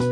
[0.00, 0.08] Hai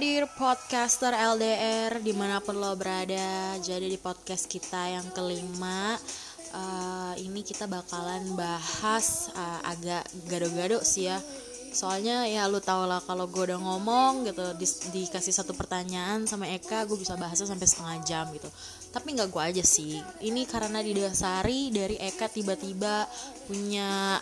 [0.00, 6.00] dear podcaster LDR di mana pun lo berada Jadi di podcast kita yang kelima
[6.56, 11.20] uh, Ini kita bakalan bahas uh, agak gado-gado sih ya.
[11.76, 14.64] Soalnya ya lu tau lah kalau gue udah ngomong gitu di,
[14.96, 18.48] Dikasih satu pertanyaan sama Eka Gue bisa bahasnya sampai setengah jam gitu.
[18.96, 20.00] Tapi nggak gue aja sih.
[20.24, 23.04] Ini karena didasari dari Eka tiba-tiba
[23.44, 24.16] punya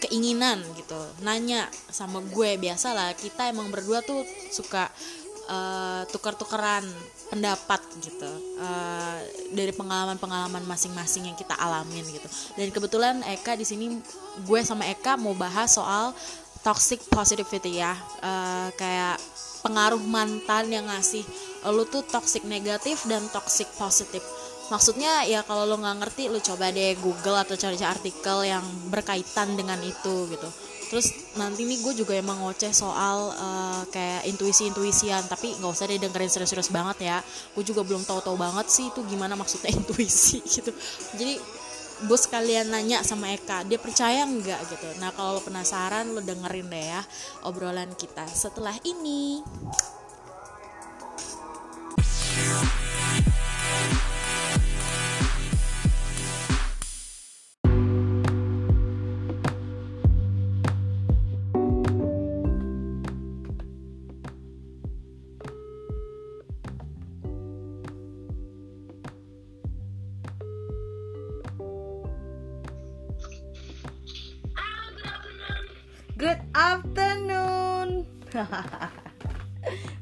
[0.00, 0.98] keinginan gitu.
[1.26, 4.22] Nanya sama gue biasa lah kita emang berdua tuh
[4.54, 4.86] suka
[5.50, 6.86] uh, tukar-tukaran
[7.28, 9.18] pendapat gitu uh,
[9.52, 12.28] dari pengalaman-pengalaman masing-masing yang kita alamin gitu.
[12.56, 14.00] Dan kebetulan Eka di sini
[14.46, 16.16] gue sama Eka mau bahas soal
[16.62, 19.20] toxic positivity ya uh, kayak
[19.62, 21.22] pengaruh mantan yang ngasih
[21.74, 24.22] lu tuh toxic negatif dan toxic positif
[24.68, 29.56] maksudnya ya kalau lo nggak ngerti lo coba deh Google atau cari-cari artikel yang berkaitan
[29.56, 30.48] dengan itu gitu.
[30.88, 36.00] Terus nanti nih gue juga emang ngoceh soal uh, kayak intuisi-intuisian tapi nggak usah deh
[36.00, 37.18] dengerin serius-serius banget ya.
[37.52, 40.72] Gue juga belum tahu-tahu banget sih itu gimana maksudnya intuisi gitu.
[41.16, 41.36] Jadi
[41.98, 44.88] gue sekalian nanya sama Eka dia percaya nggak gitu.
[45.00, 47.02] Nah kalau lo penasaran lo dengerin deh ya
[47.44, 49.44] obrolan kita setelah ini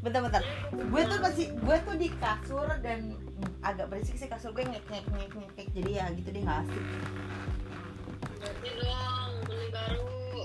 [0.05, 0.43] bentar-bentar.
[0.71, 3.17] Gue tuh masih gue tuh di kasur dan
[3.65, 6.85] agak berisik sih kasur gue ngek ngek ngek ngek jadi ya gitu deh nggak asik.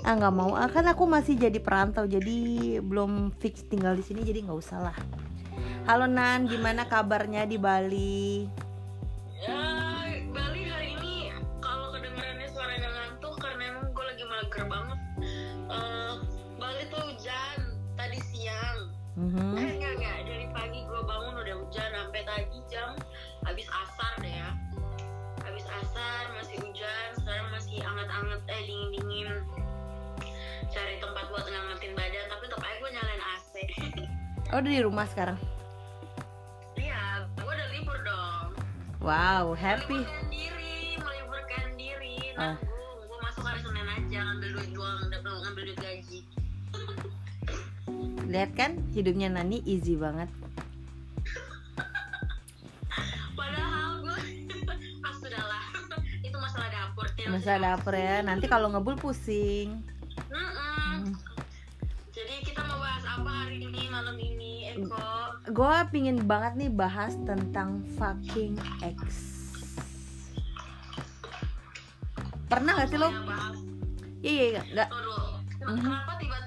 [0.01, 4.25] Ah nggak mau, ah, kan aku masih jadi perantau jadi belum fix tinggal di sini
[4.25, 4.97] jadi nggak usah lah.
[5.85, 8.49] Halo Nan, gimana kabarnya di Bali?
[9.45, 9.61] Ya,
[10.33, 10.90] Bali hari
[19.11, 19.59] Mhm.
[19.59, 22.95] Eh enggak enggak dari pagi gue bangun udah hujan sampai tadi jam
[23.43, 24.49] habis asar deh ya.
[25.41, 29.27] Habis asar masih hujan, sekarang masih anget-anget eh dingin-dingin.
[30.71, 33.53] Cari tempat buat ngangetin badan tapi tetap aja gue nyalain AC.
[34.49, 35.35] Oh udah di rumah sekarang.
[36.73, 37.03] Iya,
[37.35, 38.47] gue udah libur dong.
[39.01, 39.99] Wow, happy.
[39.99, 42.55] meliburkan diri meliburkan diri Ah.
[42.55, 46.19] nanggung gue masuk hari senin aja ngambil duit doang ngambil ngambil duit gaji
[48.31, 50.31] Lihat kan hidupnya Nani easy banget.
[53.39, 54.17] padahal gue
[55.05, 55.63] ah sudahlah
[56.27, 58.23] itu masalah dapur tidak Masa usah dapur ya.
[58.23, 59.83] Nanti kalau ngebul pusing.
[60.31, 61.11] Mm-mm.
[62.11, 64.99] jadi kita mau bahas apa hari ini malam ini Eko
[65.49, 68.99] gue pingin banget nih bahas tentang fucking ex
[72.47, 73.09] pernah gak sih lo
[74.21, 74.61] iya iya iya.
[74.71, 74.89] nggak
[75.61, 75.77] Mhm.
[75.77, 76.40] kenapa mau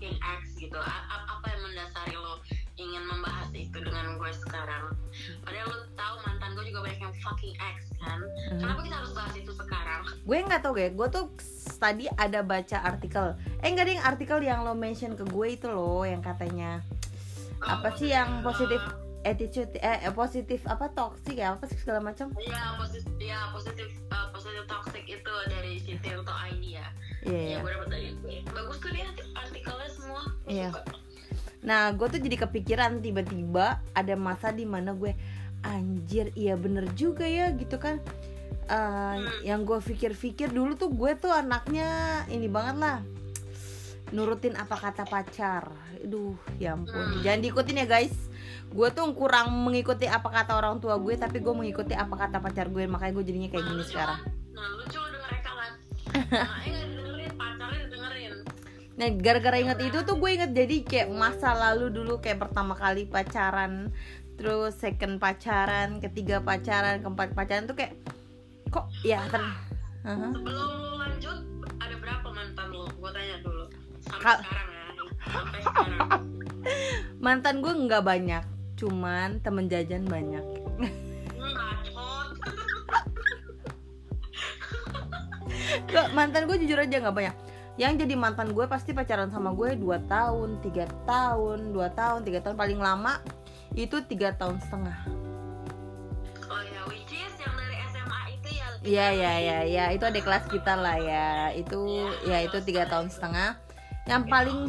[0.00, 0.78] fucking ex gitu.
[0.80, 2.40] A- a- apa yang mendasari lo
[2.80, 4.96] ingin membahas itu dengan gue sekarang?
[5.44, 8.16] Padahal lo tahu mantan gue juga banyak yang fucking ex kan?
[8.24, 8.64] Mhm.
[8.64, 10.00] kenapa kita harus bahas itu sekarang?
[10.24, 11.24] Gue nggak tau gue gue tuh
[11.76, 13.36] tadi ada baca artikel.
[13.60, 16.80] Eh enggak deh artikel yang lo mention ke gue itu loh yang katanya
[17.60, 18.80] apa sih yang positif
[19.24, 23.88] attitude eh eh, positif apa toxic ya apa sih segala macam Iya positif, ya positif,
[24.08, 26.88] uh, positif toxic itu dari si Tirto ID ya.
[27.28, 28.08] iya Iya, iya gue dapet dari.
[28.48, 30.22] Bagus tuh dia artikelnya semua.
[30.48, 30.68] Iya.
[30.72, 30.92] suka.
[31.60, 35.12] Nah, gue tuh jadi kepikiran tiba-tiba ada masa di mana gue
[35.60, 38.00] anjir, iya bener juga ya gitu kan.
[38.70, 42.98] Eh, yang gue pikir-pikir dulu tuh gue tuh anaknya ini banget lah
[44.10, 45.70] nurutin apa kata pacar.
[46.00, 47.22] Aduh, ya ampun.
[47.22, 48.14] Jangan diikutin ya guys.
[48.70, 52.66] Gue tuh kurang mengikuti apa kata orang tua gue, tapi gue mengikuti apa kata pacar
[52.66, 52.86] gue.
[52.86, 54.20] Makanya gue jadinya kayak Nah, gini sekarang.
[54.20, 54.32] kan?
[54.50, 55.72] Nah, lucu lo denger rekaman.
[56.30, 58.32] Nah, nggak dengerin, pacarnya dengerin.
[58.92, 63.04] Nah, gara-gara inget itu tuh gue inget jadi kayak masa lalu dulu kayak pertama kali
[63.04, 63.90] pacaran,
[64.34, 67.96] terus second pacaran, ketiga pacaran, keempat pacaran tuh kayak
[68.68, 69.42] kok ya ter
[70.00, 70.32] Aha.
[70.32, 71.38] Sebelum lanjut,
[71.76, 72.88] ada berapa mantan lo?
[72.90, 73.64] Gue tanya dulu.
[74.00, 74.84] Sampai Kal- sekarang ya.
[75.26, 76.00] Sampai sekarang.
[77.24, 78.44] mantan gue nggak banyak,
[78.80, 80.40] cuman temen jajan banyak.
[85.90, 87.36] Gak, mantan gue jujur aja nggak banyak.
[87.76, 92.40] Yang jadi mantan gue pasti pacaran sama gue 2 tahun, tiga tahun, 2 tahun, tiga
[92.40, 93.20] tahun paling lama
[93.76, 94.98] itu tiga tahun setengah.
[96.50, 100.18] Oh ya, which is yang dari SMA itu ya Iya iya iya ya itu ada
[100.18, 103.54] kelas kita lah ya itu ya itu tiga tahun setengah
[104.10, 104.66] yang paling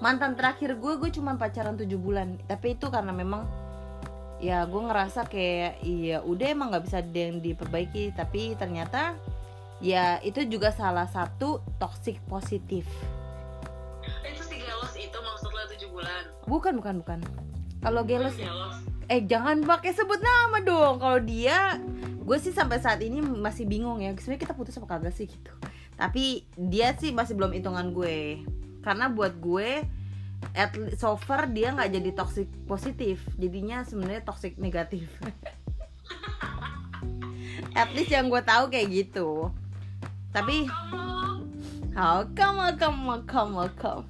[0.00, 2.36] mantan terakhir gue gue cuma pacaran tujuh bulan.
[2.48, 3.46] Tapi itu karena memang
[4.36, 8.12] ya gue ngerasa kayak iya udah emang nggak bisa ada yang diperbaiki.
[8.16, 9.16] Tapi ternyata
[9.80, 12.88] ya itu juga salah satu toxic positif.
[14.24, 16.22] Itu si gelos itu maksud lo 7 bulan?
[16.46, 17.18] Bukan bukan bukan.
[17.82, 18.76] Kalau gelos gelos.
[19.06, 20.98] Eh jangan pakai sebut nama dong.
[20.98, 21.78] Kalau dia
[22.26, 24.10] gue sih sampai saat ini masih bingung ya.
[24.18, 25.52] Sebenarnya kita putus apa kagak sih gitu.
[25.96, 28.44] Tapi dia sih masih belum hitungan gue
[28.86, 29.82] karena buat gue
[30.54, 33.18] at so far dia nggak jadi toxic positif.
[33.34, 35.10] Jadinya sebenarnya toxic negatif.
[37.80, 39.50] At least yang gue tahu kayak gitu.
[40.30, 40.70] Tapi
[41.96, 44.04] how come how come how come how come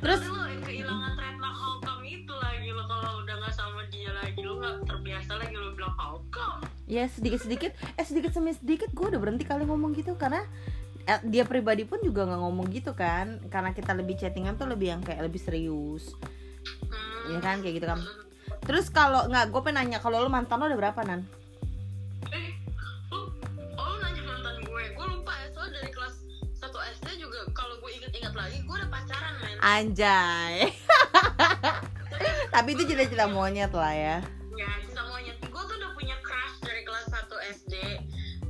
[0.00, 4.40] terus lo kehilangan trademark how come itu lagi lo kalau udah nggak sama dia lagi
[4.40, 6.64] lo nggak terbiasa lagi lo bilang how come?
[6.88, 10.40] Ya sedikit sedikit eh sedikit demi sedikit gue udah berhenti kali ngomong gitu karena
[11.06, 13.38] dia pribadi pun juga nggak ngomong gitu kan.
[13.46, 16.10] Karena kita lebih chattingan tuh lebih yang kayak lebih serius.
[16.90, 17.30] Hmm.
[17.30, 17.62] ya kan?
[17.62, 18.00] Kayak gitu kan.
[18.66, 21.22] Terus kalau nggak gue pengen nanya kalau lo mantan lo udah berapa nan?
[22.34, 22.58] Eh
[23.14, 23.30] lo
[23.78, 24.82] oh lo nanya mantan gue.
[24.98, 26.14] Gue lupa ya soalnya dari kelas
[26.58, 29.56] 1 SD juga kalau gue inget-inget lagi gue udah pacaran men.
[29.62, 30.74] Anjay.
[32.54, 34.16] Tapi itu cita-cita monyet lah ya.
[34.58, 35.38] Ya cinta monyet.
[35.38, 37.74] Gue tuh udah punya crush dari kelas 1 SD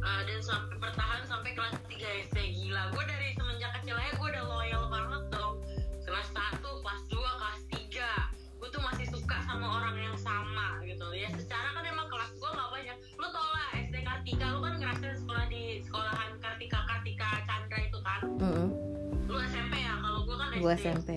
[0.06, 4.28] uh, dan sampai bertahan sampai kelas 3 SD gila gue dari semenjak kecil aja gue
[4.30, 5.54] udah loyal banget dong.
[6.06, 11.06] Kelas 1 kelas 2 kelas 3 gue tuh masih suka sama orang yang sama gitu.
[11.12, 12.96] Ya secara kan emang kelas gue gak banyak.
[13.18, 17.98] Lo tau lah SD Kartika lo kan ngerasain sekolah di sekolahan Kartika Kartika Chandra itu
[18.00, 18.20] kan?
[18.38, 18.68] Mm-mm.
[19.26, 19.94] lu SMP ya?
[19.98, 21.10] Kalau gue kan SD gue SMP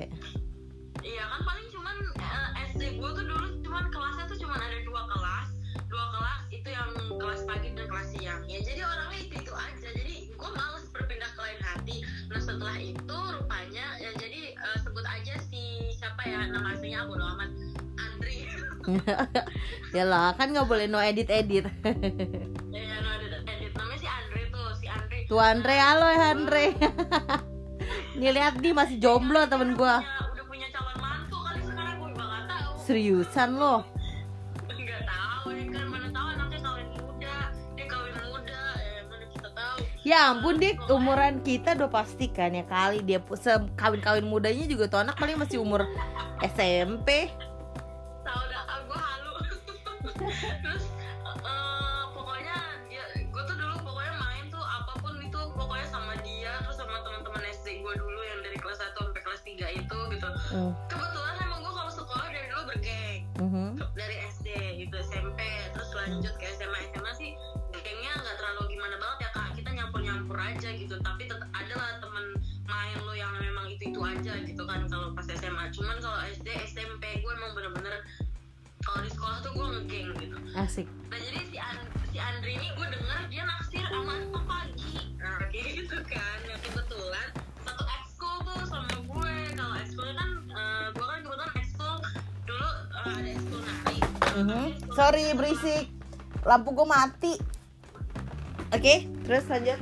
[1.00, 5.02] Iya kan paling cuman eh, SD gue tuh dulu cuman kelasnya tuh cuman ada dua
[5.08, 5.48] kelas.
[5.88, 8.42] Dua kelas itu yang kelas pagi dan kelas siang.
[8.50, 9.88] Ya jadi orangnya itu itu aja.
[9.94, 11.98] Jadi gue males berpindah ke lain hati.
[12.30, 16.50] Nah setelah itu rupanya ya jadi eh, sebut aja si siapa ya?
[16.50, 17.50] Nama aslinya bodo amat.
[17.98, 18.38] Andri.
[19.90, 21.66] Ya lah kan nggak boleh no edit edit
[22.74, 23.72] ya no edit edit.
[23.74, 25.20] Namanya si Andri tuh si Andri.
[25.26, 26.66] Tuh Andre halo ya Andre.
[28.22, 32.26] Nih lihat nih masih jomblo temen gue udah punya calon mantu kali sekarang gue juga
[32.30, 32.72] gak tahu.
[32.86, 33.76] Seriusan lo?
[34.70, 35.89] Nggak tahu ya kan
[40.10, 43.22] Ya ampun dik, umuran kita udah pasti kan ya kali dia
[43.78, 45.86] kawin-kawin mudanya juga tuh anak paling masih umur
[46.42, 47.30] SMP.
[48.26, 49.34] tahu dah ah, gue halu
[50.66, 50.86] terus
[51.46, 52.58] eh, pokoknya
[52.90, 57.06] dia gue tuh dulu pokoknya main tuh apa pun itu pokoknya sama dia terus sama
[57.06, 60.74] teman-teman SD gue dulu yang dari kelas 1 sampai kelas 3 itu gitu Mm.
[74.00, 78.00] Itu itu aja gitu kan kalau pas SMA cuman kalau SD SMP gue emang bener-bener
[78.80, 80.88] kalau di sekolah tuh gue ngegeng gitu Asik.
[81.10, 85.36] nah jadi si An- si Andri ini gue denger dia naksir sama anak pagi nah
[85.46, 87.28] kayak gitu kan nah kebetulan
[87.60, 91.96] satu ekskul tuh sama gue kalau ekskul kan eh, gue kan kebetulan ekskul
[92.46, 93.98] dulu eh, ada ekskul nari
[94.30, 94.66] Mhm.
[94.90, 95.92] Sorry berisik,
[96.46, 97.34] lampu gue mati.
[98.70, 98.96] Oke,
[99.26, 99.76] terus lanjut.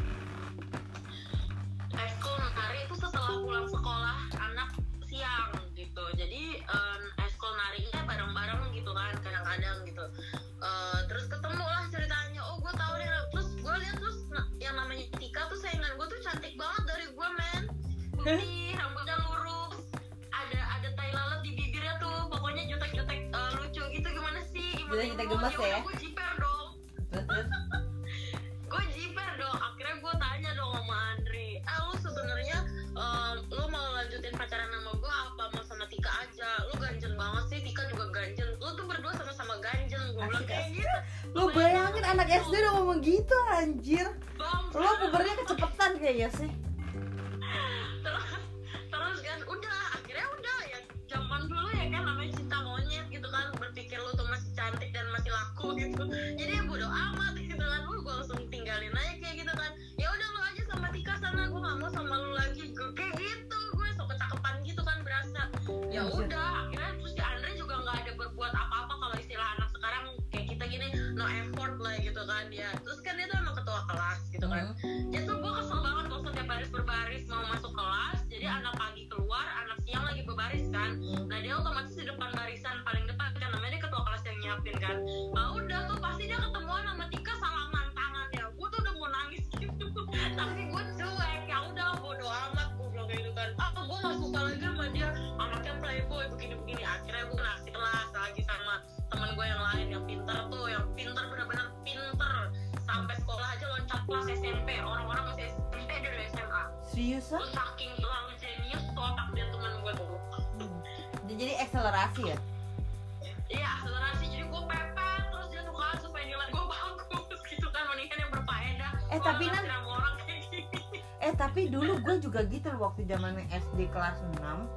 [122.87, 124.67] Waktu zaman SD kelas 6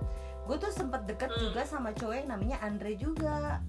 [0.44, 1.40] gue tuh sempet deket Hmm.
[1.40, 3.62] juga sama cowok yang namanya Andre juga.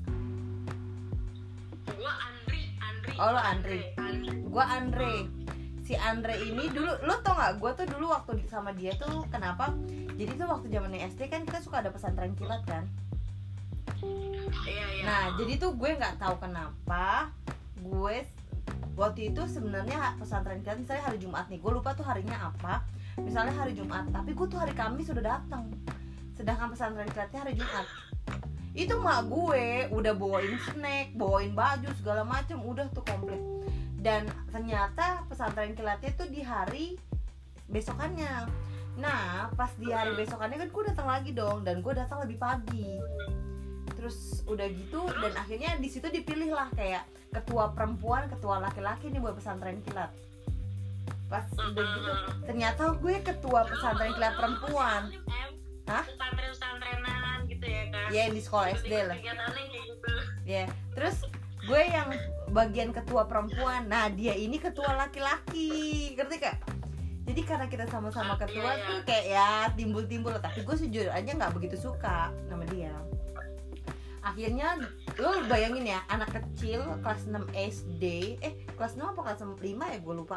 [1.86, 3.14] Gue Andri Andri.
[3.16, 3.80] Oh, lo Andri.
[3.96, 4.34] Andri.
[4.44, 5.14] Gue Andre.
[5.82, 7.54] Si Andre ini dulu lo tau nggak?
[7.58, 9.70] Gue tuh dulu waktu sama dia tuh kenapa?
[10.16, 12.86] Jadi tuh waktu zaman SD kan kita suka ada pesantren kilat kan?
[14.66, 15.04] Iya iya.
[15.06, 17.30] Nah jadi tuh gue nggak tahu kenapa
[17.78, 18.16] gue
[18.94, 22.86] waktu itu sebenarnya pesantren kilat misalnya hari Jumat nih gue lupa tuh harinya apa
[23.20, 25.68] misalnya hari Jumat tapi gue tuh hari Kamis sudah datang.
[26.38, 27.86] Sedangkan pesantren kilatnya hari Jumat.
[28.72, 33.42] Itu mak gue udah bawain snack bawain baju segala macem udah tuh komplit.
[34.00, 36.96] Dan ternyata pesantren kilatnya tuh di hari
[37.68, 38.48] besokannya.
[38.98, 42.96] Nah pas di hari besokannya kan gue datang lagi dong dan gue datang lebih pagi.
[43.92, 49.24] Terus udah gitu dan akhirnya di situ dipilih lah kayak ketua perempuan ketua laki-laki nih
[49.24, 50.12] buat pesantren kilat
[51.32, 52.12] pas udah gitu
[52.44, 55.02] ternyata gue ketua pesantren kilat perempuan.
[55.88, 56.04] Hah?
[56.04, 59.18] pesantren pesantrenan gitu ya kan ya yang di sekolah SD lah.
[59.18, 60.14] gitu.
[60.44, 61.24] Ya terus
[61.64, 62.12] gue yang
[62.52, 63.88] bagian ketua perempuan.
[63.88, 66.12] Nah dia ini ketua laki-laki.
[66.20, 66.58] Ngerti kak?
[67.22, 68.88] Jadi karena kita sama-sama ketua Iya, iya.
[68.92, 70.36] tuh kayak ya timbul-timbul.
[70.42, 72.92] Tapi gue sejujur aja nggak begitu suka sama dia.
[74.22, 74.78] Akhirnya
[75.18, 78.04] lo bayangin ya anak kecil kelas 6 SD
[78.38, 79.98] eh kelas 6 apa kelas 5 ya?
[80.02, 80.36] Gue lupa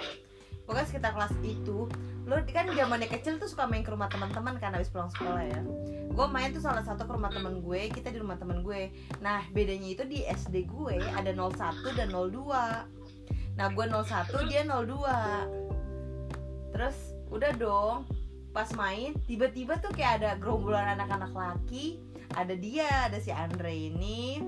[0.65, 1.85] pokoknya sekitar kelas itu
[2.25, 5.61] lo kan zamannya kecil tuh suka main ke rumah teman-teman kan habis pulang sekolah ya.
[6.09, 8.89] Gue main tuh salah satu ke rumah temen gue kita di rumah temen gue.
[9.21, 13.05] Nah bedanya itu di SD gue ada 01 dan 02
[13.55, 18.03] nah gue 01 dia 02 terus udah dong
[18.51, 22.01] pas main tiba-tiba tuh kayak ada gerombolan anak-anak laki.
[22.35, 24.41] Ada dia ada si Andre ini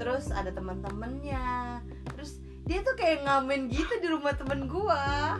[0.00, 1.84] terus ada teman-temannya.
[2.16, 2.39] Terus
[2.70, 5.34] dia tuh kayak ngamen gitu di rumah temen gua.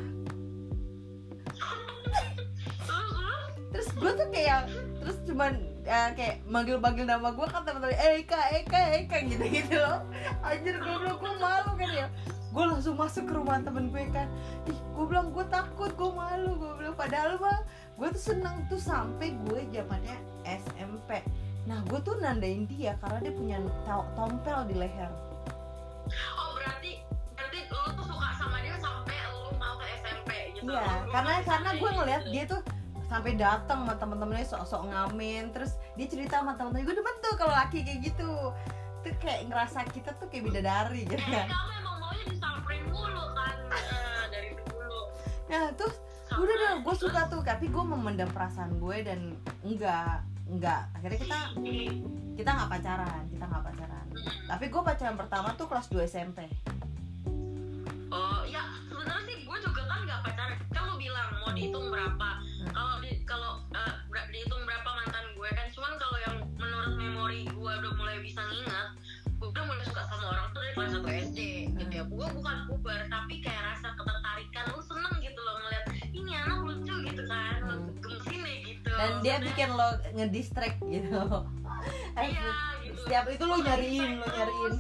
[3.70, 4.66] Terus gue tuh kayak
[4.98, 10.02] terus cuman eh, kayak manggil-manggil nama gue kan teman-teman Eka Eka Eka gitu gitu loh
[10.42, 12.06] anjir gue bilang gue malu kan ya.
[12.50, 14.26] Gue langsung masuk ke rumah temen gue kan.
[14.66, 16.98] Ih gue bilang gue takut gue malu gue bilang.
[16.98, 17.62] Padahal mah
[17.94, 21.22] gue tuh seneng tuh sampai gue zamannya SMP
[21.68, 25.12] nah gue tuh nandain dia karena dia punya to- tompel di leher.
[26.34, 26.99] Oh berarti
[27.70, 30.70] lu tuh suka sama dia sampai lu mau ke SMP gitu.
[30.70, 32.32] Iya, karena karena gue ngeliat gitu.
[32.34, 32.60] dia tuh
[33.06, 37.54] sampai datang sama temen-temennya sok-sok ngamen terus dia cerita sama temen-temennya gue demen tuh kalau
[37.54, 38.30] laki kayak gitu.
[39.00, 41.48] Tuh kayak ngerasa kita tuh kayak bidadari gitu eh kan.
[41.48, 45.00] kamu emang maunya disamperin mulu kan Eh, dari dulu.
[45.48, 45.96] Nah terus
[46.30, 49.20] udah deh gue suka tuh tapi gue memendam perasaan gue dan
[49.64, 50.82] enggak enggak.
[50.94, 51.38] Akhirnya kita
[52.36, 54.04] kita nggak pacaran kita nggak pacaran.
[54.46, 56.46] Tapi gue pacaran pertama tuh kelas 2 SMP
[58.10, 60.58] Oh ya sebenarnya sih gue juga kan nggak pacaran.
[60.68, 62.30] Kan lu bilang mau dihitung berapa.
[62.38, 62.70] Hmm.
[62.70, 63.52] Kalau di kalau
[64.06, 65.66] ber- dihitung berapa mantan gue kan.
[65.70, 68.88] Cuman kalau yang menurut memori gue udah mulai bisa ngingat,
[69.30, 71.38] gue udah mulai suka sama orang tuh dari kelas 1 SD
[71.72, 72.04] gitu ya.
[72.04, 74.64] Gue bukan puber tapi kayak rasa ketertarikan.
[74.68, 77.58] Lu seneng gitu loh ngeliat ini anak lucu gitu kan.
[77.62, 77.86] Hmm.
[78.00, 78.90] Gemesin deh gitu.
[78.90, 81.20] dan dia bikin lo ngedistract gitu
[82.18, 82.52] Iya
[82.82, 83.00] gitu.
[83.00, 84.74] setiap itu lo nyariin lo nyariin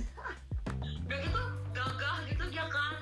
[1.00, 2.99] udah gitu gagah gitu dia kan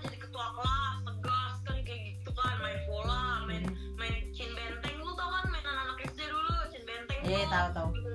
[0.53, 2.55] kelas tegas kan kayak gitu kan.
[2.59, 3.65] Main bola main
[3.95, 7.51] main cin benteng lu tau kan mainan anak SD dulu cin benteng Iya, tuh.
[7.51, 7.89] tahu, tahu.
[7.93, 8.09] gitu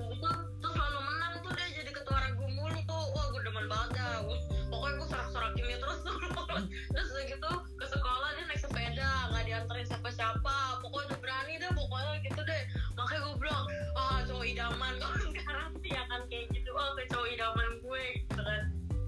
[0.56, 3.04] terus selalu menang tuh dia jadi ketua regu mulu tuh.
[3.12, 4.10] Wah gue demen banget dah.
[4.22, 5.98] Gua- pokoknya gue sorak sorakin dia terus.
[6.00, 6.16] Tuh
[6.94, 11.70] terus gitu ke sekolah dia naik sepeda nggak dianterin siapa siapa pokoknya udah berani deh
[11.70, 12.62] pokoknya gitu deh.
[12.94, 13.64] Makanya gue bilang
[13.94, 14.92] ah cowok idaman.
[15.02, 18.62] Kalau sekarang sih ya kan kayak gitu oh kayak cowok idaman gue gitu kan.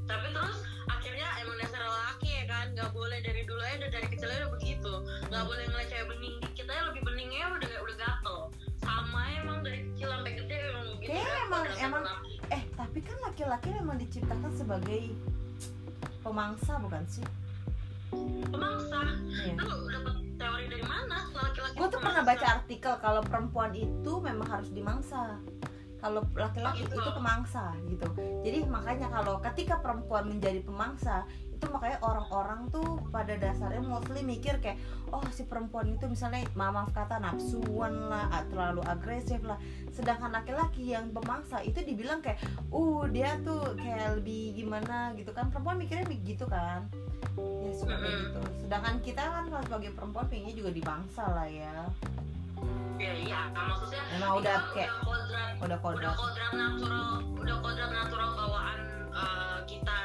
[0.06, 0.58] Tapi terus
[3.16, 4.92] boleh dari dulu aja udah dari kecil aja udah begitu
[5.24, 8.38] nggak boleh ngeliat cewek bening dikit aja lebih beningnya udah udah gatel
[8.76, 12.32] sama emang dari kecil sampai gede emang begitu Kayaknya emang- emang- laki.
[12.46, 15.02] Eh, tapi kan laki-laki memang diciptakan sebagai
[16.20, 17.24] pemangsa bukan sih?
[18.46, 19.52] pemangsa Iya.
[19.58, 24.48] lu dapet teori dari mana laki-laki Gue tuh pernah baca artikel kalau perempuan itu memang
[24.50, 25.40] harus dimangsa.
[25.96, 27.00] Kalau laki-laki Oh, gitu.
[27.00, 28.06] itu pemangsa gitu.
[28.42, 31.24] Jadi makanya kalau ketika perempuan menjadi pemangsa,
[31.66, 34.78] itu makanya orang-orang tuh pada dasarnya mostly mikir kayak
[35.10, 39.58] oh si perempuan itu misalnya ma- maaf kata nafsuan lah ah, terlalu agresif lah.
[39.90, 42.38] Sedangkan laki-laki yang pemangsa itu dibilang kayak
[42.70, 45.50] uh dia tuh kayak lebih gimana gitu kan.
[45.50, 46.86] Perempuan mikirnya begitu kan?
[47.36, 48.22] Ya suka kayak Mm-mm.
[48.22, 51.74] gitu sedangkan kita kan kalau sebagai perempuan pengennya juga dibangsa lah ya.
[52.96, 56.52] Ya iya nah, maksudnya Emang itu udah kan kayak- udah kodrat udah udah kodrat kodrat
[56.54, 57.04] natural
[57.36, 58.78] udah kodrat natural bawaan
[59.12, 59.96] eh, kita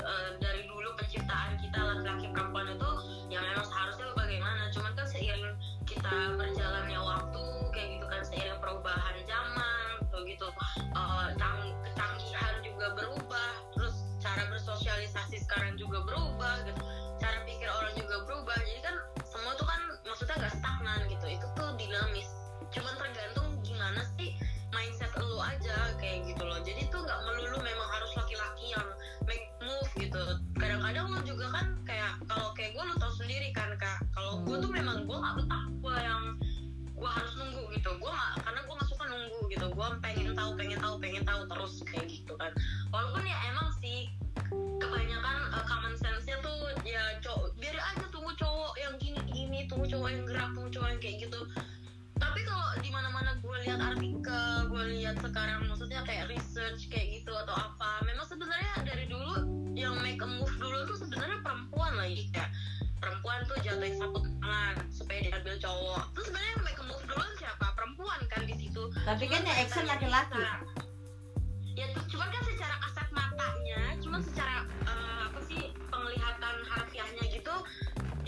[0.00, 2.90] eh, dari dulu penciptaan kita laki-laki perempuan itu
[3.32, 4.68] yang memang seharusnya bagaimana.
[4.68, 5.56] Cuman kan seiring
[5.88, 10.46] kita berjalannya waktu kayak gitu kan seiring perubahan zaman tuh gitu
[11.40, 16.84] cang- kecanggihan juga berubah terus cara bersosialisasi sekarang juga berubah gitu.
[17.16, 18.56] Cara pikir orang juga berubah.
[18.60, 21.26] Jadi kan semua tuh kan maksudnya nggak stagnan gitu.
[21.32, 22.28] Itu tuh dinamis.
[22.68, 24.36] Cuman tergantung gimana sih
[24.70, 26.58] mindset lu aja kayak gitu loh.
[26.62, 28.88] Jadi tuh nggak melulu memang harus laki-laki yang
[29.26, 30.22] make move gitu.
[30.56, 34.02] Kadang-kadang lu juga kan kayak kalau kayak gue lu tau sendiri kan kak.
[34.14, 36.22] Kalau gue tuh memang gue nggak betah gue yang
[36.94, 37.90] gue harus nunggu gitu.
[37.98, 39.66] Gue nggak karena gue nggak suka nunggu gitu.
[39.70, 42.52] Gue pengen tahu pengen tahu pengen tahu terus kayak gitu kan.
[42.94, 44.10] Walaupun ya emang sih
[44.80, 49.86] kebanyakan uh, common sense-nya tuh ya cowok biar aja tunggu cowok yang gini gini tunggu
[49.86, 51.40] cowok yang gerak tunggu cowok yang kayak gitu
[52.20, 57.20] tapi kalau di mana mana gue lihat artikel gue lihat sekarang maksudnya kayak research kayak
[57.20, 61.96] gitu atau apa memang sebenarnya dari dulu yang make a move dulu tuh sebenarnya perempuan
[61.96, 62.52] lagi kayak
[63.00, 66.04] perempuan tuh jatuhin sapu tangan supaya diambil cowok.
[66.12, 67.66] Terus sebenarnya yang make a move dulu siapa?
[67.72, 68.82] Perempuan kan di situ.
[69.08, 70.44] Tapi kan yang action laki-laki.
[71.78, 77.54] ya tuh cuman kan secara kasat matanya cuman secara eh, apa sih penglihatan harfiahnya gitu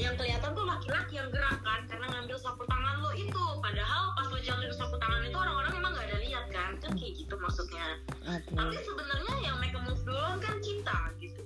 [0.02, 4.26] yang kelihatan tuh laki-laki yang gerak kan karena ngambil sapu tangan lo itu padahal pas
[4.26, 7.86] lo jatuhin sapu tangan itu orang-orang emang gak ada lihat kan kan kayak gitu maksudnya
[8.20, 11.40] oke tapi sebenarnya yang make a move duluan kan kita gitu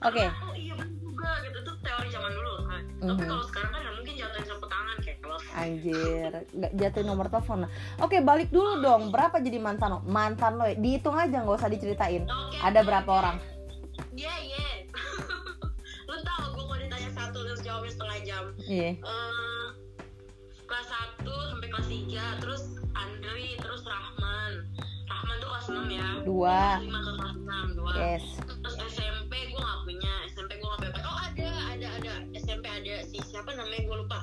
[0.00, 3.28] oke Karena, oh iya juga gitu itu teori zaman dulu kan tapi Mhm.
[3.28, 7.68] kalau sekarang kan mungkin jatuhin sapu tangan kayak kalau Anjir, nggak jatuhin nomor telepon.
[8.00, 9.12] Oke, balik dulu dong.
[9.12, 10.00] Berapa jadi mantan lo?
[10.02, 10.72] Mantan lo ya?
[10.74, 12.24] Dihitung aja, nggak usah diceritain.
[12.24, 13.20] Oke, Ada berapa oke.
[13.20, 13.36] orang?
[14.16, 14.56] Iya, iya.
[14.56, 14.61] Lu
[18.64, 18.90] Iya.
[18.94, 19.66] Eh,
[20.62, 20.88] kelas
[21.20, 24.52] 1 sampai kelas 3 terus Andri terus Rahman.
[25.06, 26.08] Rahman tuh kelas 6 ya.
[26.22, 26.60] Dua.
[26.78, 27.92] Kelas 5 ke kelas 6, dua.
[27.94, 28.24] Yes.
[28.40, 30.14] Terus SMP gue gak punya.
[30.28, 31.02] SMP gue gak punya.
[31.02, 32.12] Oh, ada, ada, ada.
[32.34, 34.18] SMP ada si siapa namanya gue lupa.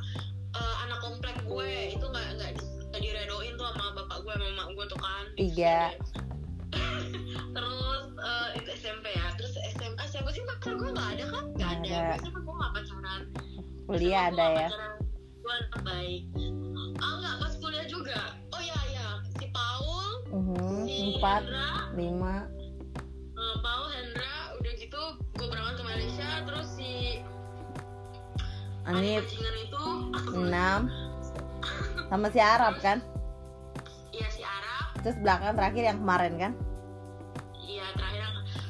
[0.50, 2.26] Eh, anak komplek gue itu nggak
[2.58, 5.94] di- nggak diredoin tuh sama bapak gue sama mama gue tuh kan Tiga.
[7.56, 11.70] terus eh, itu SMP ya terus SMA siapa sih pacar gue nggak ada kan nggak
[11.70, 12.18] ada ada.
[12.18, 13.22] SMA gue nggak pacaran
[13.90, 14.70] Kuliah ada ya.
[15.40, 16.24] gue anak baik
[17.00, 18.38] ah nggak pas kuliah juga.
[18.52, 21.90] Oh ya ya si Paul Mhm, si Empat, Hendra.
[21.98, 22.36] lima,
[23.34, 25.02] eh, Paul Hendra udah gitu
[25.34, 26.30] gue berangkat ke Malaysia.
[26.46, 27.18] Terus si
[28.86, 29.84] Anip, itu
[30.36, 30.86] enam,
[32.08, 33.02] sama si Arab kan?
[34.12, 34.86] iya si Arab.
[35.02, 36.52] Terus belakang terakhir yang kemarin kan?
[37.60, 38.22] Iya terakhir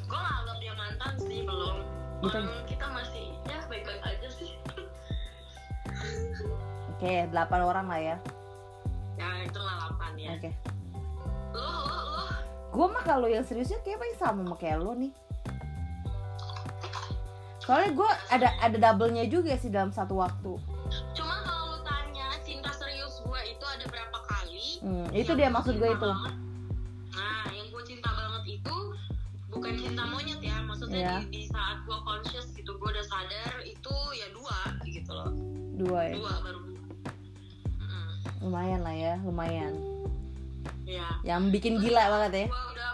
[0.06, 1.76] gue gak anggap dia mantan sih belum.
[2.20, 2.28] Gitu.
[2.30, 4.29] Orang kita masih ya baik-baik aja
[7.00, 8.16] Oke, delapan orang lah ya.
[9.16, 10.52] Ya itu lalapan ya Oke.
[11.50, 12.24] Lo lo lo
[12.70, 15.16] Gue mah kalau yang seriusnya kayak paling sama sama kayak lo nih.
[17.60, 20.60] Soalnya gue ada ada double-nya juga sih dalam satu waktu.
[21.14, 25.76] Cuma kalau lu tanya cinta serius gue itu ada berapa kali Hmm, itu dia maksud
[25.76, 26.04] gue itu.
[26.04, 26.34] banget.
[27.12, 28.76] Nah yang gue cinta banget itu
[29.50, 31.16] Bukan cinta monyet ya Maksudnya Iya.
[31.22, 35.32] di, di saat gue conscious gitu Gue udah sadar itu ya dua gitu loh
[35.76, 36.16] Dua ya.
[36.16, 36.60] Dua baru
[38.40, 39.74] Lumayan lah ya, lumayan.
[40.82, 42.46] Iya Yang bikin gila banget ya.
[42.48, 42.92] gue udah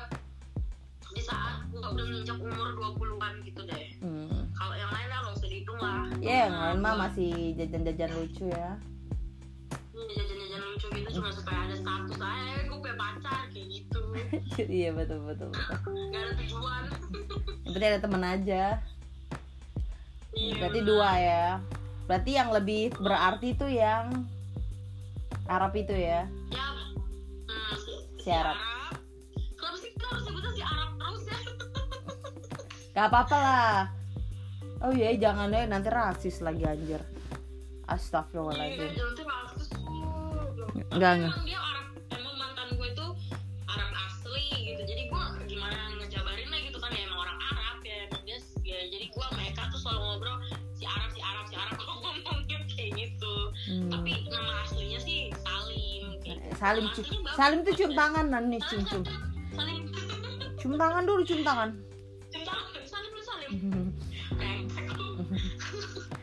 [1.10, 4.52] di saat gue udah menginjak umur 20-an gitu deh Hmm.
[4.52, 8.46] kalau yang lain lah gak usah dihitung lah Ya, yang lain mah masih jajan-jajan lucu
[8.46, 8.76] ya.
[9.90, 14.00] Ini jajan-jajan lucu gitu cuma supaya ada status aja gue punya pacar kayak gitu
[14.76, 15.94] iya betul betul betul.
[16.06, 16.84] gak ada tujuan
[17.66, 18.64] penting ada temen aja.
[20.32, 20.90] Iya, Berarti bener.
[20.90, 21.46] dua ya.
[22.06, 24.06] Berarti yang lebih berarti itu yang
[25.46, 26.26] Arab itu ya.
[26.50, 26.66] ya
[27.46, 28.58] hmm, si, Si Arab.
[29.56, 31.38] kenapa sih kita harus sebutnya si Arab terus ya
[32.96, 33.78] Gak apa-apa lah.
[34.82, 37.02] Oh iya, jangan deh nanti rasis lagi anjir.
[37.02, 37.14] iya
[37.86, 38.92] Astagfirullahaladzim.
[40.90, 41.34] Enggak, enggak.
[56.56, 58.50] salim cium salim tuh cium tangan nan.
[58.50, 59.04] Nih cium cium.
[60.60, 61.70] Cium tangan dulu cium tangan.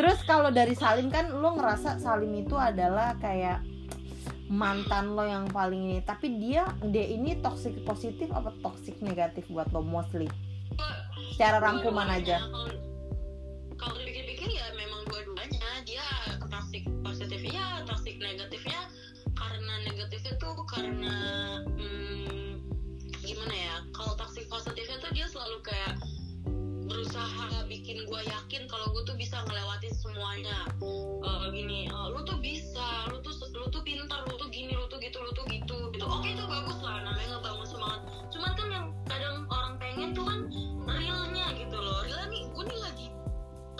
[0.00, 3.60] Terus kalau dari salim kan lo ngerasa salim itu adalah kayak
[4.48, 6.00] mantan lo yang paling ini.
[6.00, 10.24] Tapi dia dia ini toxic positif apa toxic negatif buat lo mostly?
[11.36, 12.40] Secara rangkuman aja.
[13.76, 15.84] Kalau dipikir-pikir ya memang dua-duanya.
[15.84, 16.04] Dia
[16.48, 18.59] toxic positif ya toxic negatif
[20.20, 21.16] aja Kalau- karena
[21.80, 22.60] hmm,
[23.24, 25.96] gimana ya kalau toxic positifnya tuh dia selalu kayak
[26.84, 30.58] berusaha bikin gue yakin kalau gue tuh bisa ngelewatin semuanya.
[31.24, 34.84] Eh, gini eh, lu tuh bisa lu tuh lu tuh pintar lu tuh gini lu
[34.92, 36.04] tuh gitu lu tuh gitu gitu.
[36.04, 38.00] Oke itu bagus lah namanya ngebangun semangat.
[38.28, 40.40] Cuman kan yang kadang orang pengen tuh kan
[40.84, 42.04] realnya gitu loh.
[42.04, 43.06] Realnya nih gue nih lagi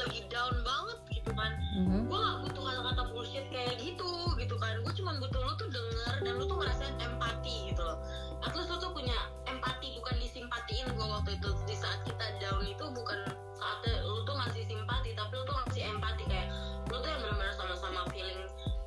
[0.01, 0.99] lagi down banget
[1.41, 2.01] kan Mhm.
[2.11, 4.75] gue gak butuh kata-kata bullshit kayak gitu gitu kan.
[4.85, 7.99] Gue cuma butuh lu tuh denger dan lu tuh ngerasain empati gitu loh.
[8.45, 11.49] At least lu tuh punya empati bukan disimpatiin gue waktu itu.
[11.65, 13.19] Di saat kita down itu bukan
[13.55, 16.23] saatnya lu tuh ngasih simpati tapi lu tuh ngasih empati.
[16.27, 16.49] Kayak
[16.91, 18.41] lu tuh yang benar-benar sama-sama feeling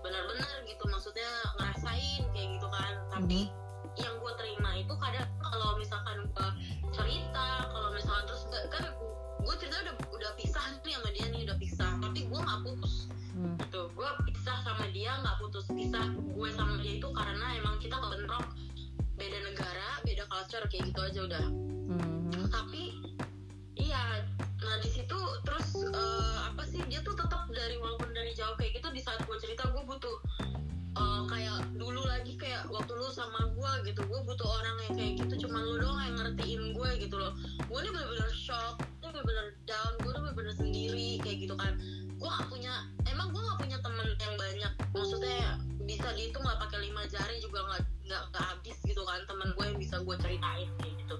[0.03, 0.83] benar-benar gitu.
[0.85, 2.93] Maksudnya ngerasain kayak gitu kan.
[3.09, 3.39] Tapi
[3.95, 6.47] yang gue terima itu kadang kalau misalkan gue
[6.91, 8.83] cerita kalau misalkan terus kan
[9.43, 11.93] gue cerita udah udah pisah nih sama dia nih udah pisah
[12.33, 12.95] gue nggak putus.
[13.33, 13.55] Hmm.
[13.61, 13.81] gitu.
[13.93, 15.65] Gue pisah sama dia nggak putus.
[15.69, 18.45] Pisah gue sama dia itu karena emang kita kebentrok
[19.13, 21.45] beda negara beda culture kayak gitu aja udah.
[21.93, 22.49] Mhm.
[22.49, 22.97] tapi
[23.77, 24.25] iya.
[24.65, 26.81] Nah di situ terus eh, apa sih?
[26.89, 30.17] Dia tuh tetap dari walaupun dari jauh kayak gitu di saat gue cerita gue butuh
[30.93, 35.13] eh, kayak dulu lagi kayak waktu lu sama gue gitu gue butuh orang yang kayak
[35.25, 37.33] gitu cuma lu doang yang ngertiin gue gitu loh.
[37.69, 41.75] Gue ini bener-bener shock gue bener-bener down gue tuh bener-bener sendiri kayak gitu kan.
[42.17, 44.71] Gue gak punya emang gue gak punya temen yang banyak.
[44.93, 49.65] Maksudnya bisa dihitung lah pakai lima jari juga nggak nggak habis gitu kan temen gue
[49.67, 51.17] yang bisa gue ceritain kayak gitu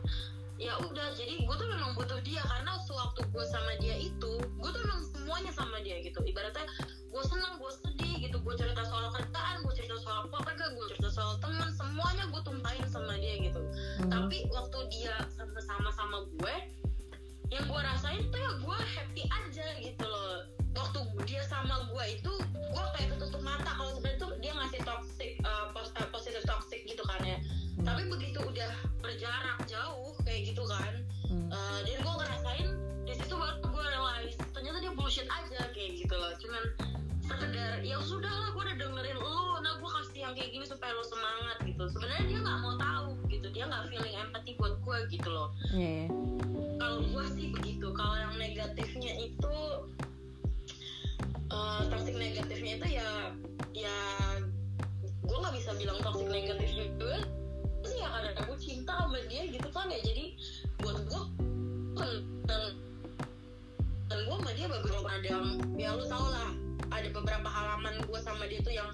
[0.62, 4.70] ya udah jadi gue tuh memang butuh dia karena sewaktu gue sama dia itu gue
[4.70, 6.22] tuh memang semuanya sama dia gitu.
[6.22, 6.66] Ibaratnya
[7.10, 8.38] gue senang gue sedih gitu.
[8.40, 12.86] Gue cerita soal kerjaan gue cerita soal keluarga gue cerita soal teman semuanya gue tumpahin
[12.88, 13.62] sama dia gitu.
[14.04, 14.10] Mhm.
[14.10, 15.16] tapi waktu dia
[15.58, 16.56] sama sama gue
[17.52, 20.48] yang gue rasain tuh ya gue happy aja gitu loh.
[20.74, 23.74] Waktu dia sama gue itu gue kayak ketutup mata.
[23.74, 27.38] Kalau sebenarnya tuh dia ngasih toxic uh, pos- positive toxic gitu kan ya.
[27.38, 27.63] Hmm.
[27.84, 30.94] Tapi begitu udah berjarak jauh kayak gitu kan
[31.24, 31.50] Hmm.
[31.50, 32.68] uh, dan gue ngerasain
[33.04, 36.64] di situ baru gue realize ternyata dia bullshit aja kayak gitu loh cuman
[37.24, 40.94] sekedar ya sudah lah gue udah dengerin lu nah gue kasih yang kayak gini supaya
[40.94, 44.98] lo semangat gitu sebenarnya dia nggak mau tahu gitu dia nggak feeling empathy buat gue
[45.10, 46.06] gitu loh Iya, iya.
[46.78, 49.56] kalau gue sih begitu kalau yang negatifnya itu
[51.50, 53.10] eh toxic negatifnya itu ya
[53.74, 53.98] ya
[55.02, 57.26] gue nggak bisa bilang toxic negatif juga
[58.04, 60.00] sih ya karena aku cinta sama dia gitu kan ya.
[60.04, 60.26] Jadi
[60.84, 61.24] buat gue
[62.44, 62.62] dan,
[64.12, 65.48] dan gue sama dia beberapa ada yang
[65.80, 66.52] ya lu tau lah
[66.92, 68.92] ada beberapa halaman gue sama dia tuh yang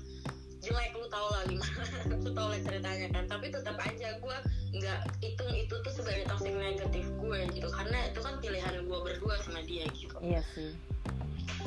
[0.61, 1.83] jelek lu tau lah gimana.
[2.23, 3.23] Lu tau lah ceritanya kan.
[3.25, 4.37] Tapi tetap aja gue
[4.77, 7.67] nggak hitung itu tuh sebagai toxic negatif gue gitu.
[7.71, 10.19] Karena itu kan pilihan gue berdua sama dia gitu.
[10.21, 10.75] Iya sih.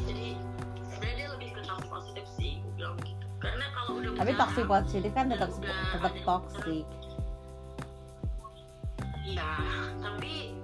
[0.09, 0.35] jadi
[0.88, 3.26] sebenarnya dia lebih ke toxic positif sih gue bilang gitu.
[3.42, 6.87] Karena kalau udah Tapi toxic positif kan tetap tetap toxic.
[9.23, 9.51] Iya
[10.03, 10.59] tapi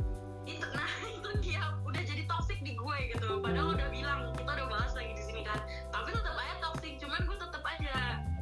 [0.49, 0.89] itu nah
[1.21, 1.63] itu dia.
[1.85, 3.39] Udah jadi toxic di gue gitu.
[3.45, 5.61] Padahal udah bilang kita udah bahas lagi di sini kan.
[5.93, 7.95] Tapi tetap aja toxic cuman gue tetap aja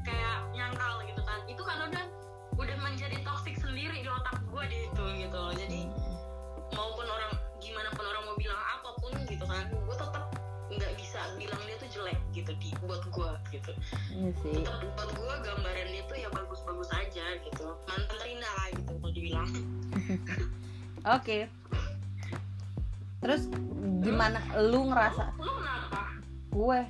[0.07, 1.41] kayak nyangkal gitu kan.
[1.51, 2.05] Itu kan udah
[2.57, 5.37] udah menjadi toxic sendiri di otak gue di itu gitu.
[5.37, 5.81] Loh jadi
[6.73, 10.25] maupun orang gimana pun orang mau bilang apa pun gitu kan gue tetap
[10.67, 13.73] nggak bisa bilang dia tuh jelek gitu di buat gue gitu.
[14.15, 14.63] Iya sih.
[14.63, 17.67] tetap buat gue gambaran dia tuh ya bagus-bagus aja gitu.
[17.87, 19.49] Mantan terindah lah gitu kalau dibilang
[21.07, 21.47] Oke.
[23.23, 23.49] Terus
[24.03, 24.39] gimana?
[24.59, 25.35] Lu ngerasa?
[25.39, 26.01] Lu kenapa?
[26.51, 26.81] Gue?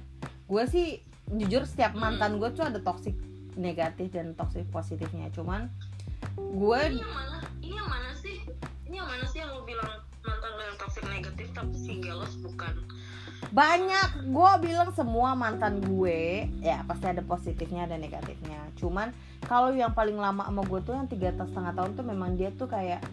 [0.47, 3.19] Gue sih jujur setiap mantan gue tuh ada toxic
[3.59, 5.33] negatif dan toxic positifnya.
[5.35, 5.69] Cuman
[6.37, 7.37] gue ini yang mana?
[7.61, 8.37] Ini yang mana sih?
[8.87, 9.91] Ini yang mana sih yang lu bilang
[10.23, 12.75] mantan lo yang toxic negatif tapi si gelos bukan?
[13.51, 14.29] Banyak.
[14.31, 18.61] Gue bilang semua mantan gue ya pasti ada positifnya ada negatifnya.
[18.77, 19.11] Cuman
[19.44, 22.66] kalau yang paling lama sama gue tuh yang tiga setengah tahun tuh memang dia tuh
[22.70, 23.05] kayak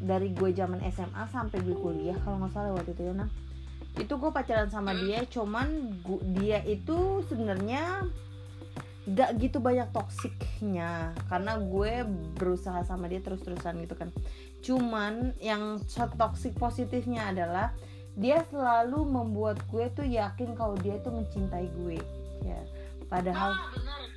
[0.00, 3.28] dari gue zaman SMA sampai gue kuliah kalau nggak salah waktu itu ya nah
[3.98, 5.66] itu gue pacaran sama dia cuman
[6.06, 8.06] gu- dia itu sebenarnya
[9.10, 12.06] gak gitu banyak toksiknya karena gue
[12.38, 14.14] berusaha sama dia terus-terusan gitu kan.
[14.60, 15.80] Cuman yang
[16.14, 17.74] toxic positifnya adalah
[18.14, 21.98] dia selalu membuat gue tuh yakin kalau dia tuh mencintai gue
[22.44, 22.60] ya.
[23.10, 24.09] Padahal ah benar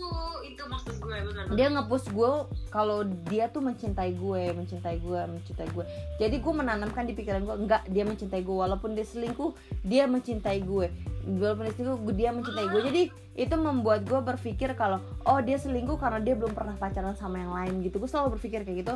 [0.00, 0.08] itu
[0.48, 2.30] itu maksud gue benar dia ngepush gue
[2.72, 5.84] kalau dia tuh mencintai gue mencintai gue mencintai gue.
[6.16, 8.56] Jadi gue menanamkan di pikiran gue enggak dia mencintai gue.
[8.56, 9.52] Walaupun dia selingkuh
[9.84, 10.88] dia mencintai gue.
[11.28, 12.80] Walaupun dia selingkuh dia mencintai gue.
[12.80, 13.02] Jadi
[13.36, 17.52] itu membuat gue berpikir kalau oh dia selingkuh karena dia belum pernah pacaran sama yang
[17.52, 18.00] lain gitu.
[18.00, 18.94] Gue selalu berpikir kayak gitu.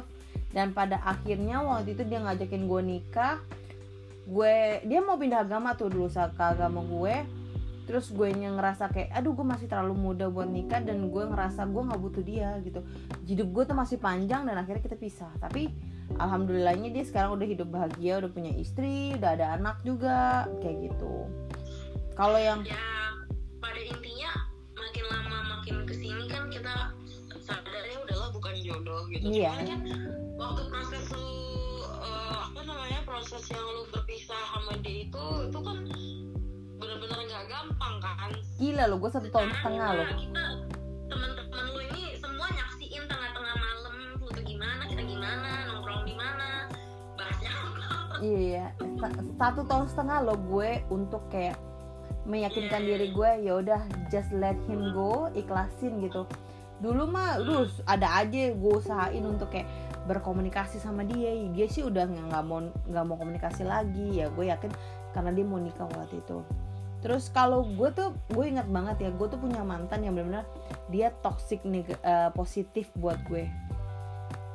[0.57, 3.37] Dan pada akhirnya waktu itu dia ngajakin gue nikah.
[4.25, 7.44] Gue dia mau pindah agama tuh dulu ke agama gue
[7.85, 11.69] terus gue yang ngerasa kayak aduh gue masih terlalu muda buat nikah dan gue ngerasa
[11.69, 12.81] gue nggak butuh dia gitu.
[13.29, 15.33] Hidup gue tuh masih panjang dan akhirnya kita pisah.
[15.39, 15.69] Tapi
[16.17, 21.29] alhamdulillahnya dia sekarang udah hidup bahagia udah punya istri udah ada anak juga kayak gitu.
[22.15, 22.79] Kalau yang ya
[23.59, 24.31] pada intinya
[24.77, 26.93] makin lama makin ke sini kan kita
[27.45, 29.25] sadarnya udahlah bukan jodoh gitu.
[29.29, 29.53] Iya.
[29.53, 29.81] Cuman kan
[30.41, 31.29] waktu proses lu
[31.85, 35.79] eh, apa namanya proses yang lu berpisah sama dia itu itu kan
[37.65, 40.45] gampang kan gila lo gue satu tahun setengah lo kita
[41.09, 46.49] teman-teman lu ini semua nyaksiin tengah-tengah malam lu tuh gimana kita gimana nongkrong di mana
[47.17, 47.73] bahasnya apa
[48.25, 48.65] Iya,
[49.01, 51.57] sa- satu tahun setengah lo gue untuk kayak
[52.25, 56.25] meyakinkan diri gue ya udah just let him go, ikhlasin gitu.
[56.81, 59.69] Dulu mah lu ada aja gue usahain untuk kayak
[60.09, 61.37] berkomunikasi sama dia.
[61.53, 64.33] Dia sih udah nggak mau nggak mau komunikasi lagi ya.
[64.33, 64.73] Gue yakin
[65.13, 66.41] karena dia mau nikah waktu itu.
[67.05, 70.49] Terus kalau gue tuh gue ingat banget ya gue tuh punya mantan yang benar-benar
[70.89, 73.45] dia toxic neg- eh, positif buat gue.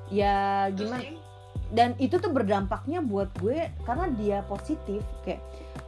[0.09, 1.05] Ya gimana?
[1.69, 5.37] dan itu tuh berdampaknya buat gue karena dia positif kayak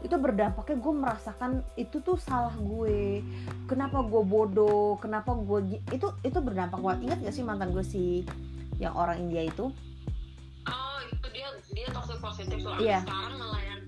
[0.05, 3.25] itu berdampaknya gue merasakan itu tuh salah gue
[3.65, 8.21] kenapa gue bodoh kenapa gue itu itu berdampak banget ingat gak sih mantan gue si
[8.77, 9.73] yang orang India itu
[10.61, 12.99] Oh itu dia dia toxic positif soalnya Iya.
[13.01, 13.81] sekarang malah yang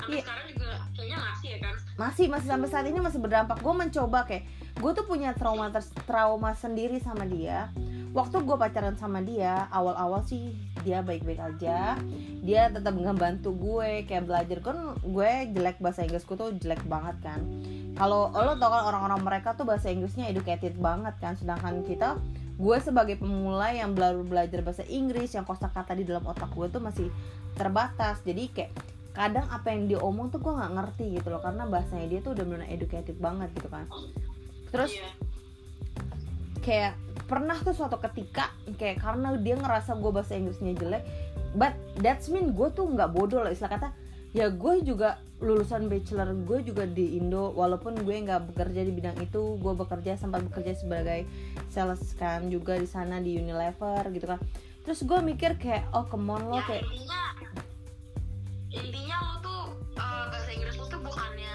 [0.00, 0.22] sampai Iya.
[0.24, 1.74] sekarang juga kayaknya masih ya kan?
[1.94, 3.56] Masih masih sampai saat ini masih berdampak.
[3.60, 7.68] Gue mencoba kayak gue tuh punya trauma ters- trauma sendiri sama dia.
[8.10, 10.50] Waktu gue pacaran sama dia awal-awal sih
[10.82, 11.94] dia baik-baik aja.
[12.40, 14.58] Dia tetap ngebantu gue kayak belajar.
[14.60, 17.38] Kan gue jelek bahasa Inggrisku tuh jelek banget kan.
[17.94, 21.36] Kalau lo tau kan orang-orang mereka tuh bahasa Inggrisnya educated banget kan.
[21.36, 22.18] Sedangkan kita
[22.56, 26.82] gue sebagai pemula yang baru belajar bahasa Inggris yang kosakata di dalam otak gue tuh
[26.82, 27.08] masih
[27.54, 28.18] terbatas.
[28.22, 28.72] Jadi kayak
[29.10, 32.32] kadang apa yang dia omong tuh gue nggak ngerti gitu loh karena bahasanya dia tuh
[32.38, 33.84] udah benar educated banget gitu kan
[34.70, 35.10] terus Iya.
[36.62, 36.92] kayak
[37.26, 41.02] pernah tuh suatu ketika kayak karena dia ngerasa gue bahasa Inggrisnya jelek
[41.54, 43.88] but that's mean gue tuh nggak bodoh loh istilah kata
[44.30, 49.18] ya gue juga lulusan bachelor gue juga di Indo walaupun gue nggak bekerja di bidang
[49.18, 51.26] itu gue bekerja sempat bekerja sebagai
[51.66, 54.38] sales kan juga di sana di Unilever gitu kan
[54.86, 56.84] terus gue mikir kayak oh come on lo ya kayak
[58.70, 59.60] intinya lo tuh
[59.92, 61.54] eh, bahasa Inggris lo tuh bukannya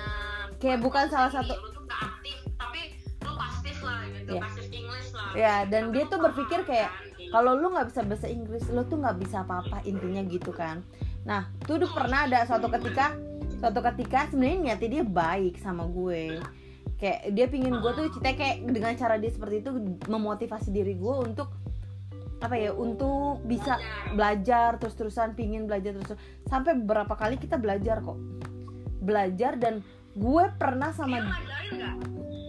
[0.55, 2.81] Kayak bukan salah ini, satu- lo tuh gak aktif tapi
[3.21, 4.41] lo pasif lah gitu Iya.
[4.41, 5.29] pasif English lah.
[5.33, 8.27] Ya, dan Tapi dia lo tuh berpikir kayak, kan, kayak kalau lu nggak bisa bahasa
[8.27, 10.79] Inggris lo tuh nggak bisa apa-apa intinya gitu kan.
[11.23, 13.17] Nah tuh dulu pernah ada suatu ketika
[13.55, 16.39] suatu ketika sebenarnya niatnya dia baik sama gue.
[16.95, 19.71] Kayak dia pingin gue tuh cerita kayak dengan cara dia seperti itu
[20.05, 21.51] memotivasi diri gue untuk
[22.35, 23.79] apa ya untuk bisa
[24.11, 26.13] belajar terus terusan pingin belajar terus
[26.45, 28.19] sampai beberapa kali kita belajar kok.
[28.99, 31.95] Belajar dan gue pernah dia sama ngajarin nggak?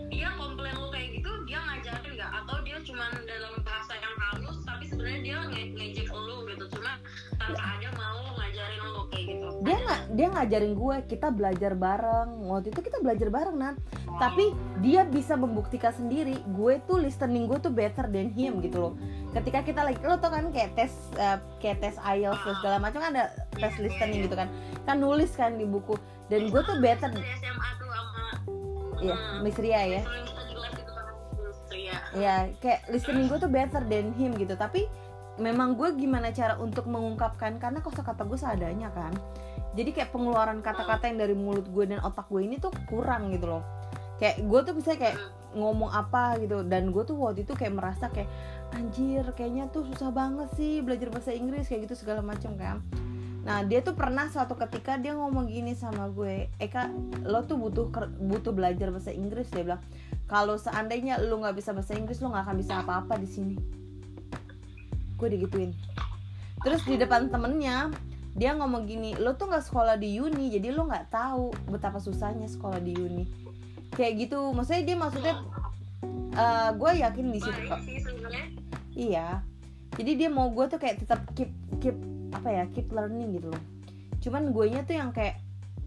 [0.08, 2.30] Dia komplain lo kayak gitu dia ngajarin nggak?
[2.42, 6.05] Atau dia cuman dalam bahasa yang halus tapi sebenarnya dia nge- ngejek
[10.16, 12.48] dia ngajarin gue kita belajar bareng.
[12.48, 13.74] Waktu itu kita belajar bareng nan
[14.16, 18.92] tapi dia bisa membuktikan sendiri gue tuh listening gue tuh better than him gitu loh.
[19.36, 22.98] Ketika kita lagi lo tau kan kayak tes eh, kayak tes IELTS dan segala macam
[23.04, 24.48] kan ada tes listening gitu kan.
[24.88, 26.00] Kan nulis kan di buku.
[26.32, 27.12] Dan gue tuh better.
[27.12, 28.24] SMA tuh sama
[29.04, 30.00] ya Miss Ria ya.
[30.00, 31.06] listening study lab itu kan
[31.68, 31.96] Ria.
[32.16, 34.56] Ya kayak listening gue tuh better than him gitu.
[34.56, 34.88] Tapi
[35.36, 39.12] memang gue gimana cara untuk mengungkapkan karena kosakata gue seadanya kan.
[39.76, 43.56] Jadi kayak pengeluaran kata-kata yang dari mulut gue dan otak gue ini tuh kurang gitu
[43.56, 43.62] loh.
[44.16, 45.20] Kayak gue tuh bisa kayak
[45.52, 48.28] ngomong apa gitu dan gue tuh waktu itu kayak merasa kayak
[48.76, 52.80] anjir kayaknya tuh susah banget sih belajar bahasa Inggris kayak gitu segala macam kan.
[53.44, 56.92] Nah dia tuh pernah suatu ketika dia ngomong gini sama gue Eka
[57.28, 57.88] lo tuh butuh
[58.20, 59.84] butuh belajar bahasa Inggris dia bilang.
[60.24, 63.56] Kalau seandainya lo nggak bisa bahasa Inggris lo nggak akan bisa apa-apa di sini
[65.16, 65.72] gue digituin.
[66.62, 67.90] Terus di depan temennya
[68.36, 72.46] dia ngomong gini lo tuh nggak sekolah di uni jadi lo nggak tahu betapa susahnya
[72.46, 73.24] sekolah di uni.
[73.96, 74.52] Kayak gitu.
[74.52, 75.34] Maksudnya dia maksudnya
[76.36, 77.60] eh, gue yakin di situ
[78.04, 78.46] sebenarnya.
[78.92, 79.28] Iya.
[79.96, 81.50] Jadi dia mau gue tuh kayak tetap keep
[81.80, 81.96] keep
[82.36, 83.62] apa ya keep learning gitu loh.
[84.20, 85.40] Cuman gue nya tuh yang kayak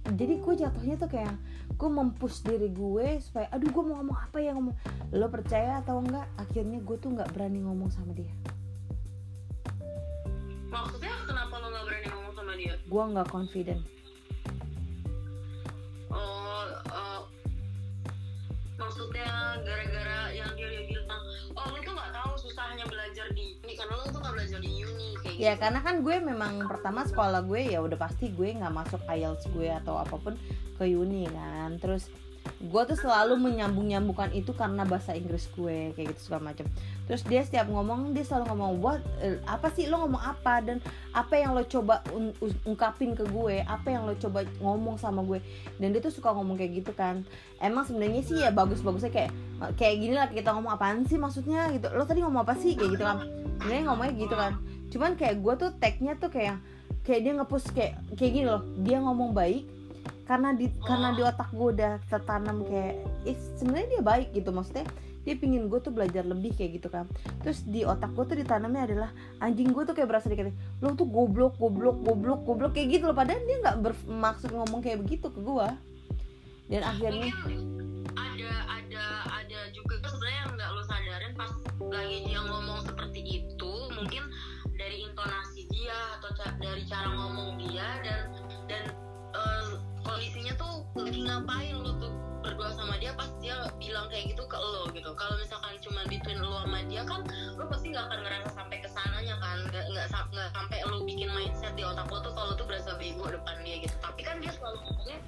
[0.09, 1.35] jadi gue jatuhnya tuh kayak
[1.79, 4.75] gue mempush diri gue supaya aduh gue mau ngomong apa ya ngomong
[5.13, 8.31] lo percaya atau enggak akhirnya gue tuh nggak berani ngomong sama dia
[10.69, 12.73] maksudnya kenapa lo nggak berani ngomong sama dia?
[12.85, 13.81] Gue nggak confident.
[16.09, 17.21] Oh eh,
[18.77, 19.29] maksudnya
[19.61, 23.93] gara-gara yang dia, dia bilang oh lu tuh nggak tahu susahnya belajar di uni karena
[23.97, 25.61] lu tuh nggak belajar di uni kayak ya gitu.
[25.61, 29.69] karena kan gue memang pertama sekolah gue ya udah pasti gue nggak masuk IELTS gue
[29.69, 30.33] atau apa pun
[30.79, 31.75] ke uni kan.
[31.77, 32.07] Terus
[32.59, 36.67] gue tuh selalu menyambung nyambungkan itu karena bahasa Inggris gue kayak gitu segala macam
[37.07, 39.89] terus dia setiap ngomong dia selalu ngomong what eh, apa sih?
[39.89, 40.61] Lo ngomong apa?
[40.61, 40.77] Dan
[41.11, 43.63] apa yang lo coba un- un- ungkapin ke gue?
[43.65, 45.41] Apa yang lo coba ngomong sama gue?
[45.81, 47.25] Dan dia tuh suka ngomong kayak gitu kan.
[47.57, 49.31] Emang sebenarnya sih ya bagus bagusnya kayak
[49.75, 51.89] kayak gini lah kita ngomong apaan sih maksudnya gitu.
[51.91, 52.77] Lo tadi ngomong apa sih?
[52.77, 53.17] Kayak gitu kan.
[53.59, 54.51] Sebenarnya ngomongnya gitu kan.
[54.89, 56.57] Cuman kayak gue tuh tagnya tuh kayak
[57.01, 58.63] kayak dia ngepush kayak kayak gini loh.
[58.85, 59.78] Dia ngomong baik
[60.29, 64.53] karena di karena di otak gue udah tertanam kayak eh, sebenarnya dia baik gitu.
[64.53, 64.85] Maksudnya
[65.25, 67.09] dia pingin gue tuh belajar lebih kayak gitu kan.
[67.41, 69.09] Terus di otak gue tuh ditanamnya adalah
[69.41, 70.53] anjing gue tuh kayak berasa dikit
[70.85, 73.17] lo tuh goblok goblok goblok goblok kayak gitu loh.
[73.17, 75.67] Padahal dia nggak bermaksud ngomong kayak begitu ke gue
[76.69, 77.59] dan akhirnya mungkin
[78.13, 81.51] ada ada ada juga sebenarnya yang nggak lo sadarin pas
[81.89, 83.73] lagi dia ngomong seperti itu.
[83.97, 84.23] Mungkin
[84.77, 86.29] dari intonasi dia atau
[86.61, 88.21] dari cara ngomong dia dan
[88.69, 88.85] dan
[89.33, 89.69] eh,
[90.03, 94.55] kondisinya tuh lagi ngapain lo tuh berdua sama dia pas dia bilang kayak gitu ke
[94.55, 95.11] lo gitu.
[95.15, 97.21] Kalau misalkan cuma between lo sama dia kan
[97.59, 99.57] lo pasti nggak akan ngerasa sampai ke sananya kan.
[99.67, 102.95] Nggak nggak sam- nggak sampai lo bikin mindset di otak lo tuh kalau tuh berasa
[102.95, 103.95] bego depan dia gitu.
[103.99, 105.19] Tapi kan dia selalu ngomongnya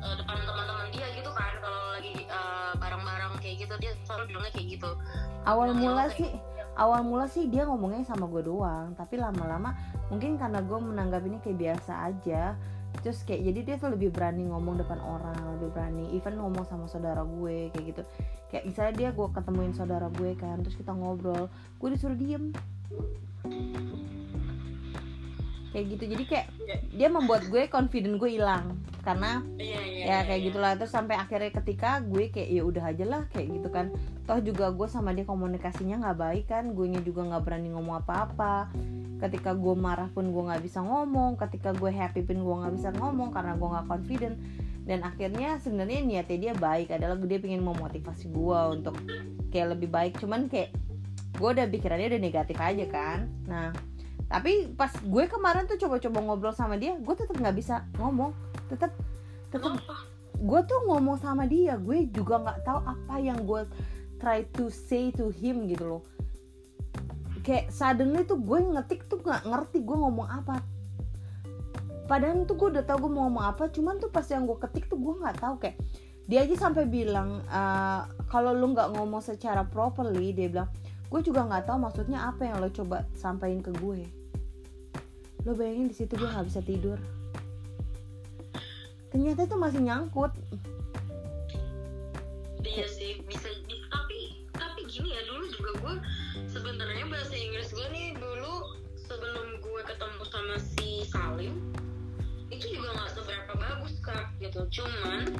[0.00, 1.52] eh, depan teman-teman dia gitu kan.
[1.60, 4.90] Kalau lagi eh, bareng-bareng kayak gitu dia selalu bilangnya kayak gitu.
[5.44, 6.30] Awal Bilangnya mula sih
[6.78, 8.96] awal mula sih dia ngomongnya sama gue doang.
[8.96, 9.76] Tapi lama-lama
[10.08, 12.56] mungkin karena gue menanggapinya kayak biasa aja
[13.00, 16.90] terus kayak jadi dia tuh lebih berani ngomong depan orang lebih berani even ngomong sama
[16.90, 18.02] saudara gue kayak gitu.
[18.48, 21.46] Kayak misalnya dia gue ketemuin saudara gue kan terus kita ngobrol
[21.78, 22.50] gue disuruh diem
[25.78, 26.04] kayak gitu.
[26.10, 26.46] Jadi kayak
[26.90, 28.74] dia membuat gue confident gue hilang.
[29.06, 30.72] Karena iya iya ya kayak gitulah.
[30.74, 33.94] Terus sampai akhirnya ketika gue kayak ya udah aja lah kayak gitu kan.
[34.26, 36.74] Toh juga gue sama dia komunikasinya nggak baik kan.
[36.74, 38.74] Gue juga nggak berani ngomong apa-apa.
[39.22, 41.38] Ketika gue marah pun gue nggak bisa ngomong.
[41.38, 44.36] Ketika gue happy pun gue nggak bisa ngomong karena gue nggak confident.
[44.82, 46.90] Dan akhirnya sebenarnya niatnya dia baik.
[46.90, 48.98] Adalah dia pengen memotivasi gue untuk
[49.54, 50.18] kayak lebih baik.
[50.18, 50.74] Cuman kayak
[51.38, 53.30] gue udah pikirannya udah negatif aja kan.
[53.46, 53.70] Nah
[54.28, 58.36] tapi pas gue kemarin tuh coba-coba ngobrol sama dia gue tetap nggak bisa ngomong.
[58.68, 58.92] Tetap
[59.48, 59.80] tetap
[60.36, 63.64] gue tuh ngomong sama dia gue juga nggak tahu apa yang gue
[64.20, 66.02] try to say to him gitu loh.
[67.40, 70.60] Kayak suddenly tuh gue ngetik tuh nggak ngerti gue ngomong apa.
[72.04, 74.92] Padahal tuh gue udah tahu gue mau ngomong apa cuman tuh pas yang gue ketik
[74.92, 75.56] tuh gue nggak tahu.
[75.56, 75.80] Kayak
[76.28, 80.68] dia aja sampai bilang "Eh, kalau lu nggak ngomong secara properly dia bilang
[81.08, 84.17] gue juga nggak tahu maksudnya apa yang lo coba sampaikan ke gue
[85.48, 87.00] lo bayangin di situ gue nggak bisa tidur.
[89.08, 90.28] Ternyata itu masih nyangkut.
[92.60, 93.48] Iya sih bisa
[93.88, 95.94] tapi tapi gini ya dulu juga gue
[96.52, 98.76] sebenarnya bahasa Inggris gue nih dulu
[99.08, 101.56] sebelum gue ketemu sama si Salim
[102.52, 104.68] itu juga nggak seberapa bagus kak gitu.
[104.68, 105.32] Cuman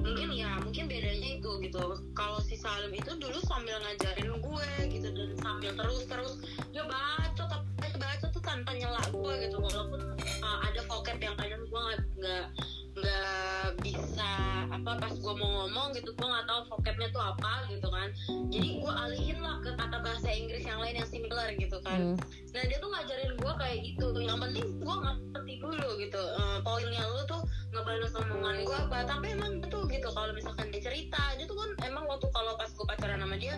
[0.00, 2.00] mungkin ya mungkin bedanya itu gitu.
[2.16, 6.40] Kalau si Salim itu dulu sambil ngajarin gue gitu dan sambil terus terus
[6.72, 7.71] baca tapi
[8.52, 10.12] tanpa nyela gue gitu walaupun
[10.44, 11.84] uh, ada vocab yang kadang gue
[12.20, 12.44] nggak
[13.02, 14.30] nggak bisa
[14.72, 18.08] apa pas gue mau ngomong gitu gue nggak tahu vocabnya tuh apa gitu kan.
[18.48, 22.14] Jadi gue alihin lah ke kata bahasa Inggris yang lain yang similar gitu kan.
[22.14, 22.16] Hmm.
[22.52, 24.06] nah dia tuh ngajarin gue kayak gitu.
[24.16, 26.22] Yang penting gue ngerti dulu gitu.
[26.22, 27.42] Eh, poinnya lu tuh
[27.74, 28.98] ngebalas omongan gue apa.
[29.04, 31.22] Tapi emang betul gitu kalau misalkan dia cerita.
[31.36, 33.54] Dia tuh kan emang waktu kalau pas gue pacaran sama dia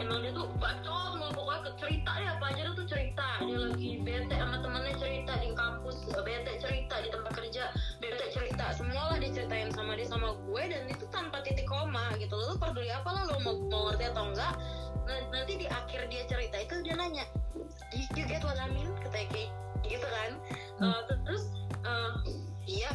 [0.00, 3.28] emang dia tuh bacot mau pokoknya ke cerita deh apa aja dia tuh cerita.
[3.42, 7.64] Dia lagi bete sama temennya cerita di kampus bete cerita di tempat kerja
[8.00, 12.36] bete cerita semua lah diceritain sama dia sama gue dan itu tanpa titik koma gitu.
[12.36, 14.54] Lu peduli apa lah lo mau, mau ngerti atau enggak
[15.04, 17.28] Nah, nanti di akhir dia cerita itu dia nanya
[17.92, 18.88] you, you get what I mean?
[19.04, 19.50] Katanya kayak
[19.84, 20.30] gitu kan.
[20.80, 21.44] Eh, terus
[21.84, 22.12] eh,
[22.64, 22.92] iya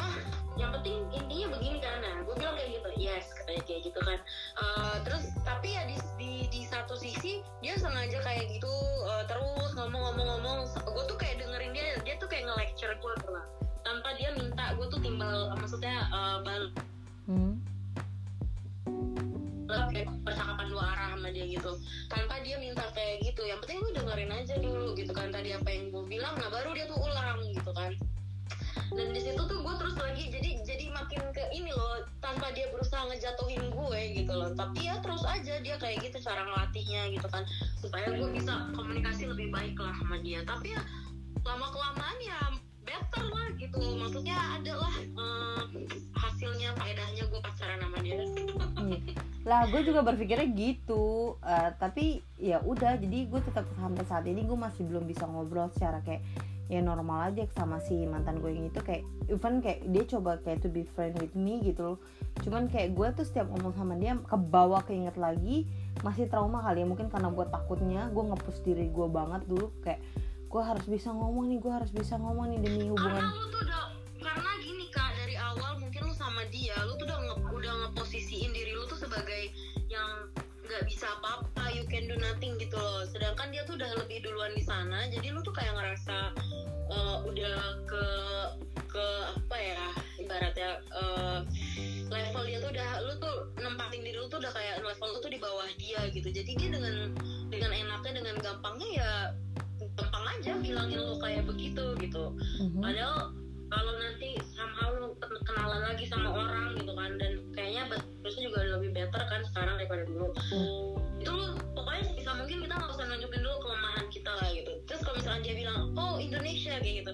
[0.58, 2.02] yang penting intinya begini kan.
[2.02, 4.18] Nah gue bilang kayak gitu yes katanya kayak gitu kan.
[4.58, 8.74] Eh, terus tapi ya di, di di satu sisi dia sengaja kayak gitu
[9.06, 10.66] eh, terus ngomong-ngomong-ngomong.
[10.66, 13.46] Gue tuh kayak dengerin dia dia tuh kayak nge-lecture gue lah
[13.80, 14.49] tanpa dia minta
[15.00, 16.62] timbal maksudnya eh, bal
[17.30, 17.62] Hmm.
[19.90, 21.78] kayak percakapan dua arah sama dia gitu.
[22.10, 23.42] Tanpa dia minta kayak gitu.
[23.46, 25.30] Yang penting lu dengerin aja dulu gitu kan.
[25.30, 27.94] Tadi apa yang gue bilang nah baru dia tuh ulang gitu kan.
[28.90, 32.02] Dan di situ tuh gue terus lagi jadi jadi makin ke ini loh.
[32.18, 34.50] Tanpa dia berusaha ngejatuhin gue gitu loh.
[34.58, 37.46] Tapi ya terus aja dia kayak gitu cara ngelatihnya gitu kan.
[37.78, 40.42] Supaya gue bisa komunikasi lebih baik lah sama dia.
[40.42, 40.82] Tapi ya
[41.46, 42.40] lama kelamaan ya
[42.84, 43.78] better lah gitu.
[43.78, 45.62] Maksudnya ada lah eh,
[46.16, 48.16] hasilnya faedahnya gue pacaran sama dia.
[49.48, 51.36] Lah gue juga berpikirnya gitu.
[51.40, 55.72] Eh, tapi ya udah jadi gue tetap sampai saat ini gue masih belum bisa ngobrol
[55.72, 56.22] secara kayak
[56.70, 58.78] ya normal aja sama si mantan gue yang itu.
[58.84, 61.98] Kayak even kayak dia coba kayak to be friend with me gitu loh.
[62.46, 65.66] Cuman kayak gue tuh setiap ngomong sama dia kebawa keinget lagi
[66.06, 66.86] masih trauma kali ya.
[66.86, 69.74] Mungkin karena gue takutnya gue ngepus diri gue banget dulu.
[69.82, 69.98] Kayak
[70.50, 73.22] gue harus bisa ngomong nih gue harus bisa ngomong nih demi hubungan.
[73.22, 73.84] karena lu tuh udah
[74.18, 78.50] karena gini kak dari awal mungkin lu sama dia lu tuh udah nge, udah ngeposisiin
[78.50, 79.54] diri lu tuh sebagai
[79.86, 80.26] yang
[80.66, 83.02] nggak bisa apa-apa you can do nothing gitu loh.
[83.10, 86.34] Sedangkan dia tuh udah lebih duluan di sana jadi lu tuh kayak ngerasa
[86.90, 88.04] uh, udah ke
[88.90, 89.06] ke
[89.38, 89.82] apa ya
[90.18, 91.46] ibaratnya uh,
[92.10, 95.30] level dia tuh udah lu tuh nempatin diri lu tuh udah kayak level lu tuh
[95.30, 96.26] di bawah dia gitu.
[96.26, 97.14] Jadi dia dengan
[97.46, 99.12] dengan enaknya dengan gampangnya ya
[99.96, 102.24] gampang aja bilangin lu kayak begitu gitu.
[102.60, 102.80] Mhm.
[102.80, 103.32] padahal
[103.70, 105.14] kalau nanti somehow lu
[105.46, 110.02] kenalan lagi sama orang gitu kan dan kayaknya terusnya juga lebih better kan sekarang daripada
[110.10, 110.34] dulu.
[111.22, 111.46] Itu lu
[111.78, 114.72] pokoknya bisa mungkin kita nggak usah nunjukin dulu kelemahan kita lah gitu.
[114.90, 117.12] Terus kalau misalnya dia bilang oh Indonesia kayak gitu.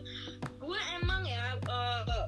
[0.56, 2.24] Gue emang ya eh,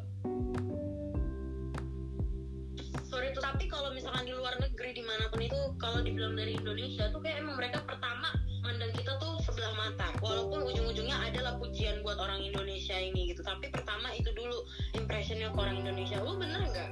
[3.18, 3.42] sorry tuh.
[3.42, 7.18] Tapi kalau misalkan di luar negeri di mana pun itu kalau dibilang dari Indonesia tuh
[7.18, 8.30] kayak emang mereka pertama
[8.62, 10.14] mandang kita tuh sebelah mata.
[10.22, 13.42] Walaupun ujung-ujungnya adalah pujian buat orang Indonesia ini gitu.
[13.42, 14.62] Tapi pertama itu dulu
[14.94, 16.22] impressionnya ke orang Indonesia.
[16.22, 16.90] Lu bener nggak?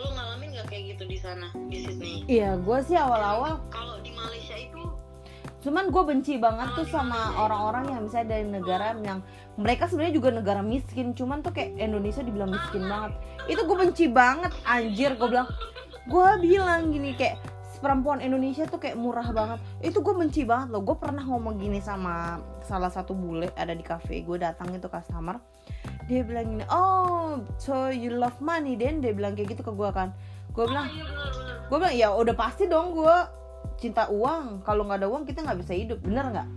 [0.00, 2.24] Lu ngalamin nggak kayak gitu di sana di Sydney?
[2.24, 4.80] Iya gue sih awal-awal kalau di Malaysia itu
[5.58, 9.18] cuman gue benci banget tuh sama orang-orang yang misalnya dari negara yang
[9.58, 13.12] mereka sebenarnya juga negara miskin cuman tuh kayak Indonesia dibilang miskin banget.
[13.50, 15.50] Itu gue benci banget anjir gue bilang.
[16.06, 17.42] Gue bilang gini kayak
[17.82, 19.58] perempuan Indonesia tuh kayak murah banget.
[19.82, 20.82] Itu gue benci banget loh.
[20.86, 25.42] Gue pernah ngomong gini sama salah satu bule ada di cafe gue datang itu customer.
[26.06, 28.78] Dia bilang gini oh so you love money?
[28.78, 30.14] Then dia bilang kayak gitu ke gue kan.
[30.54, 33.16] Gue bilang iya bener-bener gue bilang ya udah pasti dong gue
[33.78, 36.48] cinta uang kalau nggak ada uang kita nggak bisa hidup bener nggak?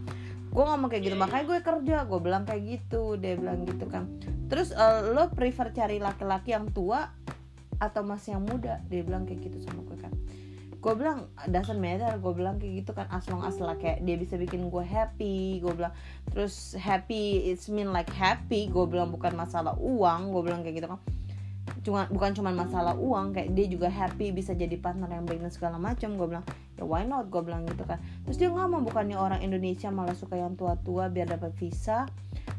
[0.51, 4.09] Gue ngomong kayak gitu makanya gue kerja gue bilang kayak gitu dia bilang gitu kan.
[4.51, 7.07] Terus eh, lo prefer cari laki-laki yang tua
[7.79, 8.83] atau masih yang muda?
[8.91, 10.11] Dia bilang kayak gitu sama gue kan.
[10.81, 14.17] Gue bilang doesn't matter gue bilang kayak gitu kan as long as lah kayak dia
[14.17, 15.93] bisa bikin gue happy gue bilang.
[16.33, 20.89] Terus happy it's mean like happy gue bilang bukan masalah uang gue bilang kayak gitu
[20.89, 20.99] kan
[21.81, 25.49] cuma bukan cuma masalah uang kayak dia juga happy bisa jadi partner yang baik dan
[25.49, 26.45] segala macam gue bilang
[26.77, 27.33] ya why not?
[27.33, 27.97] gue bilang gitu kan.
[28.25, 32.05] Terus dia ngomong bukannya orang Indonesia malah suka yang tua-tua biar dapat visa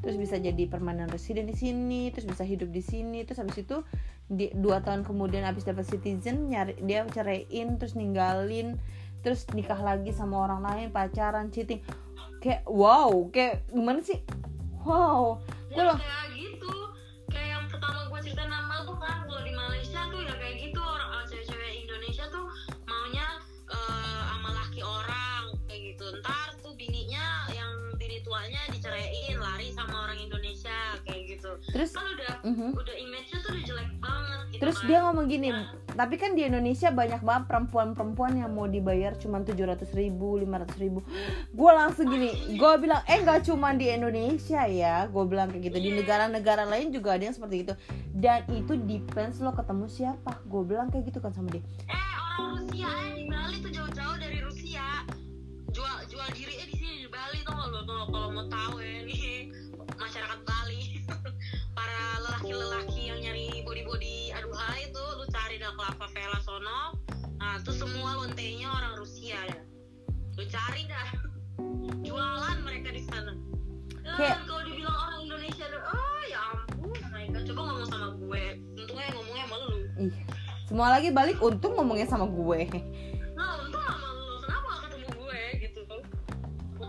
[0.02, 3.22] terus bisa jadi permanent resident di sini terus bisa hidup di sini.
[3.22, 3.86] Terus habis itu
[4.26, 8.78] di, dua tahun kemudian habis dapat citizen nyari dia ceraiin terus ninggalin
[9.22, 11.78] terus nikah lagi sama orang lain pacaran cheating.
[12.42, 14.18] Kayak wow kayak gimana sih?
[14.82, 15.38] Wow.
[15.70, 15.94] Gue ya
[31.70, 32.68] terus kan udah mhm.
[32.72, 34.86] udah image-nya tuh udah jelek banget gitu Terus kan.
[34.86, 35.64] dia ngomong gini, Ya,
[35.98, 41.00] tapi kan di Indonesia banyak banget perempuan-perempuan yang mau dibayar cuma 700 ribu, 500 ribu.
[41.50, 45.78] Gue langsung gini, gue bilang, eh nggak cuma di Indonesia ya, gue bilang kayak gitu.
[45.78, 47.74] Di negara-negara lain juga ada yang seperti itu.
[48.14, 50.38] Dan itu depends lo ketemu siapa.
[50.46, 51.64] Gue bilang kayak gitu kan sama dia.
[51.88, 54.84] eh orang Rusia eh di Bali tuh jauh-jauh dari Rusia
[55.68, 59.00] jual jual diri eh di sini di Bali tuh kalau kalau kalau mau tahu ya
[59.02, 59.48] nih
[60.02, 60.80] masyarakat Bali
[61.92, 66.96] para lelaki-lelaki yang nyari body-body aduhai itu lu cari dah ke favela sono.
[67.36, 69.60] Nah tuh semua lontenya orang Rusia ya.
[70.40, 71.08] Lu cari dah.
[72.08, 73.36] Jualan mereka di sana.
[74.02, 77.38] Eh, Kayak- kalau dibilang orang Indonesia oh ya ampun mereka.
[77.52, 78.44] Coba ngomong sama gue.
[78.72, 79.78] Untungnya ngomongnya sama lu.
[80.00, 80.12] Ih,
[80.64, 82.60] semua lagi balik untung ngomongnya sama gue.
[83.36, 83.68] Nah,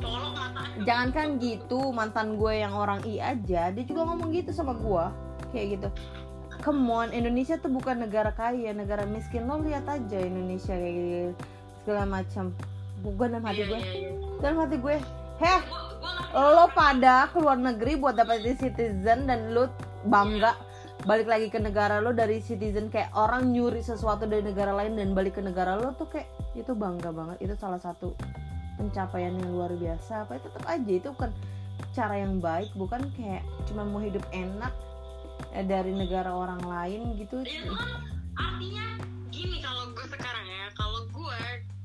[0.04, 4.76] colok matanya Jangankan gitu, mantan gue yang orang I aja, dia juga ngomong gitu sama
[4.76, 5.06] gue.
[5.56, 5.88] Kayak gitu.
[6.64, 9.48] Come on, Indonesia tuh bukan negara kaya, negara miskin.
[9.48, 11.32] Lo lihat aja Indonesia kayak gitu,
[11.84, 12.52] segala macam.
[13.04, 14.12] Gue dalam hati Iya, gue, iya, iya.
[14.40, 14.96] dalam hati gue,
[15.44, 15.62] heh,
[16.34, 19.70] lo pada keluar negeri buat dapetin citizen dan lo
[20.08, 20.56] bangga
[21.04, 25.12] balik lagi ke negara lo dari citizen kayak orang nyuri sesuatu dari negara lain dan
[25.12, 28.16] balik ke negara lo tuh kayak itu bangga banget itu salah satu
[28.76, 31.32] pencapaian yang luar biasa apa tetap aja itu bukan
[31.94, 34.74] cara yang baik bukan kayak cuma mau hidup enak
[35.54, 37.42] eh, dari negara orang lain gitu.
[37.46, 38.02] Itu kan
[38.34, 38.86] artinya
[39.30, 41.42] gini kalau gue sekarang ya Kalau gue,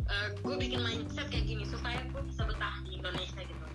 [0.09, 3.66] eh, gue bikin mindset kayak gini Supaya gue bisa betah di Indonesia gitu.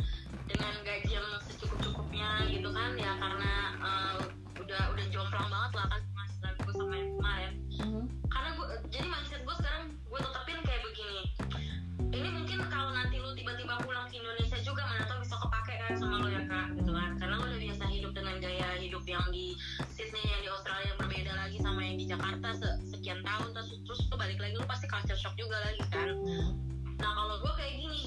[0.49, 4.17] Dengan gaji yang secukup-cukupnya gitu kan Ya karena eh,
[4.57, 7.53] udah udah jomplang banget lah kan Masih gue sama yang kemarin.
[7.73, 8.03] Mhm.
[8.25, 9.85] karena gue jadi mindset gue sekarang
[25.43, 26.07] juga lagi kan.
[27.03, 28.01] Nah kalau gue kayak gini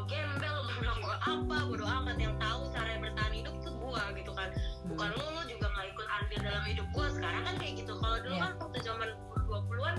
[0.00, 2.16] gue gembel mau bilang gue apa bodo amat.
[2.16, 4.48] Yang tahu cara bertahan hidup itu gue gitu kan.
[4.86, 7.92] Bukan lo lo juga nggak ikut andil dalam hidup gue sekarang kan kayak gitu.
[7.94, 8.42] Kalau dulu Iya.
[8.42, 9.08] kan waktu zaman
[9.44, 9.96] 20-an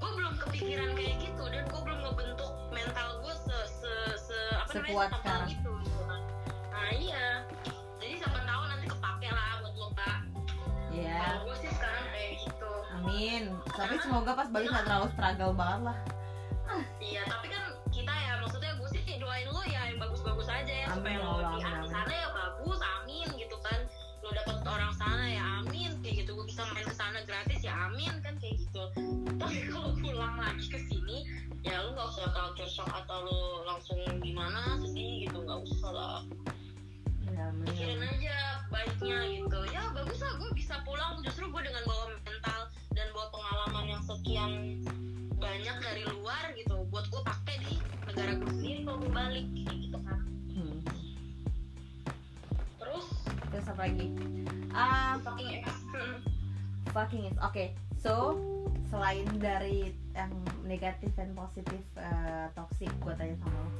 [0.00, 1.42] gue belum kepikiran kayak gitu.
[1.46, 5.48] Dan gue belum ngebentuk mental gue se se se apa namanya Sekuat setebal sekarang.
[5.48, 6.20] itu gitu kan.
[6.70, 7.26] Nah iya.
[7.96, 10.18] Jadi siapa tahu nanti kepake lah buat lo kak.
[10.90, 12.72] Ya, kalau gue sih sekarang kayak gitu.
[12.96, 13.42] Amin.
[13.70, 15.98] Tapi semoga pas balik nggak terlalu struggle banget lah.
[17.02, 18.69] iya tapi kan kita ya maksudnya
[19.20, 22.80] doain lo ya yang bagus-bagus aja ya Amin, supaya ya lo di sana ya bagus
[22.80, 23.80] amin gitu kan.
[24.24, 26.32] Lo dapet orang sana ya amin kayak gitu.
[26.32, 28.82] Gue bisa main ke sana gratis ya amin kan kayak gitu.
[29.36, 31.28] Tapi kalau pulang lagi ke sini
[31.60, 36.20] ya lu nggak usah culture shock atau lu langsung gimana sedih gitu nggak usah lah.
[37.30, 38.36] Ya, pikirin aja
[38.72, 39.60] baiknya gitu.
[39.68, 41.20] Ya bagus lah gue bisa pulang.
[41.20, 42.60] Justru gue dengan bawa mental
[42.96, 44.80] dan bawa pengalaman yang sekian
[45.40, 47.49] banyak dari luar gitu buat gue pakai
[48.10, 50.78] negara gue sendiri kalau gue balik kayak gitu kan Hmm.
[52.82, 53.06] terus
[53.50, 54.06] Terus apa lagi?
[54.70, 55.66] Ah, fucking ex
[56.90, 57.64] fucking is oke.
[57.98, 58.38] So
[58.90, 60.34] selain dari yang
[60.66, 63.70] negatif dan positif eh, toxic, gue tanya sama lo.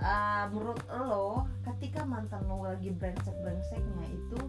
[0.00, 4.40] Ah, menurut lo, ketika mantan lo lagi brengsek brengseknya itu,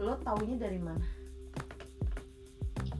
[0.00, 1.04] lo taunya dari mana?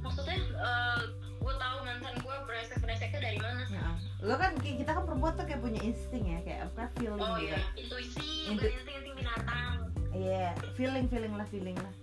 [0.00, 1.02] maksudnya eh,
[1.40, 3.62] gue tahu mantan gue brengsek brengseknya dari mana.
[3.66, 3.88] Ya,
[4.20, 7.48] lo kan kita kan perempuan tuh kayak punya insting ya, kayak apa feeling oh gitu.
[7.48, 7.58] iya.
[7.74, 9.74] Intuisi Intu- bukan insting-insting binatang.
[10.10, 11.94] Iya, feeling feeling lah feeling lah.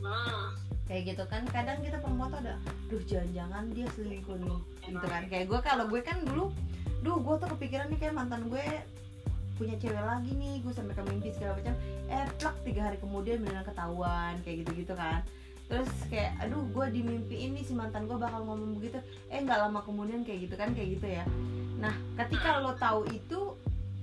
[0.00, 0.56] nah
[0.88, 2.54] kayak gitu kan kadang kita perempuan tuh ada
[2.88, 4.58] duh jangan-jangan dia selingkuh nih.
[4.88, 5.22] Gitu kan.
[5.28, 6.44] Kayak gue kalau gue kan dulu
[7.00, 8.64] duh gue tuh kepikiran nih kayak mantan gue
[9.60, 11.74] punya cewek lagi nih gue sampai ke mimpi segala macam.
[12.08, 15.20] Eh plak tiga hari kemudian beneran ketahuan kayak gitu gitu kan
[15.70, 18.98] terus kayak aduh gue di mimpi ini si mantan gue bakal ngomong begitu.
[19.30, 21.24] Eh nggak lama kemudian kayak gitu kan kayak gitu ya.
[21.78, 23.54] Nah ketika lo tahu itu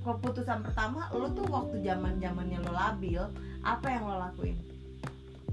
[0.08, 3.20] keputusan pertama lo tuh waktu zaman zamannya lo labil
[3.68, 4.56] apa yang lo lakuin?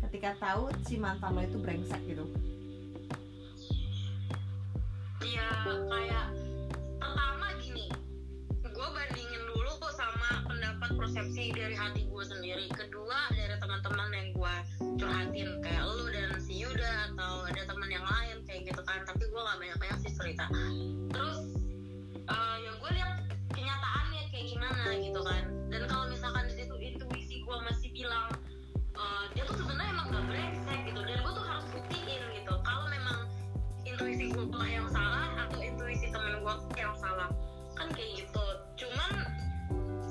[0.06, 2.22] Ketika tahu si mantan lo itu brengsek gitu.
[5.18, 6.26] Ya kayak
[7.02, 7.90] pertama gini
[8.62, 9.23] gue bandingin
[10.94, 12.66] persepsi dari hati gue sendiri.
[12.70, 14.54] Kedua dari teman-teman yang gue
[15.02, 19.02] curhatin kayak lu dan si Yuda atau ada teman yang lain kayak gitu kan.
[19.02, 20.46] Tapi gue gak banyak banyak sih cerita.
[21.10, 21.38] Terus
[22.30, 23.14] eh, ya gue lihat
[23.50, 25.44] kenyataannya kayak gimana gitu kan.
[25.68, 28.30] Dan kalau misalkan di situ intuisi gue masih bilang
[28.94, 31.00] eh, dia tuh sebenarnya emang gak brengsek gitu.
[31.02, 32.54] Dan gue tuh harus buktiin gitu.
[32.62, 33.18] Kalau memang
[33.82, 37.28] intuisi gue yang salah atau intuisi temen gue yang salah
[37.74, 38.46] kan kayak gitu.
[38.78, 39.43] Cuman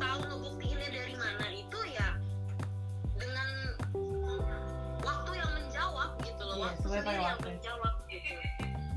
[0.04, 2.10] tahu ngebuktiinnya dari mana itu ya
[3.16, 3.50] dengan
[5.00, 6.56] waktu yang menjawab gitu loh.
[6.60, 7.48] Iya, waktu sesuai pada sendiri yang waktu.
[7.56, 8.34] menjawab gitu.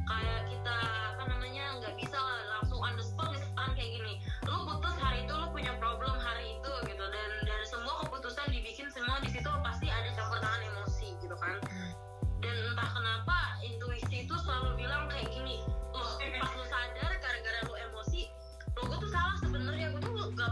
[0.07, 0.77] Kayak kita
[1.15, 2.19] apa namanya nggak bisa
[2.59, 4.15] langsung on the spot misalkan kayak gini.
[4.51, 7.05] Lu putus hari itu lu punya problem hari itu gitu.
[7.07, 11.55] Dan dari semua keputusan dibikin semua di situ pasti ada campur tangan emosi gitu kan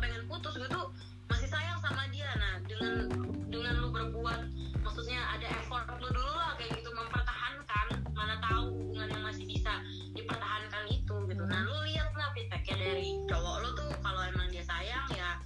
[0.04, 0.92] pengen putus gue tuh
[1.32, 2.28] masih sayang sama dia.
[2.36, 3.08] Nah dengan
[3.48, 4.40] dengan lu berbuat
[4.84, 9.80] maksudnya ada effort lu dulu lah kayak gitu mempertahankan mana tahu hubungan yang masih bisa
[10.12, 11.42] dipertahankan itu gitu.
[11.48, 15.40] Nah lu lihat lah feedbacknya dari cowok lu tuh kalau emang dia sayang ya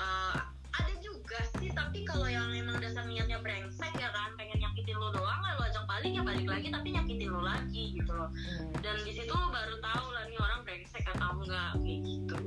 [0.00, 0.40] uh,
[0.72, 5.12] ada juga sih tapi kalau yang emang dasar niatnya brengsek ya kan pengen nyakitin lu
[5.12, 8.32] doang lah lu ajak balik ya balik lagi tapi nyakitin lu lagi gitu loh.
[8.32, 8.80] Iya.
[8.80, 12.40] Dan di situ lu baru tahu lah nih orang brengsek atau enggak kayak gitu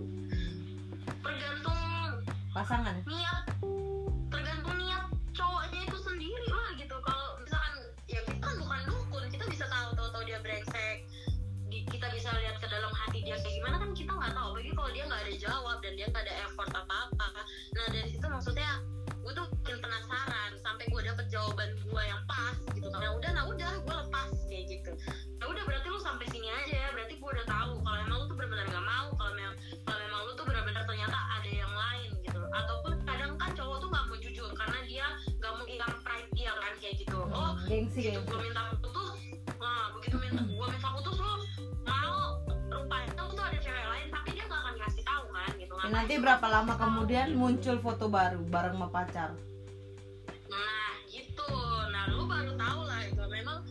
[1.22, 1.80] tergantung
[2.52, 2.96] pasangan?
[3.06, 3.44] niat.
[4.34, 6.96] Tergantung niat cowoknya itu sendiri lah gitu.
[7.02, 7.74] Kalau misalkan
[8.10, 9.24] ya kita kan bukan dukun.
[9.30, 11.08] Kita bisa tahu tahu tahu dia brengsek.
[11.72, 14.48] Di- kita bisa lihat ke dalam hati dia kayak gimana kan kita nggak tahu.
[14.54, 17.42] Apalagi kalau dia nggak ada jawab dan dia nggak ada effort apa apa
[17.72, 18.84] nah dari situ maksudnya
[19.22, 22.88] gue tuh bikin penasaran sampai gue dapet jawaban gue yang pas gitu.
[22.90, 24.92] Kan nah udah nah udah gue lepas kayak gitu.
[25.40, 26.71] Nah udah berarti lu sampai sini aja
[38.02, 39.14] begitu gue minta putus
[39.62, 41.34] nah begitu minta gue minta putus lo
[41.86, 42.42] mau
[42.74, 45.74] rupanya lu tuh ada cewek lain tapi dia nggak akan ngasih tahu kan gitu.
[45.78, 49.30] Ya, nanti berapa lama kemudian muncul foto baru bareng sama pacar?
[50.50, 51.52] Nah gitu,
[51.94, 53.22] nah lu baru tahu lah itu.
[53.22, 53.70] Memang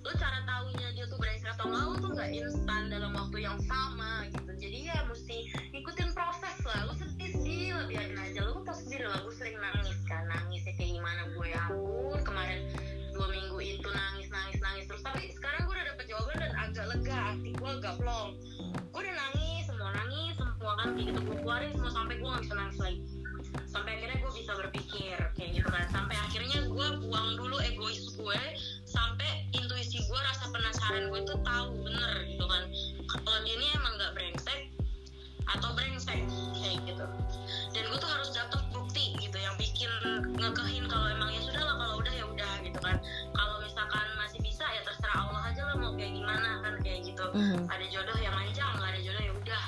[0.00, 3.58] lu cara tahunya dia tuh brengsek atau enggak lu tuh nggak instan dalam waktu yang
[3.68, 4.50] sama gitu.
[4.56, 5.36] Jadi ya mesti
[5.76, 6.88] ikutin proses lah.
[6.88, 8.48] Lu sedih sih, lu biarin aja.
[8.48, 11.20] Lu tau sendiri lah, gue sering nangis kan, nangis ya kayak gimana?
[11.36, 12.60] Gue ya ampun kemarin
[13.60, 15.02] itu nangis nangis nangis terus.
[15.02, 18.30] Tapi sekarang gue udah dapet jawaban dan agak lega hati gue agak plong.
[18.90, 22.42] Gue udah nangis semua nangis semua kan kayak gitu gue keluarin semua sampai gue gak
[22.44, 23.00] bisa nangis lagi.
[23.68, 25.84] Sampai akhirnya gue bisa berpikir kayak gitu kan.
[25.90, 28.40] Sampai akhirnya gue buang dulu egois gue
[28.84, 32.62] sampai intuisi gue rasa penasaran gue tuh tahu bener gitu kan.
[33.08, 34.78] Kalau dia ini emang nggak brengsek
[35.48, 36.20] atau brengsek
[36.54, 37.04] kayak gitu.
[37.72, 39.88] Dan gue tuh harus dapet bukti gitu yang bikin
[40.36, 42.96] ngekehin kalau emang ya sudah lah kalau udah ya udah gitu kan.
[43.32, 47.24] Kalau misalkan masih bisa ya terserah Allah aja lah mau kayak gimana kan kayak gitu.
[47.28, 47.66] Hmm.
[47.68, 49.64] ada jodoh yang manjang nggak ada jodoh ya udah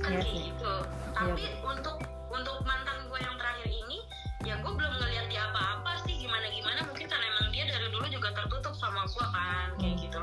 [0.00, 0.46] kan Iya kayak sih.
[0.52, 0.74] gitu.
[1.14, 1.96] Tapi untuk
[2.28, 3.98] untuk mantan gue yang terakhir ini
[4.44, 8.06] ya gue belum ngeliat dia apa-apa sih gimana gimana mungkin karena emang dia dari dulu
[8.08, 10.20] juga tertutup sama gue kan kayak gitu.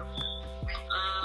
[0.72, 1.21] Eh,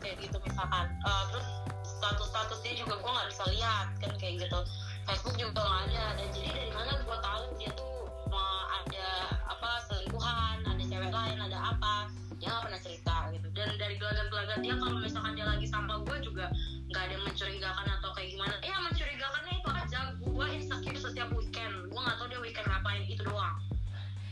[0.00, 0.86] kayak gitu misalkan.
[1.04, 1.48] Eh, terus
[1.84, 4.58] status-status dia juga gue nggak bisa lihat kan kayak gitu.
[5.04, 6.04] Facebook juga nggak ada.
[6.16, 7.88] Dan jadi dari mana gue tahu dia tuh
[8.80, 9.08] ada
[9.46, 11.94] apa selingkuhan ada cewek lain ada apa.
[12.40, 13.48] Dia nggak pernah cerita gitu.
[13.52, 16.48] Dan dari gelagat-gelagat dia kalau misalkan dia lagi sama gue juga
[16.90, 18.54] nggak ada mencurigakan atau kayak gimana.
[18.64, 20.00] Ya mencurigakannya itu aja.
[20.24, 21.92] Gue insecure setiap weekend.
[21.92, 23.56] Gue nggak tahu dia weekend ngapain itu doang.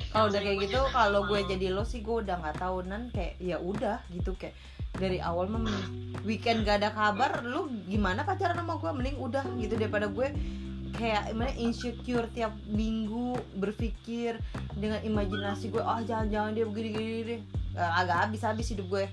[0.09, 3.61] Kalau udah kayak gitu kalau gue jadi lo sih gue udah nggak tahunan kayak ya
[3.61, 4.33] udah gitu.
[4.41, 4.57] Kayak
[4.99, 5.89] dari awal mah mending
[6.27, 10.35] weekend gak ada kabar lu gimana pacaran sama gue mending udah gitu daripada gue
[10.99, 14.43] kayak gimana insecure tiap minggu berpikir
[14.75, 17.41] dengan imajinasi gue ah jangan-jangan dia begini gini deh
[17.79, 19.05] agak habis habis hidup gue.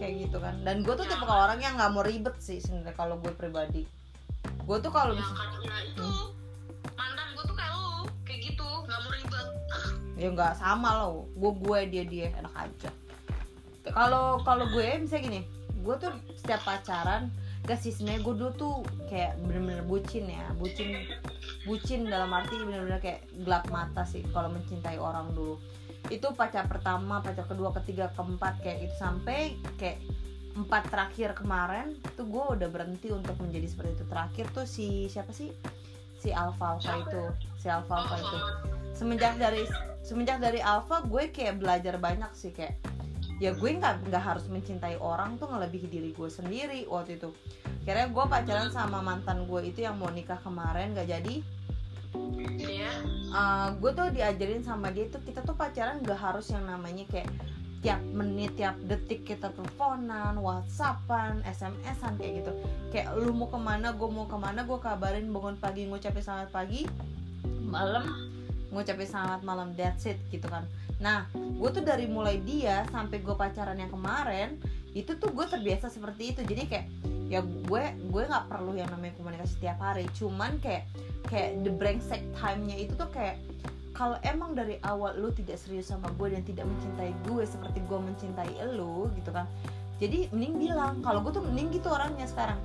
[0.00, 0.54] Kayak gitu kan.
[0.64, 3.84] Dan gue tuh tipe orang yang nggak mau ribet sih sebenarnya kalau gue pribadi.
[4.64, 6.10] Gue tuh kalau yang bisa katanya itu
[6.96, 7.86] mantan gue tuh kayak lu
[8.24, 9.46] kayak gitu nggak mau ribet.
[10.16, 11.28] Ya nggak sama loh.
[11.36, 12.90] Gue gue dia dia enak aja
[13.94, 15.40] kalau kalau gue misalnya gini
[15.78, 17.32] gue tuh setiap pacaran
[17.68, 18.74] gak sih sebenarnya gue dulu tuh
[19.12, 21.04] kayak bener-bener bucin ya bucin
[21.68, 25.60] bucin dalam arti bener-bener kayak gelap mata sih kalau mencintai orang dulu.
[26.08, 30.00] Itu pacar pertama pacar kedua ketiga keempat kayak gitu sampai kayak
[30.56, 34.04] empat terakhir kemarin tuh gue udah berhenti untuk menjadi seperti itu.
[34.08, 35.52] Terakhir tuh si siapa sih?
[36.18, 37.22] Si Alfa Alfa itu
[37.60, 38.38] si Alfa Alfa itu.
[38.98, 39.62] semenjak dari
[40.02, 42.82] semenjak dari Alpha gue kayak belajar banyak sih kayak
[43.38, 47.30] ya gue nggak nggak harus mencintai orang tuh ngelebihi diri gue sendiri waktu itu.
[47.86, 51.40] Kira gue pacaran sama mantan gue itu yang mau nikah kemarin gak jadi.
[52.58, 52.92] Iya.
[53.32, 57.32] Uh, gue tuh diajarin sama dia tuh kita tuh pacaran gak harus yang namanya kayak
[57.78, 62.52] tiap menit tiap detik kita teleponan, whatsappan, smsan kayak gitu.
[62.92, 66.50] Kayak lu mau ke mana gue mau ke mana gue kabarin bangun pagi ngucapin selamat
[66.52, 66.84] pagi.
[67.64, 68.04] Malam
[68.68, 70.68] ngucapin selamat malam that's it gitu kan
[70.98, 74.58] nah gue tuh dari mulai dia sampai gue pacaran yang kemarin
[74.96, 76.40] itu tuh gue terbiasa seperti itu.
[76.42, 76.86] Jadi kayak
[77.28, 80.08] ya gue gue nggak perlu yang namanya komunikasi tiap hari.
[80.16, 80.88] Cuman kayak
[81.28, 83.38] kayak the brengsek time-nya itu tuh kayak
[83.92, 87.98] kalau emang dari awal lu tidak serius sama gue dan tidak mencintai gue seperti gue
[87.98, 89.46] mencintai lu gitu kan.
[89.98, 91.02] Jadi mending bilang.
[91.02, 92.58] Kalau gue tuh mending gitu orangnya sekarang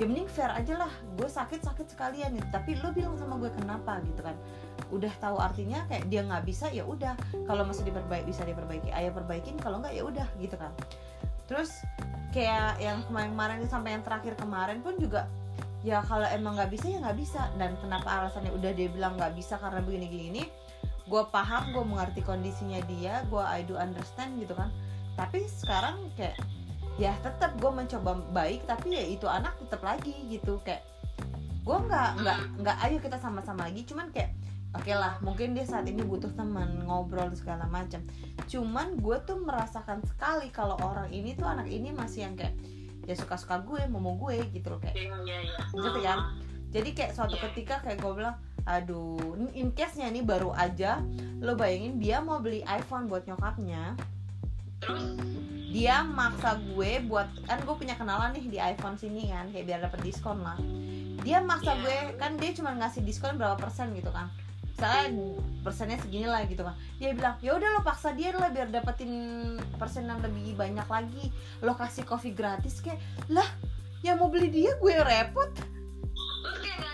[0.00, 2.48] ya mending fair aja lah gue sakit sakit sekalian gitu.
[2.48, 4.00] Tapi lu bilang sama gue kenapa?
[4.08, 4.36] gitu kan.
[4.88, 7.12] Udah tahu artinya kayak dia nggak bisa ya udah.
[7.44, 10.72] Kalau masih diperbaiki bisa diperbaiki ayo perbaikin kalau nggak ya udah gitu kan.
[11.44, 11.84] Terus
[12.32, 15.28] kayak yang kemarin-kemarin sampai yang terakhir kemarin pun juga
[15.84, 17.52] ya kalau emang nggak bisa ya nggak bisa.
[17.60, 20.44] Dan kenapa alasannya udah dia bilang nggak bisa karena begini gini ini
[21.02, 24.72] gue paham gue mengerti kondisinya dia gue I do understand gitu kan.
[25.12, 26.40] Tapi sekarang kayak
[27.00, 30.60] ya tetap gue mencoba baik tapi ya itu anak tetap lagi gitu.
[30.64, 30.84] Kayak
[31.62, 33.84] gue nggak nggak nggak ayo kita sama-sama lagi.
[33.86, 34.32] Cuman kayak
[34.72, 38.00] oke lah mungkin dia saat ini butuh teman ngobrol segala macam
[38.48, 42.56] cuman gue tuh merasakan sekali kalau orang ini tuh anak ini masih yang kayak
[43.04, 44.96] ya suka-suka gue mau mau gue gitu loh kayak.
[44.96, 45.60] Iya, iya, iya.
[45.76, 46.18] Ngerti kan?
[46.72, 51.04] jadi kayak suatu ketika kayak gue bilang aduh ini in case nya nih baru aja
[51.44, 53.94] lo bayangin dia mau beli iPhone buat nyokapnya
[54.82, 55.04] Terus
[55.72, 59.80] dia maksa gue buat kan gue punya kenalan nih di iPhone sini kan kayak biar
[59.88, 60.58] dapet diskon lah.
[61.22, 61.80] Dia maksa Iya.
[61.80, 64.28] gue kan dia cuma ngasih diskon berapa persen gitu kan.
[64.74, 65.06] Misalnya
[65.62, 66.76] persennya segini lah gitu kan.
[67.00, 69.12] Dia bilang ya udah lo paksa dia lah biar dapetin
[69.80, 71.32] persen yang lebih banyak lagi.
[71.64, 73.00] Lo kasih kopi gratis kayak
[73.32, 73.46] lah
[74.04, 75.48] yang mau beli dia gue repot.
[76.42, 76.91] Tuh kayak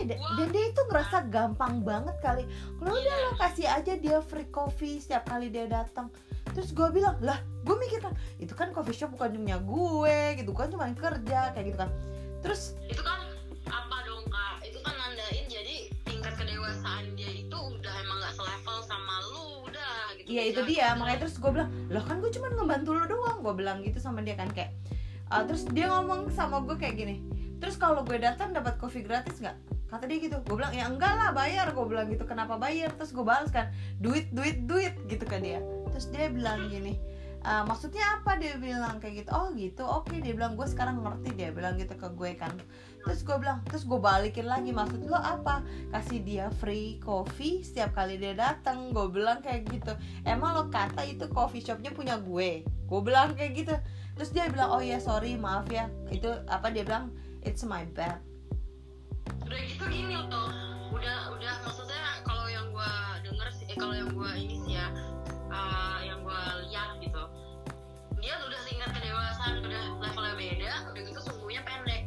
[0.00, 2.44] Iya, dan dia itu ngerasa gampang banget kali.
[2.76, 3.26] Kalau udah Iya.
[3.26, 6.08] lo kasih aja dia free coffee setiap kali dia datang.
[6.50, 10.50] Terus gue bilang, lah, gue mikir kan, itu kan coffee shop bukan punya gue, gitu
[10.50, 11.90] kan cuma kerja kayak gitu kan.
[12.40, 13.20] Terus itu kan
[13.68, 18.78] apa dong kak itu kan nandain jadi tingkat kedewasaan dia itu udah emang gak selevel
[18.82, 22.50] sama lu udah gitu Iya itu dia makanya terus gue bilang loh kan gue cuma
[22.50, 24.74] ngebantu lo doang gue bilang gitu sama dia kan kayak
[25.28, 27.16] "Ah, terus dia ngomong sama gue kayak gini
[27.60, 29.56] terus kalau gue datang dapat kopi gratis nggak?
[29.90, 30.38] Kata dia gitu.
[30.46, 31.74] Gue bilang ya enggak lah bayar.
[31.74, 32.94] Gue bilang gitu kenapa bayar?
[32.94, 35.58] Terus gue balas kan duit duit duit gitu kan dia.
[35.90, 36.96] Terus dia bilang gini
[37.40, 38.36] "Ah, maksudnya apa?
[38.36, 39.30] Dia bilang kayak gitu.
[39.32, 40.12] Oh gitu oke.
[40.12, 42.52] Dia bilang gue sekarang ngerti dia bilang gitu ke gue kan.
[43.00, 45.64] Terus gue bilang terus gue balikin lagi maksud lo apa?
[45.88, 48.92] Kasih dia free coffee setiap kali dia datang.
[48.92, 49.96] Gue bilang kayak gitu.
[50.28, 52.62] Emang lo kata itu coffee shopnya punya gue?
[52.62, 53.74] Gue bilang kayak gitu.
[54.20, 55.88] Terus dia bilang oh ya sorry maaf ya.
[56.12, 57.08] Itu apa dia bilang
[57.42, 58.20] it's my bad.
[59.44, 60.50] Udah gitu gini loh
[60.90, 64.86] udah udah maksudnya kalau yang gua denger sih eh, kalau yang gua ini sih ya
[65.48, 67.22] eh, yang gua lihat gitu
[68.20, 72.02] dia udah tingkat kedewasaan udah levelnya beda udah gitu sumbunya pendek.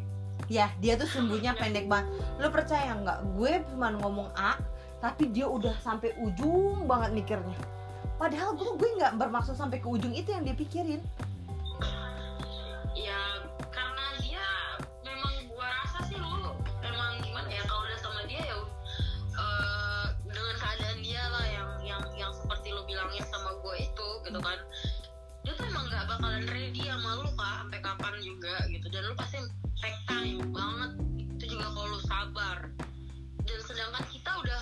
[0.51, 2.07] Ya dia tuh sumbunya pendek banget.
[2.37, 3.19] Lo percaya nggak?
[3.33, 4.59] Gue cuma ngomong A
[5.01, 7.57] tapi dia udah sampai ujung banget mikirnya.
[8.15, 11.01] Padahal gue gue nggak bermaksud sampai ke ujung itu yang dia pikirin.
[12.93, 13.19] Ya
[24.33, 24.59] gitu kan.
[25.45, 28.89] Dia tuh emang nggak bakalan ready sama lu kak sampai kapan juga gitu.
[28.89, 29.37] Dan lu pasti
[29.77, 30.91] take time banget.
[31.37, 32.57] Itu juga kalau lu sabar.
[33.45, 34.61] Dan sedangkan kita udah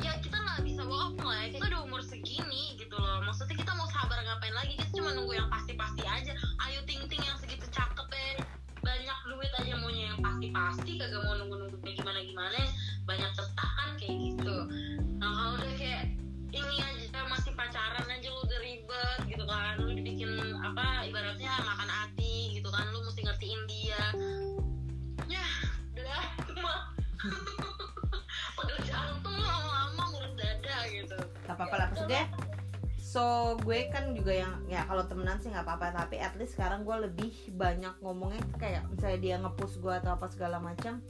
[0.00, 1.60] ya kita nggak bisa bohong lah ya.
[1.60, 3.20] Kita udah umur segini gitu loh.
[3.28, 4.80] Maksudnya kita mau sabar ngapain lagi?
[4.80, 6.32] Kita cuma nunggu yang pasti-pasti aja.
[6.64, 8.40] Ayu ting ting yang segitu cakep ya
[8.80, 10.96] banyak duit aja maunya yang pasti-pasti.
[10.96, 12.64] Kagak mau nunggu-nunggu gimana-gimana.
[13.04, 14.56] Banyak cetakan kayak gitu.
[15.20, 16.16] Nah kalau udah kayak
[16.52, 19.80] ini aja masih pacaran aja lu udah ribet gitu kan.
[19.80, 22.84] Lu dibikin apa ibaratnya makan hati gitu kan.
[22.92, 24.02] Lu mesti ngertiin dia.
[25.26, 25.46] Ya
[25.96, 26.22] udah
[26.60, 26.80] mah
[28.60, 31.16] pegel jantung lama-lama ngurus dada gitu.
[31.48, 32.24] Gak apa-apa lah maksudnya
[33.12, 36.04] so gue kan juga yang ya kalau temenan sih nggak apa-apa.
[36.04, 40.28] Tapi at least sekarang gue lebih banyak ngomongnya kayak misalnya dia ngepush gue atau apa
[40.28, 41.00] segala macam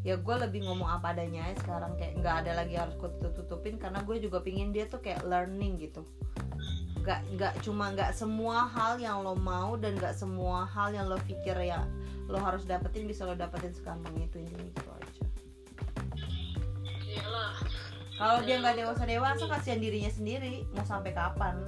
[0.00, 1.92] ya gue lebih ngomong apa adanya aja sekarang.
[2.00, 5.24] Kayak nggak ada lagi harus gue tutup tutupin karena gue juga pingin dia tuh kayak
[5.28, 6.02] learning gitu.
[7.00, 11.20] Nggak nggak cuma nggak semua hal yang lo mau dan nggak semua hal yang lo
[11.28, 11.84] pikir ya
[12.30, 14.40] lo harus dapetin bisa lo dapetin segampang itu.
[14.40, 15.24] Intinya gitu aja.
[18.20, 20.64] Kalau dia nggak dewasa dewasa kasihan dirinya sendiri.
[20.72, 21.60] Mau sampai kapan?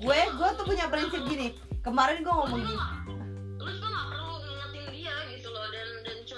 [0.00, 1.54] Gue gue tuh punya prinsip gini.
[1.80, 2.78] Kemarin gue ngomong gini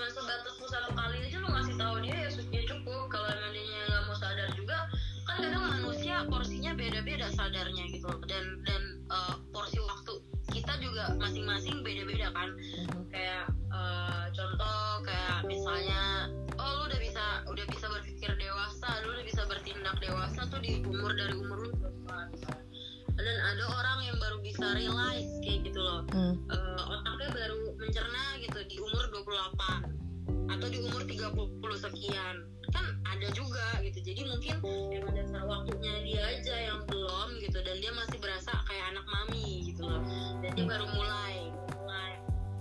[0.02, 3.06] cuma sebatas lu satu kali aja lu ngasih tahu dia ya sudah cukup.
[3.06, 4.78] Kalau emang dia nggak mau sadar juga
[5.30, 10.12] kan kadang manusia porsinya beda-beda sadarnya gitu dan dan eh, porsi waktu
[10.50, 12.50] kita juga masing-masing beda-beda kan.
[13.14, 16.26] Kayak eh, contoh kayak misalnya
[16.58, 20.82] oh lu udah bisa udah bisa berpikir dewasa lu udah bisa bertindak dewasa tuh di
[20.82, 21.70] umur dari umur lu
[23.22, 26.02] dan ada orang yang baru bisa realize kayak gitu loh.
[26.10, 26.34] Hmm.
[26.50, 26.61] eh,
[30.72, 32.36] di umur 30 sekian.
[32.72, 34.00] Kan ada juga gitu.
[34.00, 34.56] Jadi mungkin
[34.96, 37.58] emang dasar waktunya dia aja yang belum gitu.
[37.60, 40.00] Dan dia masih berasa kayak anak mami gitu loh.
[40.40, 41.36] Dan dia baru mulai
[41.76, 42.12] mulai.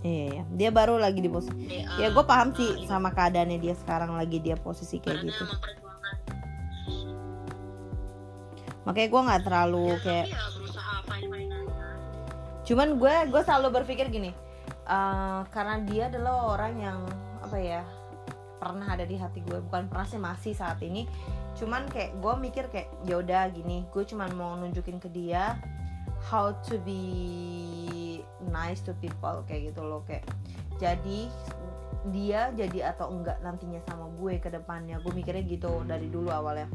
[0.03, 1.55] Iya iya dia baru lagi di posisi.
[1.72, 5.47] Eh, ya gue paham sih sama keadaannya dia sekarang lagi dia posisi kayak gitu.
[8.82, 10.41] makanya gue nggak terlalu ya, kayak ya
[11.05, 11.57] fine fine
[12.66, 14.32] cuman gue gue selalu berpikir gini
[14.89, 16.99] eh, karena dia adalah orang yang
[17.41, 17.82] apa ya
[18.62, 21.09] pernah ada di hati gue bukan pernah sih masih saat ini.
[21.57, 25.57] Cuman kayak gue mikir kayak ya udah gini gue cuman mau nunjukin ke dia
[26.22, 28.22] how to be
[28.53, 30.30] nice to people kayak gitu loh kayak
[30.78, 31.26] jadi
[32.09, 34.97] dia jadi atau enggak nantinya sama gue ke depannya.
[35.01, 36.70] Gue mikirnya gitu dari dulu awalnya.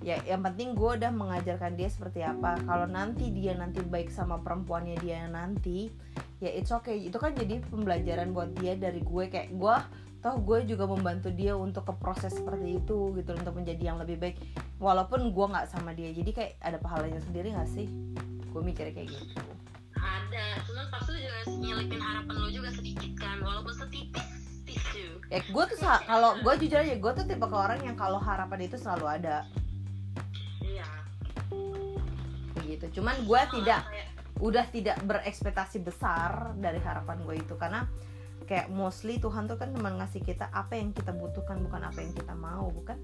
[0.00, 2.56] Ya yang penting gue udah mengajarkan dia seperti apa.
[2.62, 5.90] Kalau nanti dia nanti baik sama perempuannya dia nanti
[6.38, 7.02] ya it's okay.
[7.02, 9.24] Itu kan jadi pembelajaran buat dia dari gue.
[9.26, 9.76] Kayak gue
[10.20, 14.20] toh gue juga membantu dia untuk ke proses seperti itu gitu untuk menjadi yang lebih
[14.20, 14.36] baik.
[14.76, 17.88] Walaupun gue nggak sama dia jadi kayak ada pahalanya sendiri gak sih?
[18.52, 19.24] Gue mikirnya kayak gitu.
[19.96, 24.28] Ada cuman pasti lu juga nyelipin harapan lu juga sedikit kan walaupun setipis
[24.64, 28.20] tisu ya gue tuh kalau gue jujur aja gue tuh tipe ke orang yang kalau
[28.20, 29.48] harapan itu selalu ada.
[30.60, 30.88] Iya.
[32.64, 34.08] Gitu cuman gue tidak kayak-
[34.40, 37.84] udah tidak berekspektasi besar dari harapan gue itu karena
[38.50, 42.10] kayak mostly Tuhan tuh kan cuma ngasih kita apa yang kita butuhkan bukan apa yang
[42.10, 42.98] kita mau bukan?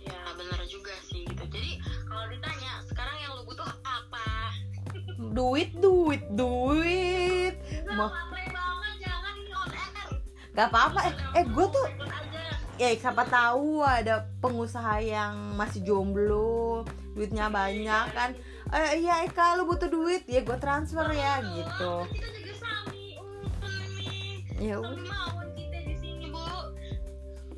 [0.00, 1.44] Ya benar juga sih gitu.
[1.44, 4.56] Jadi kalau ditanya sekarang yang lu butuh apa?
[5.36, 7.60] Duit duit duit.
[7.92, 8.08] Mau-
[10.56, 11.00] gak apa-apa.
[11.04, 11.86] Eh, eh gue tuh
[12.80, 18.32] ya siapa tahu ada pengusaha yang masih jomblo duitnya banyak kan.
[18.72, 20.24] Eh iya Eka lu butuh duit.
[20.24, 21.92] Ya gue transfer ya Aduh, gitu
[24.60, 26.44] ya udah kita di sini bu.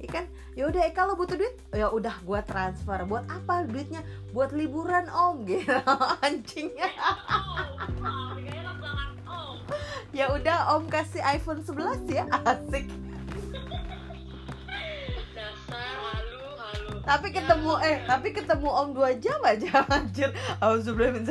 [0.07, 0.25] Ikan
[0.55, 1.55] ya udah Eka lu butuh duit?
[1.75, 3.03] Ya udah gue transfer.
[3.11, 4.07] Buat apa duitnya?
[4.31, 5.43] Buat liburan om.
[5.51, 5.75] Gitu
[6.23, 6.91] anjingnya.
[10.15, 12.25] Ya udah om kasih iPhone 11 ya.
[12.47, 12.87] Asik.
[17.03, 20.31] Tapi ketemu eh tapi ketemu om dua jam aja anjir.
[20.63, 21.27] Auzubillah min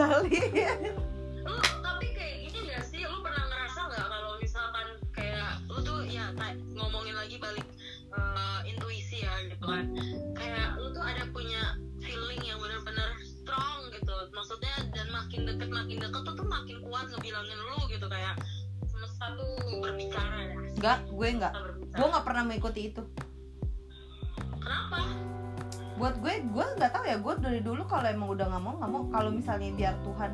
[15.82, 18.36] makin deket tuh tuh makin kuat ngebilangin lu gitu kayak
[18.86, 19.49] semesta tuh
[19.82, 21.53] berbicara ya Enggak, gue enggak.
[21.93, 23.03] Gue nggak pernah mengikuti itu.
[24.61, 24.97] kenapa
[25.97, 27.17] Buat gue, gue nggak tahu ya.
[27.21, 29.03] Gue dari dulu kalau emang udah nggak mau nggak mau.
[29.13, 30.32] Kalau misalnya biar Tuhan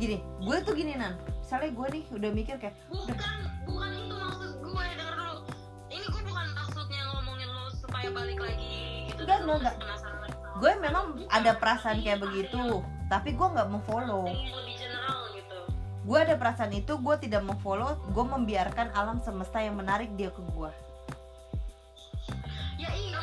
[0.00, 1.20] gini, gue tuh gini nan.
[1.44, 3.36] Misalnya gue nih udah mikir kayak, bukan
[3.68, 5.36] bukan itu maksud gue denger dulu
[5.92, 8.72] ini gue bukan maksudnya ngomongin lu supaya balik lagi
[9.12, 11.28] gitu Enggak, enggak, sama gue memang Bukan.
[11.28, 12.80] ada perasaan kayak begitu.
[13.12, 14.24] Tapi gue nggak mau follow.
[16.02, 17.94] Gue ada perasaan itu, gue tidak mau follow.
[18.10, 20.70] Gue membiarkan alam semesta yang menarik dia ke gue.
[22.82, 23.21] ya iya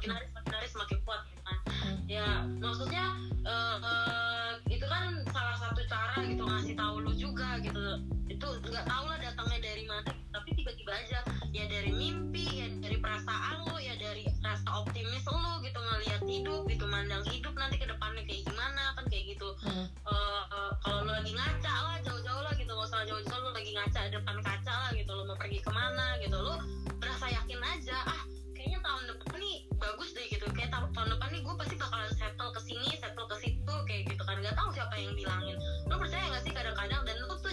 [0.00, 1.56] semakin hari semakin hari semakin kuat gitu kan.
[2.08, 3.04] Ya maksudnya
[3.44, 8.00] eh, eh, itu kan salah satu cara gitu ngasih tahu lu juga gitu.
[8.32, 11.20] Itu nggak tahu lah datangnya dari mana tapi tiba-tiba aja
[11.52, 16.64] ya dari mimpi ya dari perasaan lu ya dari rasa optimis lu gitu ngelihat hidup
[16.64, 19.52] gitu mandang hidup nanti ke depannya kayak gimana kan kayak gitu.
[19.60, 19.84] Hmm.
[19.84, 23.76] Eh, eh, kalau lu lagi ngaca lah jauh-jauh lah gitu gak usah jauh-jauh lu lagi
[23.76, 26.56] ngaca depan kaca lah gitu lu mau pergi ke mana gitu lu
[26.96, 28.39] berasa yakin aja ah
[28.80, 30.46] kayaknya tahun depan nih bagus deh gitu.
[30.56, 34.02] Kayak tahun, tahun depan nih gue pasti bakalan settle ke sini settle ke situ kayak
[34.08, 34.36] gitu kan.
[34.40, 35.56] Nggak tahu siapa yang bilangin.
[35.84, 37.52] Lu percaya gak sih kadang-kadang dan lu tuh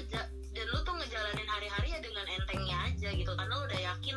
[0.55, 4.15] dan lu tuh ngejalanin hari-hari ya dengan entengnya aja gitu karena lu udah yakin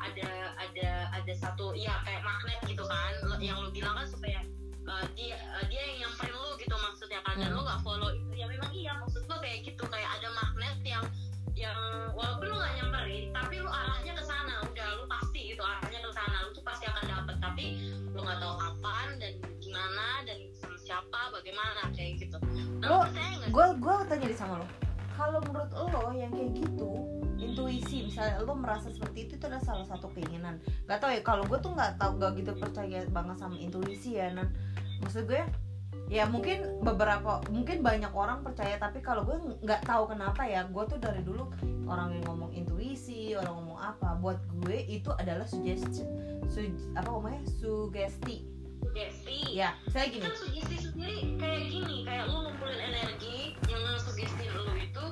[0.00, 3.12] ada ada ada satu ya kayak magnet gitu kan.
[3.20, 4.40] Lu- yang lu bilang kan supaya
[4.88, 7.36] uh, dia uh, dia yang nyamperin lu gitu maksudnya kan.
[7.36, 7.60] Dan Hmm.
[7.60, 9.84] lu gak follow itu ya memang iya maksud lu kayak gitu.
[9.92, 11.04] Kayak ada magnet yang
[11.56, 14.54] yang walaupun lu gak nyamperin tapi lu arahnya ke sana.
[14.68, 16.36] Udah lu pasti gitu arahnya ke sana.
[16.44, 17.36] Lu tuh pasti akan dapet.
[17.40, 17.64] Tapi
[18.12, 22.38] lu nggak tahu kapan dan gimana dan sama siapa bagaimana kayak gitu.
[22.84, 23.50] Nah, sih?
[23.50, 24.66] gue gue tanya deh sama lo
[25.16, 26.92] kalau menurut lo yang kayak gitu
[27.40, 30.60] intuisi misalnya lo merasa seperti itu itu adalah salah satu keinginan.
[30.84, 34.28] Gak tau ya kalau gue tuh nggak tau gak gitu percaya banget sama intuisi ya
[34.32, 34.52] nan.
[35.00, 35.40] Maksud gue
[36.06, 40.84] ya mungkin beberapa mungkin banyak orang percaya tapi kalau gue nggak tahu kenapa ya gue
[40.86, 41.50] tuh dari dulu
[41.84, 46.06] orang yang ngomong intuisi orang ngomong apa buat gue itu adalah sugesti
[46.46, 48.46] su- apa ngomongnya sugesti.
[48.86, 49.38] Sugesti?
[49.50, 50.22] Ya misalnya gini.
[50.22, 53.36] Kan sugesti sendiri kayak gini kayak lu ngumpulin energi
[53.66, 55.04] yang sugesti lu itu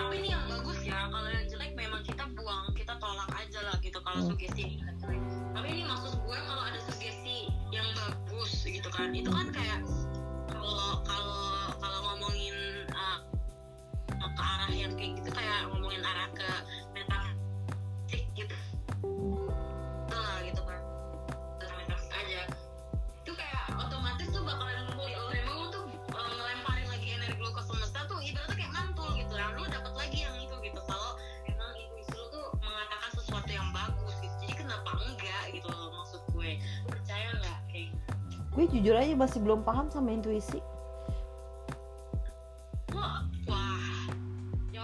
[0.00, 3.76] tapi ini yang bagus ya kalau yang jelek memang kita buang kita tolak aja lah
[3.78, 4.30] gitu kalau Hmm.
[4.32, 4.80] sugesti
[5.52, 9.84] tapi ini maksud gue kalau ada sugesti yang bagus gitu kan itu kan kayak
[10.62, 11.42] kalau kalau
[11.82, 13.18] kalau ngomongin uh,
[14.06, 16.50] ke arah yang kayak gitu kayak ngomongin arah ke
[16.94, 17.21] metafisik
[38.72, 40.58] jujur aja masih belum paham sama intuisi.
[42.96, 43.22] Wah
[44.72, 44.82] ya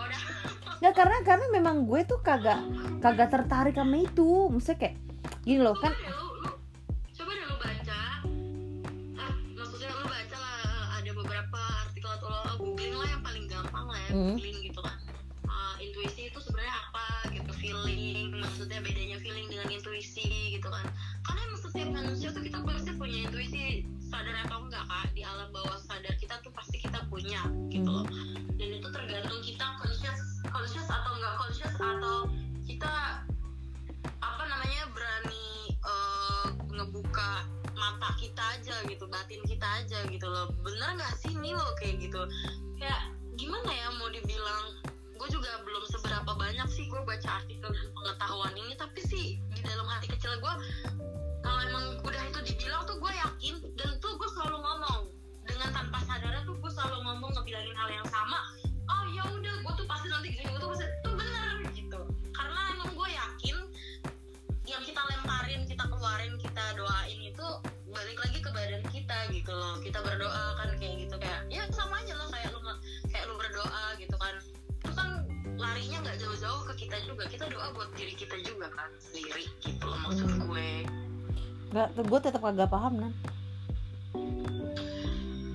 [0.78, 2.61] Nggak karena karena memang gue tuh kagak
[3.01, 4.53] kagak tertarik sama itu.
[4.53, 4.95] Maksudnya kayak
[5.43, 5.97] gini loh kan
[24.18, 27.38] sadar atau enggak kak di alam bawah sadar kita tuh pasti kita punya
[27.70, 28.02] gitu loh.
[28.58, 32.26] Dan itu tergantung kita conscious conscious atau enggak conscious atau
[32.66, 33.22] kita
[34.18, 37.46] apa namanya berani eh, ngebuka
[37.78, 40.50] mata kita aja gitu batin kita aja gitu loh.
[40.66, 41.38] Bener nggak sih?
[41.38, 42.26] Nih lo kayak gitu.
[42.74, 44.82] Kayak gimana ya mau dibilang
[45.14, 49.86] gue juga belum seberapa banyak sih gue baca artikel pengetahuan ini tapi sih di dalam
[49.86, 50.54] hati kecil gue
[51.49, 55.09] kalau emang udah itu dibilang tuh gue yakin dan tuh gue selalu ngomong.
[55.49, 58.53] Dengan tanpa sadar tuh gue selalu ngomong ngebilangin hal yang sama.
[58.84, 62.01] Oh ya udah gue tuh pasti nanti gini gue tuh pasti tuh bener gitu.
[62.36, 63.57] Karena emang gue yakin
[64.68, 67.46] yang kita lemparin kita keluarin kita doain itu
[67.88, 69.80] balik lagi ke badan kita gitu loh.
[69.80, 72.61] Kita berdoa kan kayak gitu kayak ya sama aja loh kayak lu
[73.09, 74.36] kayak lu berdoa gitu kan.
[74.84, 75.09] Itu kan
[75.57, 77.24] larinya nggak jauh-jauh ke kita juga.
[77.24, 80.84] Kita doa buat diri kita juga kan sendiri gitu loh maksud gue
[81.68, 83.12] nggak gue tetap kagak paham nan.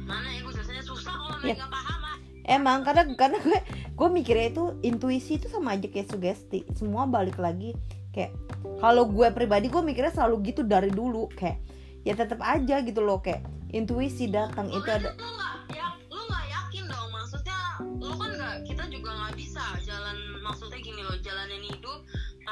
[0.05, 1.55] Mana ya gue biasanya susah kalau Ya.
[1.57, 2.17] nggak paham ah.
[2.43, 3.59] Emang karena karena gue
[3.93, 6.67] gue mikirnya itu intuisi itu sama aja kayak sugesti.
[6.75, 7.73] Semua balik lagi
[8.13, 8.35] kayak
[8.77, 11.31] kalau gue pribadi gue mikirnya selalu gitu dari dulu.
[11.33, 11.63] Kayak
[12.03, 13.41] ya tetap aja gitu loh kayak
[13.71, 17.09] intuisi datang itu ada lu nggak ya lu nggak yakin dong.
[17.09, 17.59] Maksudnya
[17.97, 21.99] lu kan nggak kita juga nggak bisa jalan maksudnya gini loh jalanin hidup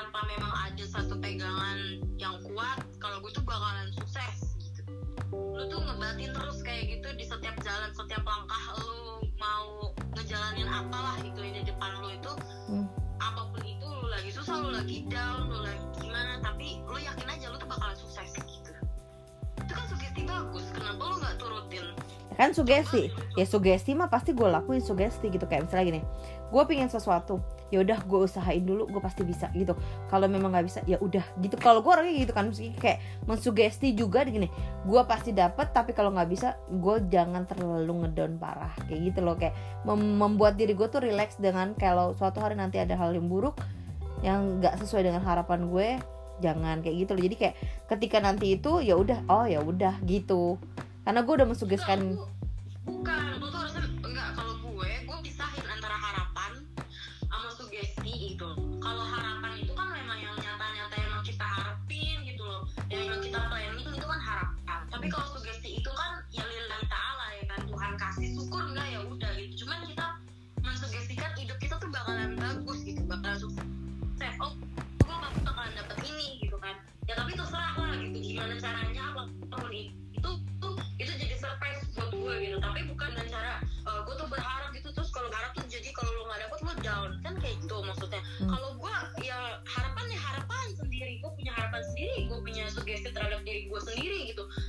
[0.01, 4.81] tanpa memang ada satu pegangan yang kuat kalau gue tuh bakalan sukses gitu.
[5.29, 11.21] Lu tuh ngebatin terus kayak gitu di setiap jalan setiap langkah lu mau ngejalanin apalah
[11.21, 12.33] itu di depan lu itu.
[12.65, 12.89] Hmm.
[13.21, 17.27] apa pun itu lu lagi susah lu lagi down lu lagi gimana tapi lu yakin
[17.29, 18.73] aja lu tuh bakalan sukses gitu.
[19.61, 21.93] Itu kan sugesti bagus kenapa lu nggak turutin
[22.35, 23.11] kan sugesti.
[23.35, 25.43] Ya sugesti mah pasti gue lakuin sugesti gitu.
[25.47, 26.01] Kayak misalnya gini
[26.51, 27.39] gue pingin sesuatu
[27.71, 29.71] ya udah gue usahain dulu gue pasti bisa gitu.
[30.11, 31.55] Kalau memang nggak bisa ya udah gitu.
[31.55, 34.51] Kalau gue orangnya gitu kan kayak mensugesti juga gini.
[34.83, 38.75] Gue pasti dapet tapi kalau nggak bisa gue jangan terlalu ngedown parah.
[38.91, 39.35] Kayak gitu loh.
[39.39, 39.55] Kayak
[39.87, 43.55] mem- membuat diri gue tuh relax dengan kalau suatu hari nanti ada hal yang buruk
[44.21, 45.87] yang nggak sesuai dengan harapan gue
[46.43, 46.83] jangan.
[46.83, 47.23] Kayak gitu loh.
[47.23, 47.55] Jadi kayak
[47.87, 50.59] ketika nanti itu ya udah oh ya udah gitu
[51.01, 51.99] karena gue udah mensugeskan
[52.85, 53.21] bukan.
[53.41, 53.83] Lu tuh harusnya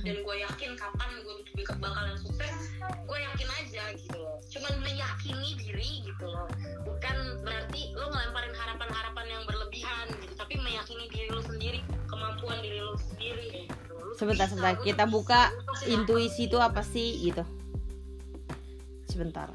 [0.03, 1.35] dan gue yakin kapan gue
[1.79, 4.35] bakalan sukses gue yakin aja gitu loh.
[4.51, 6.47] Cuman meyakini diri gitu loh.
[6.83, 11.79] Bukan berarti lo ngelemparin harapan-harapan yang berlebihan gitu tapi meyakini diri lo sendiri
[12.11, 13.71] kemampuan diri lo sendiri.
[13.71, 14.75] Gitu Sebentar, bisa, sebentar.
[14.83, 15.41] Kita bisa, buka
[15.87, 17.43] intuisi itu apa sih gitu.
[19.07, 19.47] Sebentar.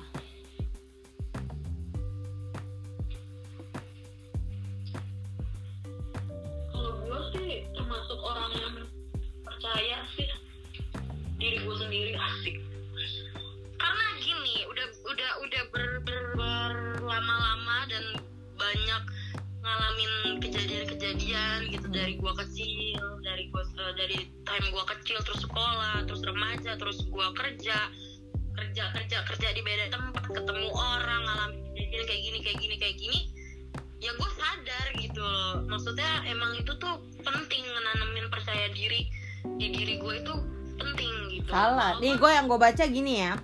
[6.72, 8.74] Kalau gue sih termasuk orang yang
[9.42, 10.27] percaya sih
[11.38, 12.56] diri gue sendiri asik.
[13.78, 18.04] Karena gini udah udah udah ber, ber- berlama-lama dan
[18.58, 19.02] banyak
[19.64, 20.12] ngalamin
[20.44, 26.22] kejadian-kejadian gitu dari gua kecil dari gua eh, dari time gua kecil terus sekolah terus
[26.26, 27.90] remaja terus gua kerja
[28.58, 32.96] kerja kerja kerja di beda tempat ketemu orang ngalamin kejadian kayak gini kayak gini kayak
[32.98, 33.20] gini
[33.98, 35.66] ya gue sadar gitu loh.
[35.66, 39.10] Maksudnya emang itu tuh penting menanamin percaya diri
[39.58, 40.34] di diri gue itu
[40.78, 43.34] penting gitu salah nih gue yang gue baca gini ya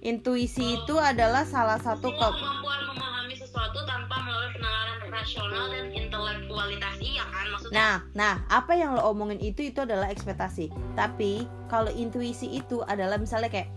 [0.00, 6.94] intuisi itu adalah salah satu ke kemampuan memahami sesuatu tanpa melalui penalaran rasional dan intelektualitas
[6.98, 10.72] iya kan maksudnya Nah, nah, apa yang lo omongin itu itu adalah ekspektasi.
[10.96, 13.70] Tapi kalau intuisi itu adalah misalnya kayak,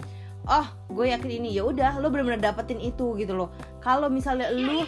[0.50, 3.54] oh, gue yakin ini ya udah, lo benar-benar dapetin itu gitu loh.
[3.86, 4.82] Kalau misalnya Ya, gue.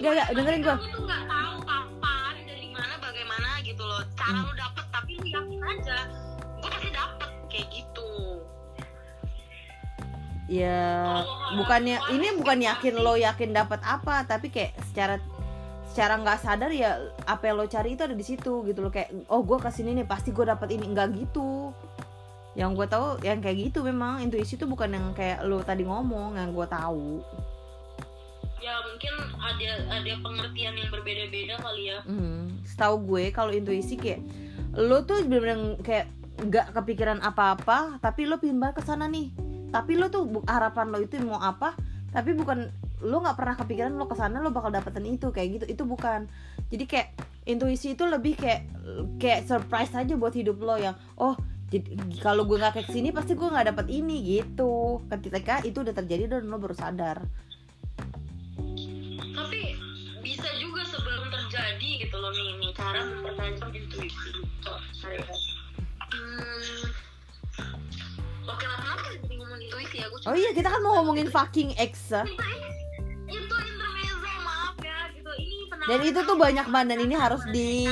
[0.00, 0.72] Gak, gak, dengerin gue.
[0.72, 4.00] Kamu tuh nggak tahu kapan, dari mana, bagaimana gitu loh.
[4.16, 4.44] Cara Hmm.
[4.48, 4.81] lu dapet,
[10.52, 11.24] ya
[11.56, 15.16] bukannya ini bukan yakin lo yakin dapat apa, tapi kayak secara
[15.88, 18.92] secara nggak sadar ya apa yang lo cari itu ada di situ gitu loh.
[18.92, 20.92] Kayak oh gue ke sini nih pasti gue dapat ini.
[20.92, 21.72] Nggak gitu.
[22.52, 24.20] Yang gue tahu yang kayak gitu memang.
[24.20, 27.24] Intuisi itu bukan yang kayak lo tadi ngomong yang gue tahu.
[28.60, 31.98] Ya mungkin ada ada pengertian yang berbeda-beda kali ya.
[32.04, 34.20] Hmm, setahu gue kalau intuisi kayak
[34.76, 39.34] lo tuh bener-bener kayak nggak kepikiran apa-apa, tapi lo banget ke sana nih.
[39.72, 41.72] Tapi lo tuh harapan lo itu mau apa,
[42.12, 42.68] tapi bukan
[43.02, 45.64] lo nggak pernah kepikiran lo ke sana lo bakal dapetin itu kayak gitu.
[45.80, 46.28] Itu bukan.
[46.68, 47.08] Jadi kayak
[47.48, 48.68] intuisi itu lebih kayak
[49.18, 51.34] kayak surprise aja buat hidup lo yang oh
[51.72, 51.88] jadi
[52.20, 55.00] kalau gue nggak kayak sini pasti gue nggak dapet ini gitu.
[55.08, 57.24] Ketika itu udah terjadi dan lo baru sadar.
[59.32, 59.60] Tapi
[60.20, 64.30] bisa juga sebelum terjadi gitu loh nih, nih cara mempertajam intuisi.
[65.00, 65.24] Saya.
[66.12, 66.92] Hmm.
[68.44, 69.41] Oke kenapa jadi
[70.22, 72.22] Oh iya kita kan mau ngomongin fucking ex ah.
[73.26, 74.16] itu intermezzo
[74.46, 75.30] maaf ya gitu.
[75.34, 75.56] Ini
[75.90, 77.90] Dan itu tuh banyak banget dan ini harus di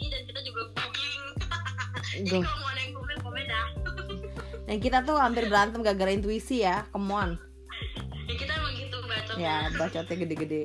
[0.00, 1.24] dan kita juga googling
[2.12, 2.42] jadi Duh.
[2.44, 3.66] kalau mau ada yang komen komen dah.
[4.68, 7.30] Dan kita tuh hampir berantem gara-gara intuisi ya, come on.
[8.28, 8.96] Ya kita emang gitu
[9.34, 10.62] Ya bacotnya gede-gede.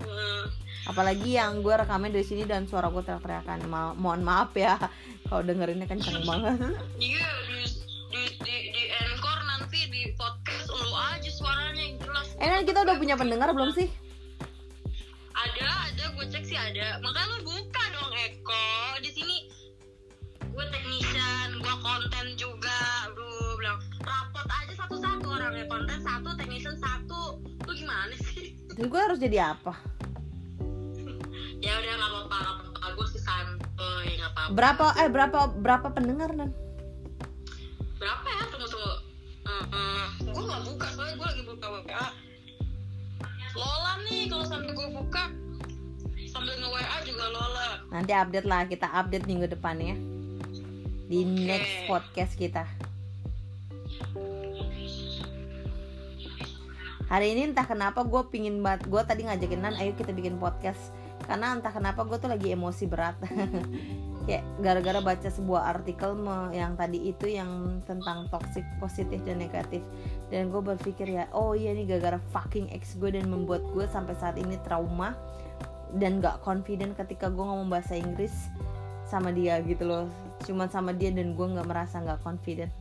[0.00, 0.44] Hmm.
[0.88, 3.68] Apalagi yang gue rekamin dari sini dan suara gue teriak-teriakan.
[3.68, 4.80] Ma- Mohon maaf ya
[5.28, 6.58] kalau dengerinnya kenceng banget.
[6.98, 7.28] Iya
[12.44, 13.88] jelas Eh kita udah punya pendengar belum sih?
[15.34, 17.02] ada ada gue cek sih ada.
[17.02, 18.68] Makanya lu buka dong Eko.
[19.02, 19.36] Di sini
[20.40, 23.10] gue technician gue konten juga.
[23.12, 27.42] Lu bilang rapot aja satu-satu orangnya konten satu technician satu.
[27.66, 28.54] Lu gimana sih?
[28.78, 29.74] Jadi gue harus jadi apa?
[31.64, 32.86] ya udah nggak apa-apa apa-apa.
[32.92, 34.52] Gue sih santuy nggak apa-apa.
[34.52, 36.50] Berapa eh berapa berapa pendengar dan?
[37.98, 38.42] berapa ya?
[38.52, 38.94] Tunggu tunggu.
[39.44, 42.06] Uh, gue nggak buka soalnya gue lagi buka WA
[43.54, 45.30] Lola nih kalau sambil gue buka
[46.26, 47.68] sambil nge WA juga Lola.
[47.94, 49.94] Nanti update lah kita update minggu depan ya.
[51.06, 51.38] Di Oke.
[51.46, 52.66] next podcast kita.
[57.06, 60.90] Hari ini entah kenapa gue pingin banget Gue tadi ngajakin Nan ayo kita bikin podcast.
[61.22, 63.14] Karena entah kenapa gue tuh lagi emosi berat
[64.24, 69.84] Kayak gara-gara baca sebuah artikel me- yang tadi itu yang tentang toxic positif dan negatif.
[70.32, 74.16] Dan gue berpikir ya oh iya nih gara-gara fucking ex gue dan membuat gue sampai
[74.16, 75.12] saat ini trauma
[75.94, 78.50] Dan gak confident ketika gue ngomong bahasa Inggris
[79.06, 80.10] sama dia gitu loh.
[80.42, 82.72] Cuman sama dia dan gue gak merasa gak confident.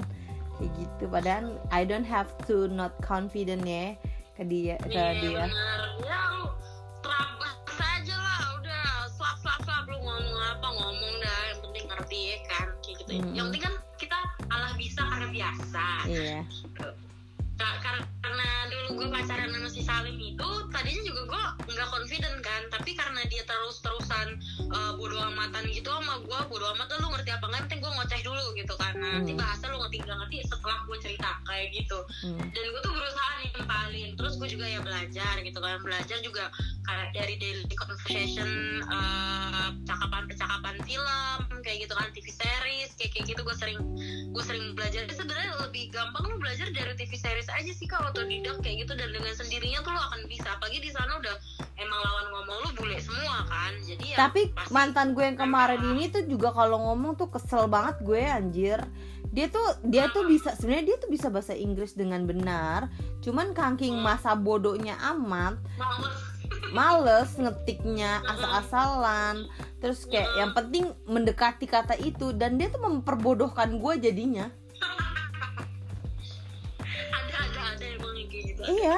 [0.58, 3.94] Kayak gitu padahal I don't have to not confident ya
[4.34, 5.46] ke dia ke Iya dia
[13.14, 13.38] gitu Mm-mm.
[13.38, 14.18] Yang penting kan kita
[14.50, 15.86] alah bisa karena biasa.
[16.10, 16.38] Iya.
[17.54, 22.38] Ka- kar- karena dulu gue pacaran sama si Salim itu tadinya juga gue nggak confident
[22.42, 22.62] kan.
[22.74, 24.42] Tapi karena dia terus terusan
[24.98, 28.76] bodo amatan gitu sama gue bodo amat lu ngerti apa nggak penting ngoceh dulu gitu
[28.76, 28.92] kan.
[29.00, 29.40] Nah, nanti Hmm.
[29.40, 32.00] bahasa lu ngerti nggak ngerti setelah gue cerita kayak gitu.
[32.28, 32.40] Hmm.
[32.52, 34.10] dan gue tuh berusaha nimpalin.
[34.20, 35.80] Terus gue juga ya belajar gitu kan.
[35.80, 36.52] Belajar juga
[36.84, 38.50] kayak dari daily conversation
[38.84, 43.80] eh, cakapan percakapan film kayak gitu kan TV series kayak kayak gitu gue sering
[44.30, 45.08] gue sering belajar.
[45.08, 48.94] Sebenarnya lebih gampang lu belajar dari TV series aja sih kalau otodidak kayak gitu.
[48.94, 50.48] Dan dengan sendirinya tuh lu akan bisa.
[50.52, 51.36] Apalagi di sana udah
[51.80, 53.72] emang lawan ngomong lu bule semua kan.
[53.80, 57.93] Jadi ya tapi mantan gue yang kemarin ini tuh juga kalau ngomong tuh kesel banget
[58.02, 58.82] gue anjir.
[59.34, 62.90] Dia tuh dia tuh bisa sebenarnya dia tuh bisa bahasa Inggris dengan benar.
[63.22, 65.58] Cuman kangking masa bodohnya amat
[66.74, 69.48] males ngetiknya asal-asalan.
[69.80, 72.34] Terus kayak yang penting mendekati kata itu.
[72.34, 74.50] Dan dia tuh memperbodohkan gue jadinya.
[77.14, 78.62] Ada ada ada emang yang kayak gitu.
[78.74, 78.98] Iya.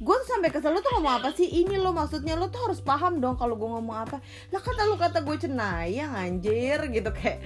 [0.00, 1.44] Gue tuh sampai kesel lu tuh ngomong apa sih?
[1.44, 4.16] Ini lo maksudnya lo tuh harus paham dong kalau gue ngomong apa.
[4.48, 7.44] Lah kata lu kata gue cenayang anjir gitu kayak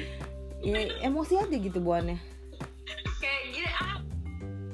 [0.64, 2.16] ya, emosi aja gitu buannya
[3.20, 4.00] kayak gini ah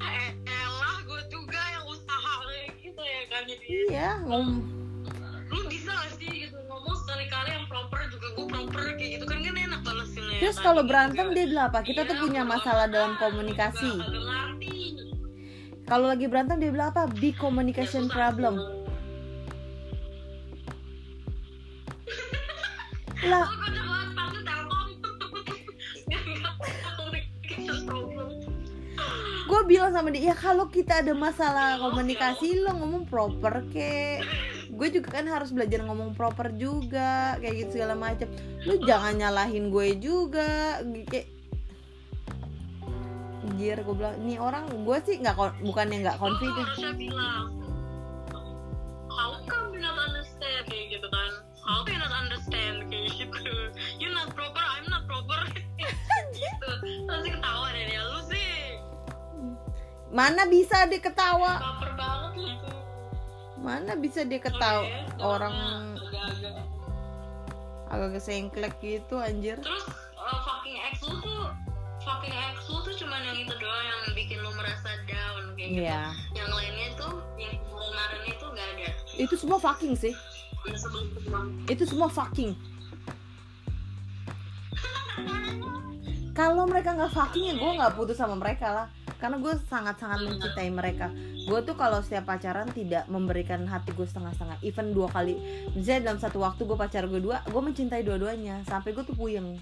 [0.01, 2.33] eh, elah gue juga yang usaha
[2.77, 4.47] gitu ya kan jadi iya ngom
[5.51, 9.37] lu bisa gak sih gitu ngomong sekali-kali yang proper juga gue proper kayak gitu kan
[9.39, 11.35] kan enak balesinnya terus kalau gitu berantem juga.
[11.35, 11.79] dia bilang apa?
[11.83, 13.91] Kita tuh Iya, punya kalau masalah dalam komunikasi.
[15.83, 17.03] kalau lagi berantem dia bilang apa?
[17.11, 18.55] Big communication Ya, problem.
[23.21, 23.45] lah
[29.51, 34.21] gue bilang sama dia ya kalau kita ada masalah komunikasi lo ngomong proper ke
[34.71, 38.31] gue juga kan harus belajar ngomong proper juga kayak gitu segala macam
[38.63, 40.79] lu jangan nyalahin gue juga
[41.11, 41.27] kayak
[43.41, 45.35] Anjir gue bilang ini orang gue sih nggak
[45.65, 47.45] bukannya nggak Lo confident bilang
[49.45, 51.31] come you not understand kayak gitu kan
[51.65, 52.89] how can you not understand?
[52.89, 53.53] Kayak gitu.
[54.01, 55.39] You not proper I'm not proper.
[56.31, 56.69] Gitu.
[57.05, 58.79] Pasti ketawa deh dia lu sih.
[60.09, 61.59] Mana bisa dia ketawa?
[61.59, 62.79] Baper banget lu tuh.
[63.61, 64.81] Mana bisa dia ketawa?
[64.81, 65.55] Oke, orang
[65.99, 66.65] agak-agak.
[67.91, 69.59] agak kesengklek gitu anjir.
[69.59, 69.85] Terus
[70.17, 71.51] uh, fucking ex lu tuh
[72.01, 75.83] fucking ex lu tuh cuman yang itu doang yang bikin lu merasa down kayak gitu.
[75.83, 76.01] Iya.
[76.33, 78.87] Yang lainnya tuh yang kemarin itu gak ada.
[79.19, 80.15] Itu semua fucking sih
[81.69, 82.53] itu semua fucking.
[86.31, 88.87] Kalau mereka nggak fucking ya gue nggak putus sama mereka lah.
[89.21, 91.13] Karena gue sangat-sangat mencintai mereka.
[91.45, 94.57] Gue tuh kalau setiap pacaran tidak memberikan hati gue setengah-setengah.
[94.65, 95.37] Even dua kali
[95.77, 98.65] misalnya dalam satu waktu gue pacar gue dua gue mencintai dua-duanya.
[98.65, 99.59] Sampai gue tuh puyeng.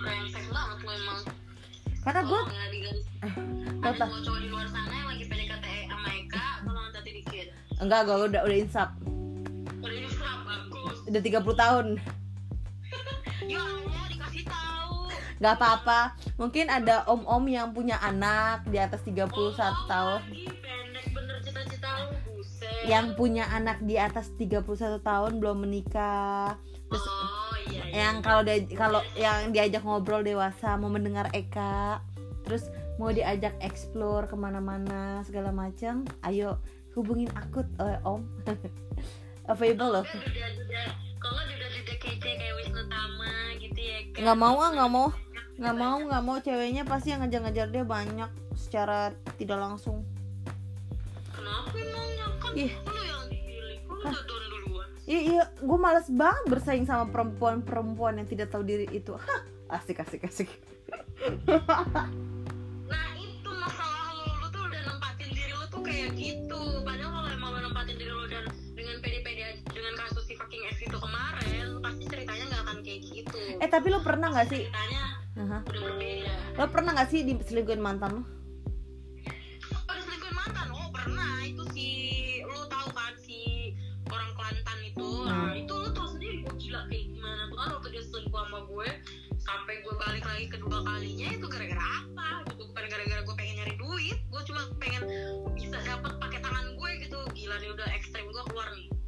[0.00, 1.20] Brengsek banget lu emang.
[2.00, 2.80] Karena gue Tolong ya di
[3.80, 4.04] ada
[4.52, 7.46] luar sana yang lagi PDKT sama Eka tolong hati dikit.
[7.80, 8.88] Enggak gue udah udah insap
[11.10, 11.86] udah 30 tahun.
[13.50, 15.10] Ya Allah dikasih tahu.
[15.40, 16.00] Nggak apa-apa.
[16.36, 19.50] Mungkin ada om-om yang punya anak di atas 31 Oh,
[19.88, 20.20] tahun.
[20.60, 21.90] pendek bener cita-cita
[22.86, 26.60] yang punya anak di atas 31 tahun belum menikah.
[26.92, 28.06] Terus oh iya iya.
[28.06, 32.04] yang kalau dia kalau yang diajak ngobrol dewasa mau mendengar Eka.
[32.44, 32.68] Terus
[33.00, 36.60] mau diajak explore ke mana-mana segala macam ayo
[36.92, 38.28] hubungin aku eh, om
[39.50, 40.04] available loh.
[40.06, 40.86] Udah
[41.20, 45.08] kalau udah kayak Wisnu Tama gitu ya kan nggak mau ah nggak mau.
[45.60, 46.36] Nggak mau nggak mau.
[46.40, 50.06] Ceweknya pasti yang ngejar-ngejar dia banyak secara tidak langsung.
[51.34, 52.72] Kenapa emangnya kan Ih.
[52.72, 53.78] lu yang dipilih.
[53.84, 54.88] Lu udah down duluan.
[55.04, 55.44] Iya iya.
[55.60, 59.12] Gue males banget bersaing sama perempuan-perempuan yang tidak tahu diri itu.
[59.16, 59.40] Hah,
[59.76, 60.48] asik asik asik.
[62.90, 66.60] Nah itu masalah lu, lu tuh udah nempatin diri lu tuh kayak gitu.
[66.82, 68.26] Padahal kalau emang lu nempatin diri lu
[69.80, 73.40] dengan kasus si fucking ex itu kemarin Pasti ceritanya gak akan kayak gitu.
[73.56, 74.68] Eh tapi lo pernah nggak sih?
[74.68, 75.02] Ceritanya
[75.40, 75.58] Aha.
[75.64, 76.34] udah berbeda.
[76.60, 78.22] Lo pernah nggak sih diselingkuhin mantan lo
[79.88, 80.68] Oh diselingkuhin mantan?
[80.76, 81.40] Oh pernah.
[81.48, 81.88] Itu si
[82.44, 83.72] Lu tahu kan si
[84.12, 85.08] orang Kelantan itu?
[85.24, 85.56] Nah.
[85.56, 88.88] Itu lu tau sendiri gue gila kayak gimana tuh kan waktu dia selingkuh sama gue.
[89.40, 92.68] Sampai gue balik lagi kedua kalinya itu gara-gara apa gitu?
[92.68, 95.08] Bukan gara-gara gue pengen nyari duit Gue cuma pengen
[95.56, 97.18] bisa dapet pakai tangan gue gitu.
[97.32, 98.99] Gila nih udah ekstrim gue keluar nih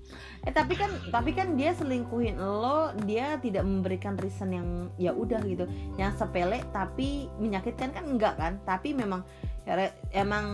[0.43, 5.39] Eh tapi kan tapi kan dia selingkuhin lo, dia tidak memberikan reason yang ya udah
[5.47, 8.59] gitu, yang sepele tapi menyakitkan kan enggak kan?
[8.67, 9.23] Tapi memang
[9.63, 10.47] ya, emang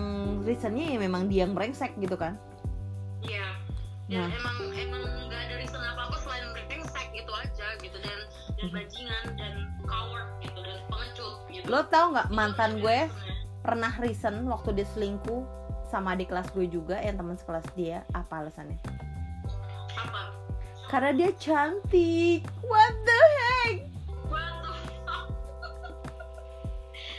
[0.44, 2.36] reasonnya ya memang dia yang brengsek gitu kan?
[3.24, 3.68] Iya
[4.08, 4.24] Nah.
[4.24, 8.18] Dan emang emang gak ada reason apa-apa selain brengsek itu aja gitu Dan
[8.56, 9.54] dan bajingan dan
[9.84, 13.04] coward gitu dan pengecut gitu Lo tau nggak mantan gue
[13.60, 15.44] pernah reason waktu dia selingkuh
[15.92, 18.80] sama adik kelas gue juga yang teman sekelas dia apa alasannya?
[19.98, 20.22] Apa?
[20.88, 22.46] Karena dia cantik.
[22.62, 23.76] What the heck?
[24.30, 24.78] Waduh.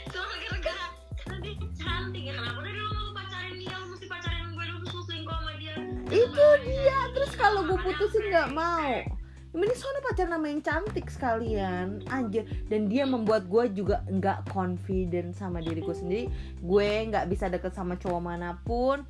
[0.12, 0.86] Cuma gara-gara
[1.20, 4.78] karena dia cantik ya kenapa dari lu mau pacarin dia lu mesti pacarin gue dulu
[4.80, 5.74] terus lu selingkuh sama dia
[6.08, 6.98] Itu dia.
[7.12, 9.20] Terus kalau gue putusin nggak mau.
[9.50, 15.34] Ini soalnya pacar nama yang cantik sekalian Anjir Dan dia membuat gue juga nggak confident
[15.34, 16.24] sama diri gue sendiri
[16.62, 19.02] Gue nggak bisa deket sama cowok mana pun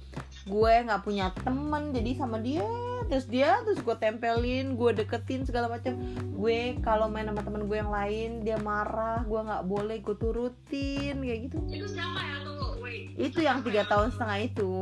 [0.49, 2.65] Gue nggak punya temen Jadi sama dia
[3.13, 6.01] Terus dia terus gue tempelin Gue deketin segala macam
[6.33, 11.21] Gue kalau main sama temen gue yang lain Dia marah Gue nggak boleh gue turutin
[11.21, 11.57] Kayak gitu.
[11.69, 12.37] Itu siapa ya?
[12.41, 13.13] Tunggu wait.
[13.21, 14.73] Itu yang tiga tahun setengah itu.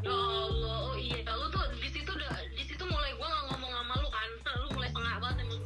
[0.00, 1.18] Ya Allah oh iya.
[1.26, 4.28] Lu tuh di situ udah di situ mulai gue nggak ngomong sama lu kan?
[4.62, 5.60] Lu mulai tengah banget emang.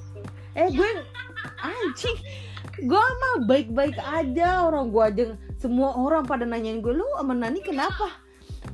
[0.56, 0.90] Eh gue
[1.60, 2.19] anjing.
[2.78, 5.24] Gue mah baik-baik aja Orang gue aja.
[5.59, 8.27] Semua orang pada nanyain gue Lu sama Nani kenapa?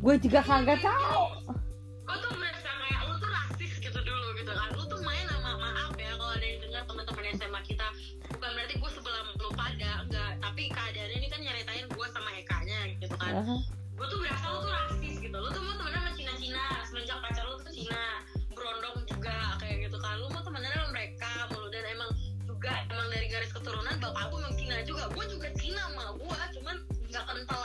[0.04, 1.48] Gue juga kagak tahu.
[2.04, 4.68] Gue tuh merasa kayak lu tuh rasis gitu dulu gitu kan.
[4.76, 7.88] Lu tuh main sama maaf ya kalau ada yang dengar teman-teman SMA kita.
[8.28, 10.32] Bukan berarti gue sebelah lu pada enggak.
[10.44, 13.32] Tapi keadaannya ini kan nyeritain gue sama Eka-nya gitu kan.
[13.96, 15.36] Gue tuh berasa lu tuh rasis gitu.
[15.40, 18.04] Lu tuh mau temenan sama Cina-Cina semenjak pacar lu tuh Cina.
[18.52, 20.20] Berondong juga kayak gitu kan.
[20.20, 21.72] Lu mau temenan sama mereka mulu.
[21.72, 22.12] Dan emang
[22.44, 23.32] juga emang dari
[24.12, 25.08] aku emang Cina juga.
[25.16, 26.76] Gue juga Cina sama gue cuman
[27.08, 27.63] nggak kental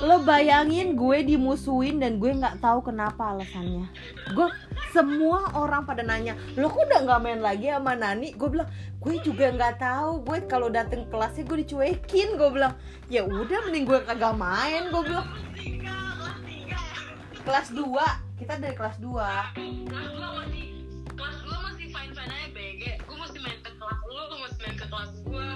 [0.00, 3.84] lo bayangin gue dimusuhin dan gue nggak tahu kenapa alasannya.
[4.32, 4.48] Gue
[4.96, 8.32] semua orang pada nanya lo kok udah nggak main lagi sama Nani?
[8.32, 10.24] Gue bilang gue juga nggak tahu.
[10.24, 12.72] Gue kalau dateng kelasnya gue dicuekin gue bilang.
[13.12, 15.28] Ya udah mending gue kagak main gue bilang.
[15.28, 17.00] Kelas tiga kelas tiga ya
[17.44, 20.66] kelas 2 kita dari kelas 2 kelas masih
[21.12, 24.76] kelas masih fine fine aja BG gue masih main ke kelas lu lu masih main
[24.80, 25.48] ke kelas gue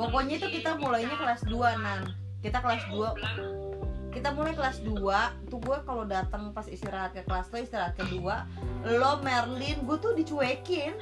[0.00, 5.58] pokoknya itu kita mulainya kelas 2 nan kita kelas 2 kita mulai kelas 2 tuh
[5.58, 8.46] gue kalau datang pas istirahat ke kelas lo istirahat kedua
[8.86, 10.94] lo Merlin gue tuh dicuekin.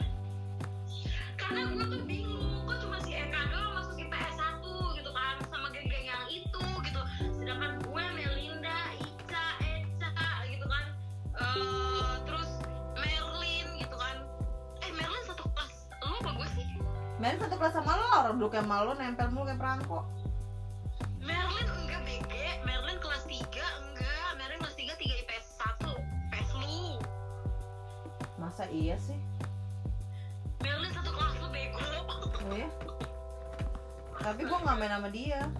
[1.36, 5.68] Karena gue tuh bingung kok cuma si Eka doang masuk IPS 1 gitu kan sama
[5.70, 7.00] geng-geng yang itu gitu.
[7.36, 10.84] Sedangkan gue Melinda Ica Eca gitu kan.
[11.38, 12.50] Eh, terus
[12.96, 14.16] Merlin gitu kan.
[14.80, 15.72] Eh Merlin satu kelas
[16.08, 16.66] lu apa gue sih?
[17.20, 20.02] Merlin satu kelas sama lo orang dulu kayak malu nempel mulu kayak perangko
[21.24, 22.32] Merlin enggak BG
[22.68, 23.40] Merlin kelas 3
[23.82, 24.28] enggak.
[24.38, 25.46] Merlin kelas 3 3 IPS
[25.80, 25.90] 1
[26.30, 27.00] IPS lu.
[28.38, 29.18] Masa iya sih?
[30.60, 31.80] Merlin satu kelas lu bego.
[32.44, 32.68] Oh ya
[34.24, 35.52] tapi gue nggak main sama dia.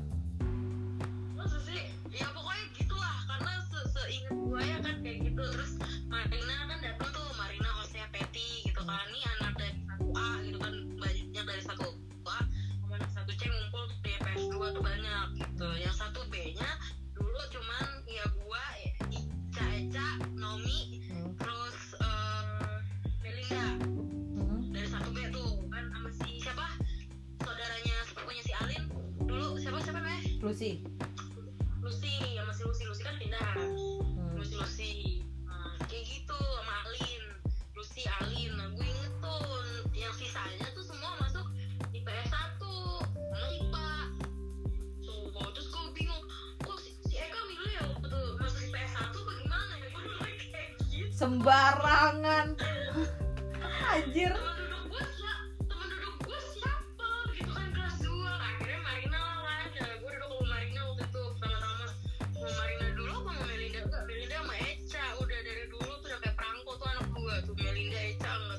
[1.37, 1.85] Masa sih?
[2.09, 3.17] Ya pokoknya gitulah.
[3.29, 5.43] Karena se seingat gue ya kan kayak gitu.
[5.53, 5.73] Terus
[6.09, 9.05] Marina kan datang tuh Marina hostnya Petty gitu kan.
[9.13, 10.73] Ini anak dari satu A gitu kan.
[10.97, 11.93] Banyak dari satu
[12.25, 12.41] A.
[12.81, 15.69] Sama satu C ngumpul di PS 2 tuh banyak gitu.
[15.79, 16.67] Yang satu B nya
[17.15, 18.65] Dulu cuman ya gue
[19.15, 21.39] Ica Eca Nomi Hmm.
[21.39, 22.75] Terus eh,
[23.23, 23.79] Melinda.
[23.79, 24.75] Hmm.
[24.75, 26.67] dari satu B tuh kan sama si siapa?
[27.47, 28.91] Saudaranya sepupunya si Alin.
[29.23, 30.27] Dulu siapa siapa namanya?
[30.43, 30.83] Lucy.
[31.79, 32.83] Lucy sama si Lucy.
[32.91, 33.49] Lucy kan pindah.
[33.55, 34.35] Hmm.
[34.35, 34.93] Lucy Lucy
[35.47, 37.23] nah, kayak gitu sama Alin.
[37.79, 38.34] Lucy Alin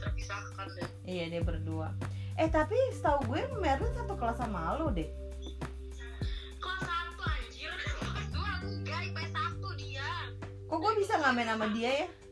[0.01, 0.89] terpisahkan deh.
[1.05, 1.93] Iya dia berdua.
[2.41, 5.05] Eh tapi setahu gue Merlin satu kelas sama lo deh
[6.57, 7.69] kelas 1 anjir.
[8.01, 8.41] Kelas 2
[8.73, 10.09] enggak IPS 1 dia.
[10.65, 12.24] Kok gue bisa nggak main sama dia ya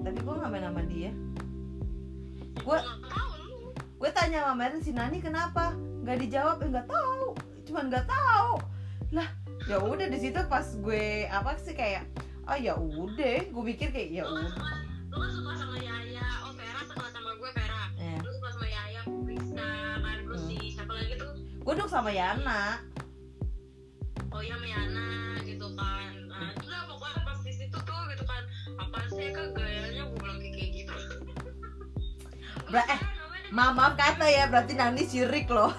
[0.00, 1.10] tapi gue nggak main sama dia.
[2.60, 2.78] Gue
[4.00, 5.76] gue tanya sama Merlin si Nani kenapa?
[6.04, 7.36] Nggak dijawab eh nggak tahu.
[7.68, 8.52] Cuman nggak tahu.
[9.12, 9.28] Lah
[9.68, 12.08] ya udah di situ pas gue apa sih kayak
[12.48, 13.38] oh ya udah.
[13.52, 14.48] Gue pikir kayak ya udah.
[14.48, 14.72] suka
[15.10, 16.26] lu kan suka sama Yaya.
[16.48, 17.82] Oh Vera sekelas sama gue Vera.
[18.00, 18.18] Eh.
[18.24, 19.70] lu suka sama Yaya Risa
[20.00, 21.32] kan terus si siapa lagi tuh?
[21.60, 22.80] Gue duduk sama Yana.
[24.30, 26.14] Oh ya Miana gitu kan.
[26.30, 28.42] Nah itu lah pokoknya pas di situ tuh gitu kan.
[28.78, 29.50] Apa sih kan
[32.70, 33.00] Bra- eh,
[33.50, 35.74] Ma maaf kata ya berarti Nani sirik loh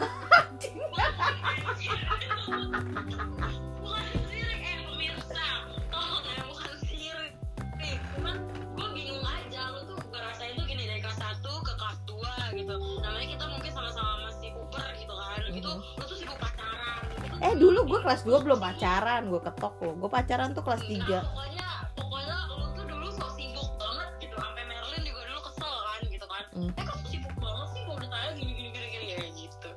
[4.61, 5.45] eh pemirsa
[5.88, 7.34] tolong ya bukan sirik
[7.80, 8.35] nih cuman
[8.76, 12.76] gue bingung aja lu tuh ngerasain tuh gini dari kelas 1 ke kelas 2 gitu
[12.99, 17.53] namanya kita mungkin sama-sama masih puber gitu kan gitu lu tuh sibuk pacaran gitu eh
[17.55, 21.23] dulu gue kelas 2 belum pacaran gue ketok loh gue pacaran tuh kelas 3 Nah,
[21.23, 22.31] pokoknya pokoknya
[26.52, 26.68] Hmm.
[26.76, 27.82] eh kok sibuk banget sih?
[27.88, 29.69] Kalau ditanya gini gini gini gini ya gitu.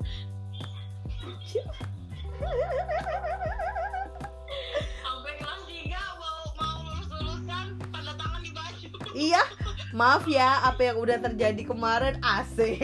[5.06, 8.86] Sampai kelas 3 mau mau lulus lulusan tanda tangan di baju.
[9.14, 9.42] Iya
[9.94, 12.82] maaf ya apa yang udah terjadi kemarin asik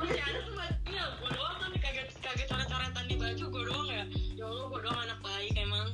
[0.00, 4.04] masih ada bajunya gue doang kan kaget kaget coret-coretan di baju gue doang ya.
[4.32, 5.92] Ya Allah gue doang anak baik emang.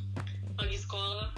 [0.54, 1.34] Lagi sekolah.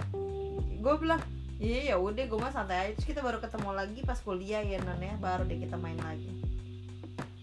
[0.84, 1.24] Gue bilang
[1.62, 2.92] iya ya udah gue mah santai aja.
[2.98, 5.14] Terus kita baru ketemu lagi pas kuliah ya non ya.
[5.22, 6.26] Baru deh kita main lagi.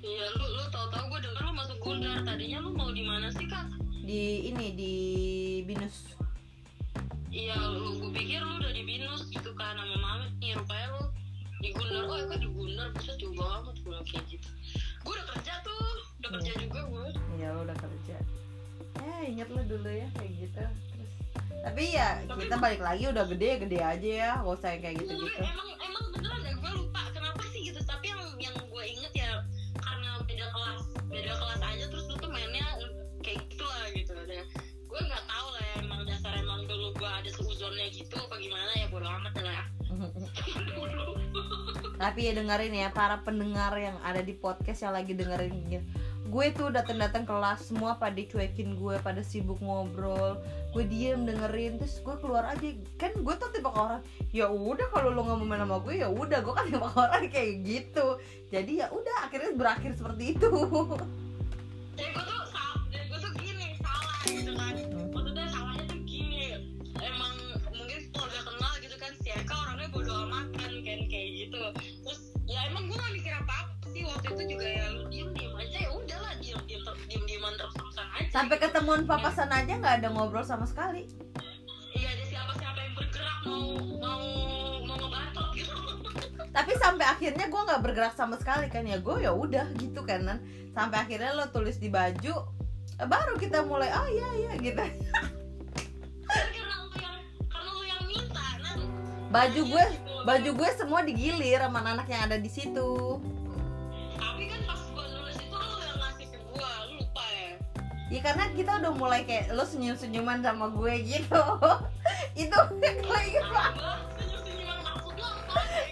[0.03, 2.19] Iya lu lu tau tau gue denger lu masuk Gundar.
[2.27, 3.71] Tadinya lu mau di mana sih kak?
[4.03, 4.95] Di ini di
[5.63, 6.19] binus.
[7.31, 11.03] Iya, lu gue pikir lu udah di binus gitu kan sama mama nih rupanya lu
[11.63, 12.03] di Gundar.
[12.11, 14.49] Oh, ya kan di Gundar, bisa jauh banget gue kayak gitu.
[15.07, 15.87] Gue udah kerja tuh,
[16.19, 17.07] udah kerja juga gue.
[17.39, 18.17] iya lo udah kerja.
[18.99, 20.88] Ya inget lo dulu ya kayak gitu
[21.59, 24.31] tapi ya tapi kita emang, balik lagi udah gede gede aja ya.
[24.39, 27.79] Gak usah yang kayak gitu gitu emang emang beneran ya gue lupa kenapa sih gitu.
[27.83, 29.31] Tapi yang yang gue inget ya
[29.79, 30.81] karena beda kelas
[31.11, 32.65] beda kelas aja terus lu tuh mainnya
[33.21, 34.13] kayak gitu lah gitu.
[34.27, 34.43] Ya
[34.89, 38.71] gue nggak tahu lah ya, emang dasar emang dulu gue ada seuzonnya gitu apa gimana
[38.79, 39.65] ya bodo amat lah.
[41.99, 45.83] Tapi ya dengerin ya para pendengar yang ada di podcast yang lagi dengerin
[46.29, 50.37] gue tuh datang datang kelas semua pada cuekin gue pada sibuk ngobrol
[50.69, 52.67] gue diem dengerin terus gue keluar aja.
[53.01, 56.07] Kan gue tuh tipe orang ya udah kalau lo nggak mau main sama gue ya
[56.09, 58.05] udah gue kan tipe orang kayak gitu.
[58.53, 60.49] Jadi ya udah akhirnya berakhir seperti itu
[78.39, 81.03] sampai ketemuan papasan aja nggak ada ngobrol sama sekali.
[81.91, 83.67] Iya ada siapa siapa yang bergerak mau
[83.99, 84.23] mau
[84.87, 85.75] mau ngebantu gitu.
[86.47, 89.03] Tapi sampai akhirnya gue nggak bergerak sama sekali kan ya.
[89.03, 90.39] Gue ya udah gitu kan
[90.71, 92.47] sampai akhirnya lo tulis di baju
[92.95, 94.79] eh, baru kita mulai oh iya iya gitu.
[96.31, 98.45] Karena lu yang karena lu yang minta
[99.27, 99.85] baju gue
[100.19, 100.27] Gitu.
[100.27, 103.23] baju gue semua digilir sama anak yang ada di situ
[108.09, 111.43] ya karena kita udah mulai kayak lo senyum senyuman sama gue gitu.
[112.41, 113.63] Itu maksud lo apa?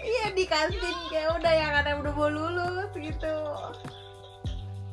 [0.02, 3.36] iya di kantin kayak udah yang ada udah mau lulus gitu.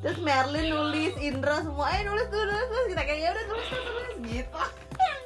[0.06, 3.68] Terus Merlin nulis Indra semua eh nulis tuh nulis terus kita kayak ya udah tulis
[3.74, 4.62] tulis gitu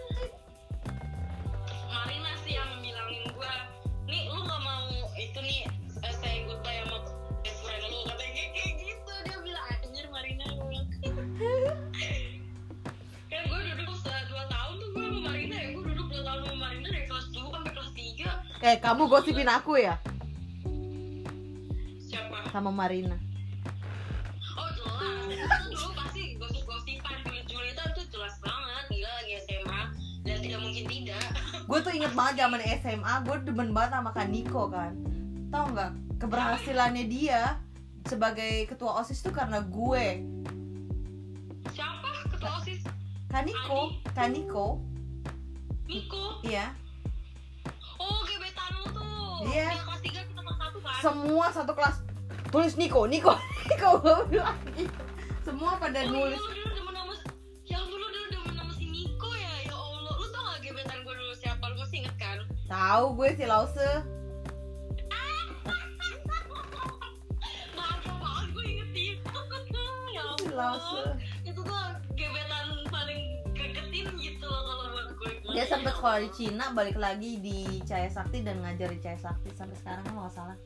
[18.60, 19.96] eh kamu gosipin aku ya?
[22.10, 22.52] Siapa?
[22.52, 23.16] sama Marina.
[24.58, 28.84] Oh jelas, itu dulu pasti gosip-gosipan julit-julitan tuh jelas banget.
[28.92, 29.82] Gila lagi SMA
[30.26, 31.28] dan tidak mungkin tidak.
[31.70, 34.94] Gue tuh inget banget zaman SMA gue demen banget sama Kak Niko kan?
[35.54, 35.92] Tau nggak?
[36.20, 37.62] Keberhasilannya dia
[38.10, 40.06] sebagai ketua osis tuh karena gue.
[41.72, 42.10] Siapa?
[42.34, 42.82] Ketua OSIS?
[43.30, 43.94] Kak Niko.
[44.18, 44.68] Kak Niko.
[45.86, 46.42] Niko?
[46.42, 46.74] Iya.
[48.02, 48.20] Oh
[49.42, 50.96] Dia kelas 3 kita kelas 1 kan?
[51.00, 51.96] semua satu kelas.
[52.50, 53.38] Tulis Niko Niko
[53.68, 54.90] Niko gue bilang gitu.
[55.42, 56.36] semua pada Oh iya nulis.
[56.36, 57.14] lu dulu demen nama
[57.64, 60.14] Ya ampun lu dulu demen nama si Niko ya Ya Allah.
[60.14, 61.64] Lu tau gak gebetan gue dulu siapa?
[61.64, 62.38] Lu masih inget kan?
[62.66, 63.78] tahu gue si Lause.
[70.10, 71.16] Ya si Lause
[75.70, 79.78] sempat sekolah di Cina balik lagi di Cahaya Sakti dan ngajar di Cahaya Sakti sampai
[79.78, 80.58] sekarang kalau nggak salah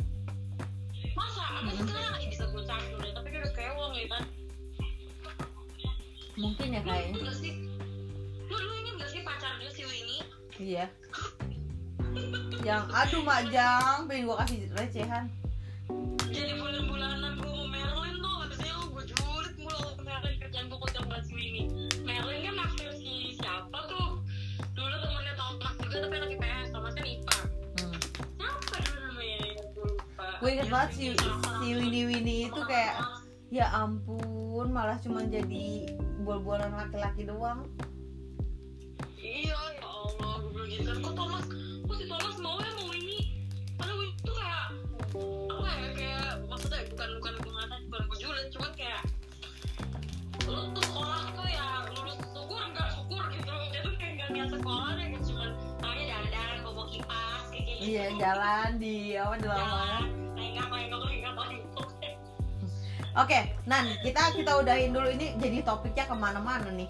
[1.13, 1.43] Masa?
[1.43, 1.77] Apa Hmm.
[1.77, 2.13] sekarang?
[2.17, 4.23] Ih, bisa gue campur tapi dia udah kewong ya kan
[6.33, 7.53] mungkin ya Lu kayaknya gak sih?
[8.43, 10.23] Lu, lu inget gak sih pacar dia si Winnie?
[10.57, 10.85] iya
[12.63, 15.25] yang aduh majang pengen gue kasih recehan
[16.25, 17.22] Jadi bulan-bulanan
[30.43, 31.05] gue inget banget si
[31.63, 32.99] si Winnie Winnie itu kayak
[33.47, 35.87] ya ampun malah cuma jadi
[36.19, 37.63] bol-bolan laki-laki doang.
[39.15, 40.83] Iya ya Allah gue bilang gitu.
[40.83, 41.45] Kan Kok Thomas
[41.87, 43.39] Kok si Thomas mau ya mau Winnie?
[43.79, 44.67] Padahal Winnie tuh kayak
[45.47, 49.01] Apa ya kayak Maksudnya bukan bukan gue ngatain Bukan gue julid Cuman kayak
[50.43, 53.53] Lu tuh sekolah tuh ya Lulus syukur enggak syukur gitu.
[53.71, 55.49] Dia tuh kayak gak niat sekolah deh kayak Cuman
[55.79, 57.87] Namanya dandan Bawa kipas Kayak kayak gitu.
[57.95, 60.03] Iya jalan di apa di lapangan
[63.13, 66.89] Oke Nan kita kita udahin dulu ini jadi topiknya ke mana-mana nih.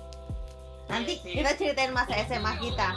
[0.88, 2.90] Nanti kita ceritain masa SMA kita.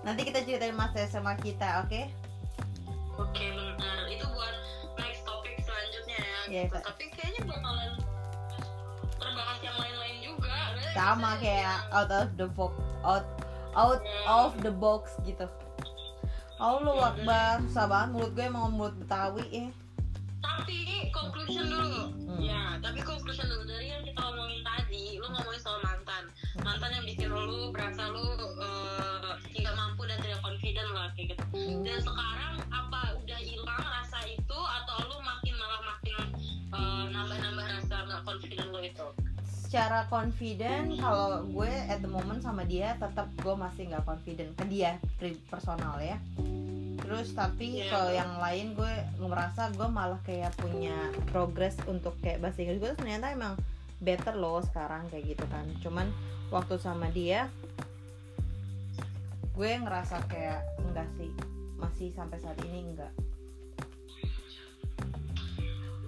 [0.00, 2.00] Nanti kita ceritain masa SMA kita oke?
[3.20, 4.08] Oke benar.
[4.08, 4.54] Itu buat
[4.96, 6.40] next topik selanjutnya ya.
[6.48, 6.76] Iya, gitu.
[6.80, 7.92] Tapi kayaknya bakalan
[9.20, 10.54] terbahas yang lain-lain juga.
[10.96, 12.72] Sama kayak out of the box
[13.04, 13.26] out
[13.76, 15.44] out of the box gitu
[16.60, 19.66] Allah Akbar susah banget mulut gue emang mulut Betawi ya
[20.42, 22.02] Tapi conclusion dulu.
[22.26, 22.42] Hmm.
[22.42, 26.26] Ya, tapi conclusion dulu dari yang kita omongin tadi, lu ngomongin soal mantan.
[26.66, 28.26] Mantan yang bikin lu berasa lu
[28.58, 31.44] eh, tidak mampu dan tidak confident lah kayak gitu.
[31.54, 31.86] Hmm.
[31.86, 36.14] Dan sekarang apa udah hilang rasa itu atau lu makin malah makin
[36.74, 39.08] eh, nambah-nambah rasa nggak confident lu itu?
[39.72, 44.68] Secara confident kalau gue at the moment sama dia tetap gue masih nggak confident ke
[44.68, 45.00] dia
[45.48, 46.20] personal ya.
[47.00, 47.88] Terus tapi Iya.
[47.88, 50.92] kalau yang lain gue ngerasa gue malah kayak punya
[51.32, 53.56] progress untuk kayak bahasa Inggris gue tuh ternyata emang
[54.04, 55.64] better loh sekarang kayak gitu kan.
[55.80, 56.12] Cuman
[56.52, 57.48] waktu sama dia
[59.56, 61.32] gue ngerasa kayak enggak sih
[61.80, 63.08] masih sampai saat ini enggak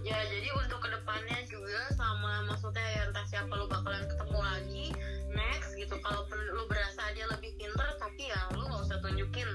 [0.05, 4.87] ya jadi untuk ke depannya juga sama maksudnya ya entah siapa lu bakalan ketemu lagi
[5.33, 9.49] next gitu kalaupun lu berasa dia lebih pinter tapi ya lu gak usah tunjukin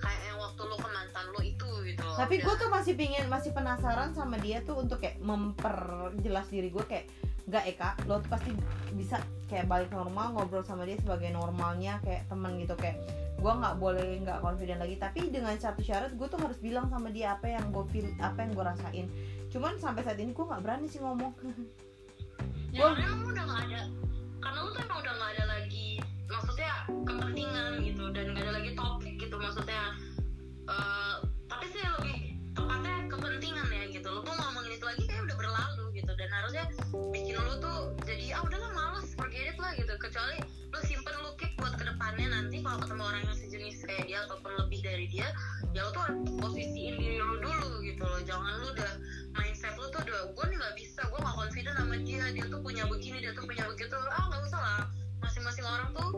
[0.00, 2.16] kayak yang waktu lu ke mantan lu itu gitu loh.
[2.16, 2.44] tapi Udah.
[2.48, 7.06] gue tuh masih pingin masih penasaran sama dia tuh untuk kayak memperjelas diri gue kayak
[7.52, 8.50] nggak Eka lo tuh pasti
[8.96, 9.20] bisa
[9.52, 12.96] kayak balik normal ngobrol sama dia sebagai normalnya kayak temen gitu kayak
[13.42, 17.10] gue nggak boleh nggak confident lagi tapi dengan satu syarat gue tuh harus bilang sama
[17.10, 19.06] dia apa yang gue feel apa yang gue rasain
[19.52, 21.32] cuman sampai saat ini gue nggak berani sih ngomong.
[22.72, 23.82] Ya karena emang udah gak ada
[24.40, 25.88] karena lu tuh emang udah gak ada lagi
[26.24, 26.72] maksudnya
[27.04, 29.92] kepentingan gitu dan gak ada lagi topik gitu maksudnya
[30.72, 31.14] eh,
[31.52, 34.08] tapi sih lebih tepatnya kepentingan ya gitu.
[34.08, 36.64] Lu tuh ngomongin itu lagi kayak udah berlalu gitu dan harusnya
[37.12, 39.92] bikin lu tuh jadi ah udahlah males forget it lah gitu.
[40.00, 40.40] Kecuali
[40.72, 44.18] lu simpen lu keep buat ke depannya nanti kalau ketemu orang yang sejenis kayak dia
[44.24, 45.28] ataupun lebih dari dia
[45.76, 46.04] ya lu tuh
[46.40, 48.20] posisiin diri lu dulu gitu loh.
[48.24, 48.92] Jangan lu udah
[49.62, 51.00] mindset lu tuh udah gue nih gak bisa.
[51.06, 52.24] Gue gak confident sama dia.
[52.34, 53.94] Dia tuh punya begini dia tuh punya begitu.
[53.94, 54.82] Ah nggak usah lah.
[55.22, 56.10] Masing-masing orang tuh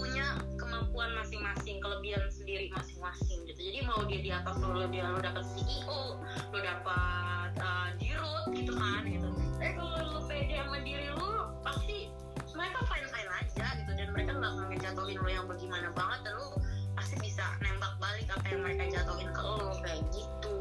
[0.00, 3.60] punya kemampuan masing-masing kelebihan sendiri masing-masing gitu.
[3.60, 8.72] Jadi mau dia di atas lo dia lo dapet CEO lo dapat uh, dirut gitu
[8.72, 9.28] kan gitu.
[9.60, 12.08] Tapi kalau lo pede sama diri lo pasti
[12.56, 13.92] mereka fine fine aja gitu.
[13.92, 16.32] Dan mereka nggak ngejatuhin lo yang bagaimana banget.
[16.32, 16.56] Dan lo
[16.96, 20.56] pasti bisa nembak balik apa yang mereka jatuhin ke lo kayak gitu.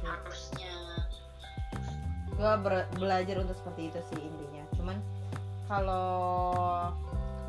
[0.00, 0.85] Harusnya
[2.36, 2.52] gue
[3.00, 4.64] belajar untuk seperti itu sih intinya.
[4.76, 4.96] Cuman
[5.66, 6.92] kalau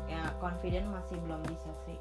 [0.08, 1.98] ya confident masih belum bisa sih.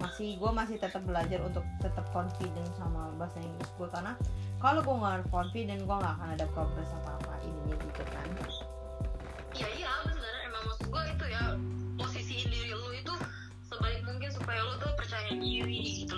[0.00, 4.16] Masih gue masih tetap belajar untuk tetap confident sama bahasa Inggris gue karena
[4.58, 8.26] kalau gue nggak confident gue nggak akan ada progres apa apa ininya gitu kan.
[9.54, 10.34] Iya iya bener.
[10.48, 11.42] Emang maksud gue itu ya
[12.00, 13.14] posisiin diri lu itu
[13.68, 16.16] sebaik mungkin supaya lu tuh percaya diri gitu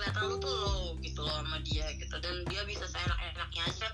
[0.00, 2.16] kelihatan lu tuh low gitu loh sama dia gitu.
[2.24, 3.88] Dan dia bisa seenak-enaknya aja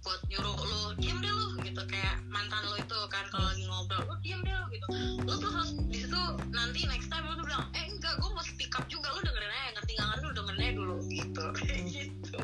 [0.00, 1.82] buat nyuruh lu diem deh lu gitu.
[1.92, 4.86] Kayak mantan lu itu kan kalau lagi ngobrol lu diem deh lu gitu.
[5.28, 6.22] Lu tuh harus di situ
[6.56, 9.52] nanti next time lu tuh bilang eh enggak gue mau speak up juga lu dengerin
[9.52, 11.44] aja ngerti nggak ngerti lu dengerin aja dulu gitu.
[11.60, 12.42] Kayak gitu.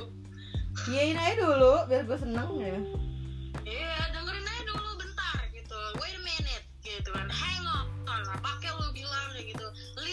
[0.93, 2.77] Iyain aja dulu biar gue seneng ya.
[3.65, 5.81] Iya dengerin aja dulu bentar gitu.
[5.97, 7.33] Wait a minute gitu kan.
[7.33, 7.89] Hang on
[8.39, 9.67] pakai lu bilang kayak gitu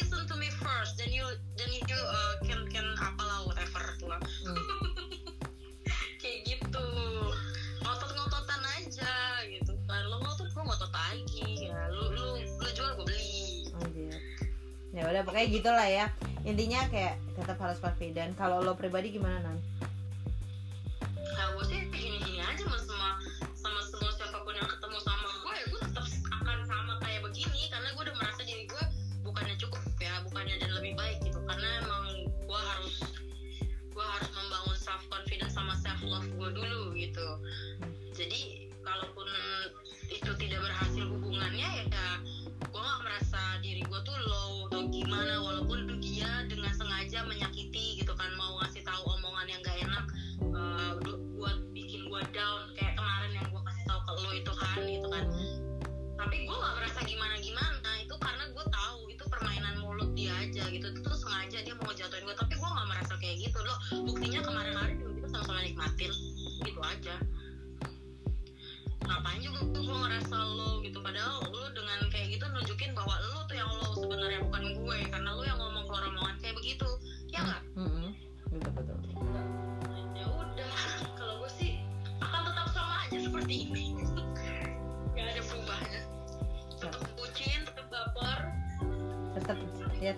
[0.06, 1.26] listen to me first then you
[1.57, 4.22] then you uh, can can apalah whatever tuh lah.
[6.22, 6.88] Kayak gitu.
[7.82, 9.73] Ngotot-ngototan aja gitu.
[9.90, 11.90] Kan lo ngotot gue ngotot lagi ya.
[11.90, 13.65] Lu lu lu jual gue beli.
[13.82, 14.14] Anjir.
[14.94, 16.06] ya udah pokoknya gitulah ya.
[16.45, 18.38] Intinya kayak tetap harus confident.
[18.38, 19.57] Kalau lo pribadi gimana nan?
[21.18, 23.10] Nah gue sih gini-gini aja sama semua
[23.57, 27.73] sama semua siapa pun yang ketemu sama gue ya gue tetap akan sama kayak begini.
[27.73, 28.84] Karena gue udah merasa diri gue
[29.26, 29.85] bukannya cukup
[30.36, 31.40] ya bukannya dan lebih baik gitu.
[31.48, 32.95] Karena emang gue harus
[33.95, 37.28] gue harus membangun self confidence sama self love gue dulu gitu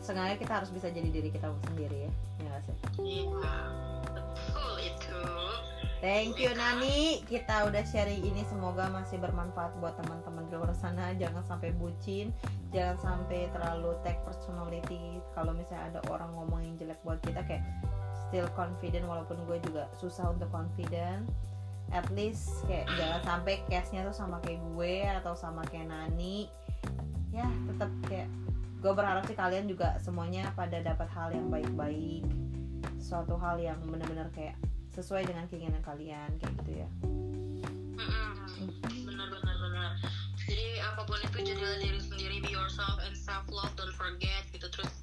[0.02, 2.11] sengaja kita harus bisa jadi diri kita sendiri ya
[2.45, 3.53] ya sih iya
[4.14, 5.24] betul itu
[5.98, 11.10] Thank you Nani, kita udah sharing ini semoga masih bermanfaat buat teman-teman di luar sana.
[11.18, 12.30] Jangan sampai bucin,
[12.69, 15.18] jangan sampai terlalu take personality.
[15.34, 17.65] Kalau misalnya ada orang ngomongin jelek buat kita kayak
[18.30, 21.26] still confident walaupun gue juga susah untuk confident.
[21.90, 26.45] At least kayak jangan sampai case-nya tuh sama kayak gue atau sama kayak Nani.
[27.34, 28.30] Ya tetap kayak
[28.77, 32.23] gue berharap sih kalian juga semuanya pada dapat hal yang baik-baik,
[33.01, 34.53] suatu hal yang benar-benar kayak
[34.93, 36.89] sesuai dengan keinginan kalian kayak gitu ya.
[39.05, 39.91] Benar benar benar.
[40.47, 44.69] Jadi apa pun itu jadilah diri sendiri be yourself and self love don't forget gitu.
[44.69, 44.93] Terus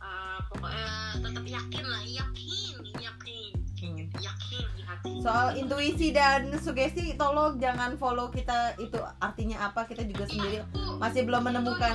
[0.00, 0.88] uh, pokoknya
[1.22, 3.52] tetap yakin lah yakin yakin.
[3.78, 4.10] Hmm.
[4.18, 5.10] yakin di hati.
[5.22, 9.86] Soal intuisi dan sugesti tolong jangan follow kita itu artinya apa.
[9.86, 11.94] Kita juga sendiri Iya, aku- masih belum menemukan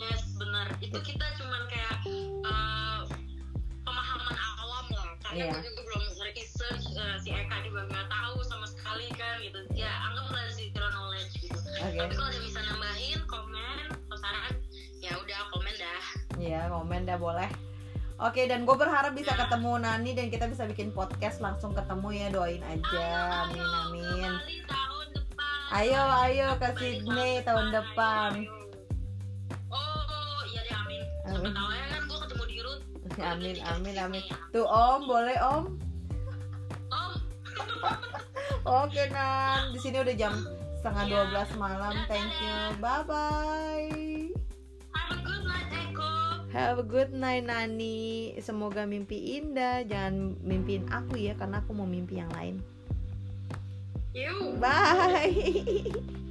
[0.00, 1.96] yes benar itu kita cuman kayak
[2.46, 3.00] eh,
[3.84, 6.02] pemahaman awam lah karena gue juga belum
[6.34, 11.32] research eh, si Eka juga nggak tahu sama sekali kan gitu ya anggaplah zero knowledge
[11.38, 11.98] gitu Oke.
[11.98, 14.52] tapi kalau ada bisa nambahin komen atau saran
[15.02, 16.02] ya udah komen dah
[16.34, 17.46] Iya, komen dah boleh.
[18.20, 22.26] Oke, dan gue berharap bisa ketemu Nani dan kita bisa bikin podcast langsung ketemu ya.
[22.30, 23.08] Doain aja.
[23.46, 24.32] Amin amin.
[25.74, 28.30] Ayo, ayo ke Sydney tahun tahun depan.
[28.44, 28.63] ayo.
[31.24, 32.80] Siapa tahu ya kan gue ketemu di Rut
[33.32, 34.22] Amin amin amin.
[34.52, 35.64] Tuh Om, boleh Om?
[36.92, 37.12] om
[38.84, 40.34] Oke Nan, di sini udah jam
[40.80, 41.92] setengah 12 malam.
[42.08, 42.56] Thank you.
[42.80, 44.32] Bye bye.
[44.92, 46.12] have a good night Eko
[46.52, 48.36] Have a good night Nani.
[48.40, 49.84] Semoga mimpi indah.
[49.84, 52.64] Jangan mimpiin aku ya karena aku mau mimpi yang lain.
[54.14, 55.92] you Bye.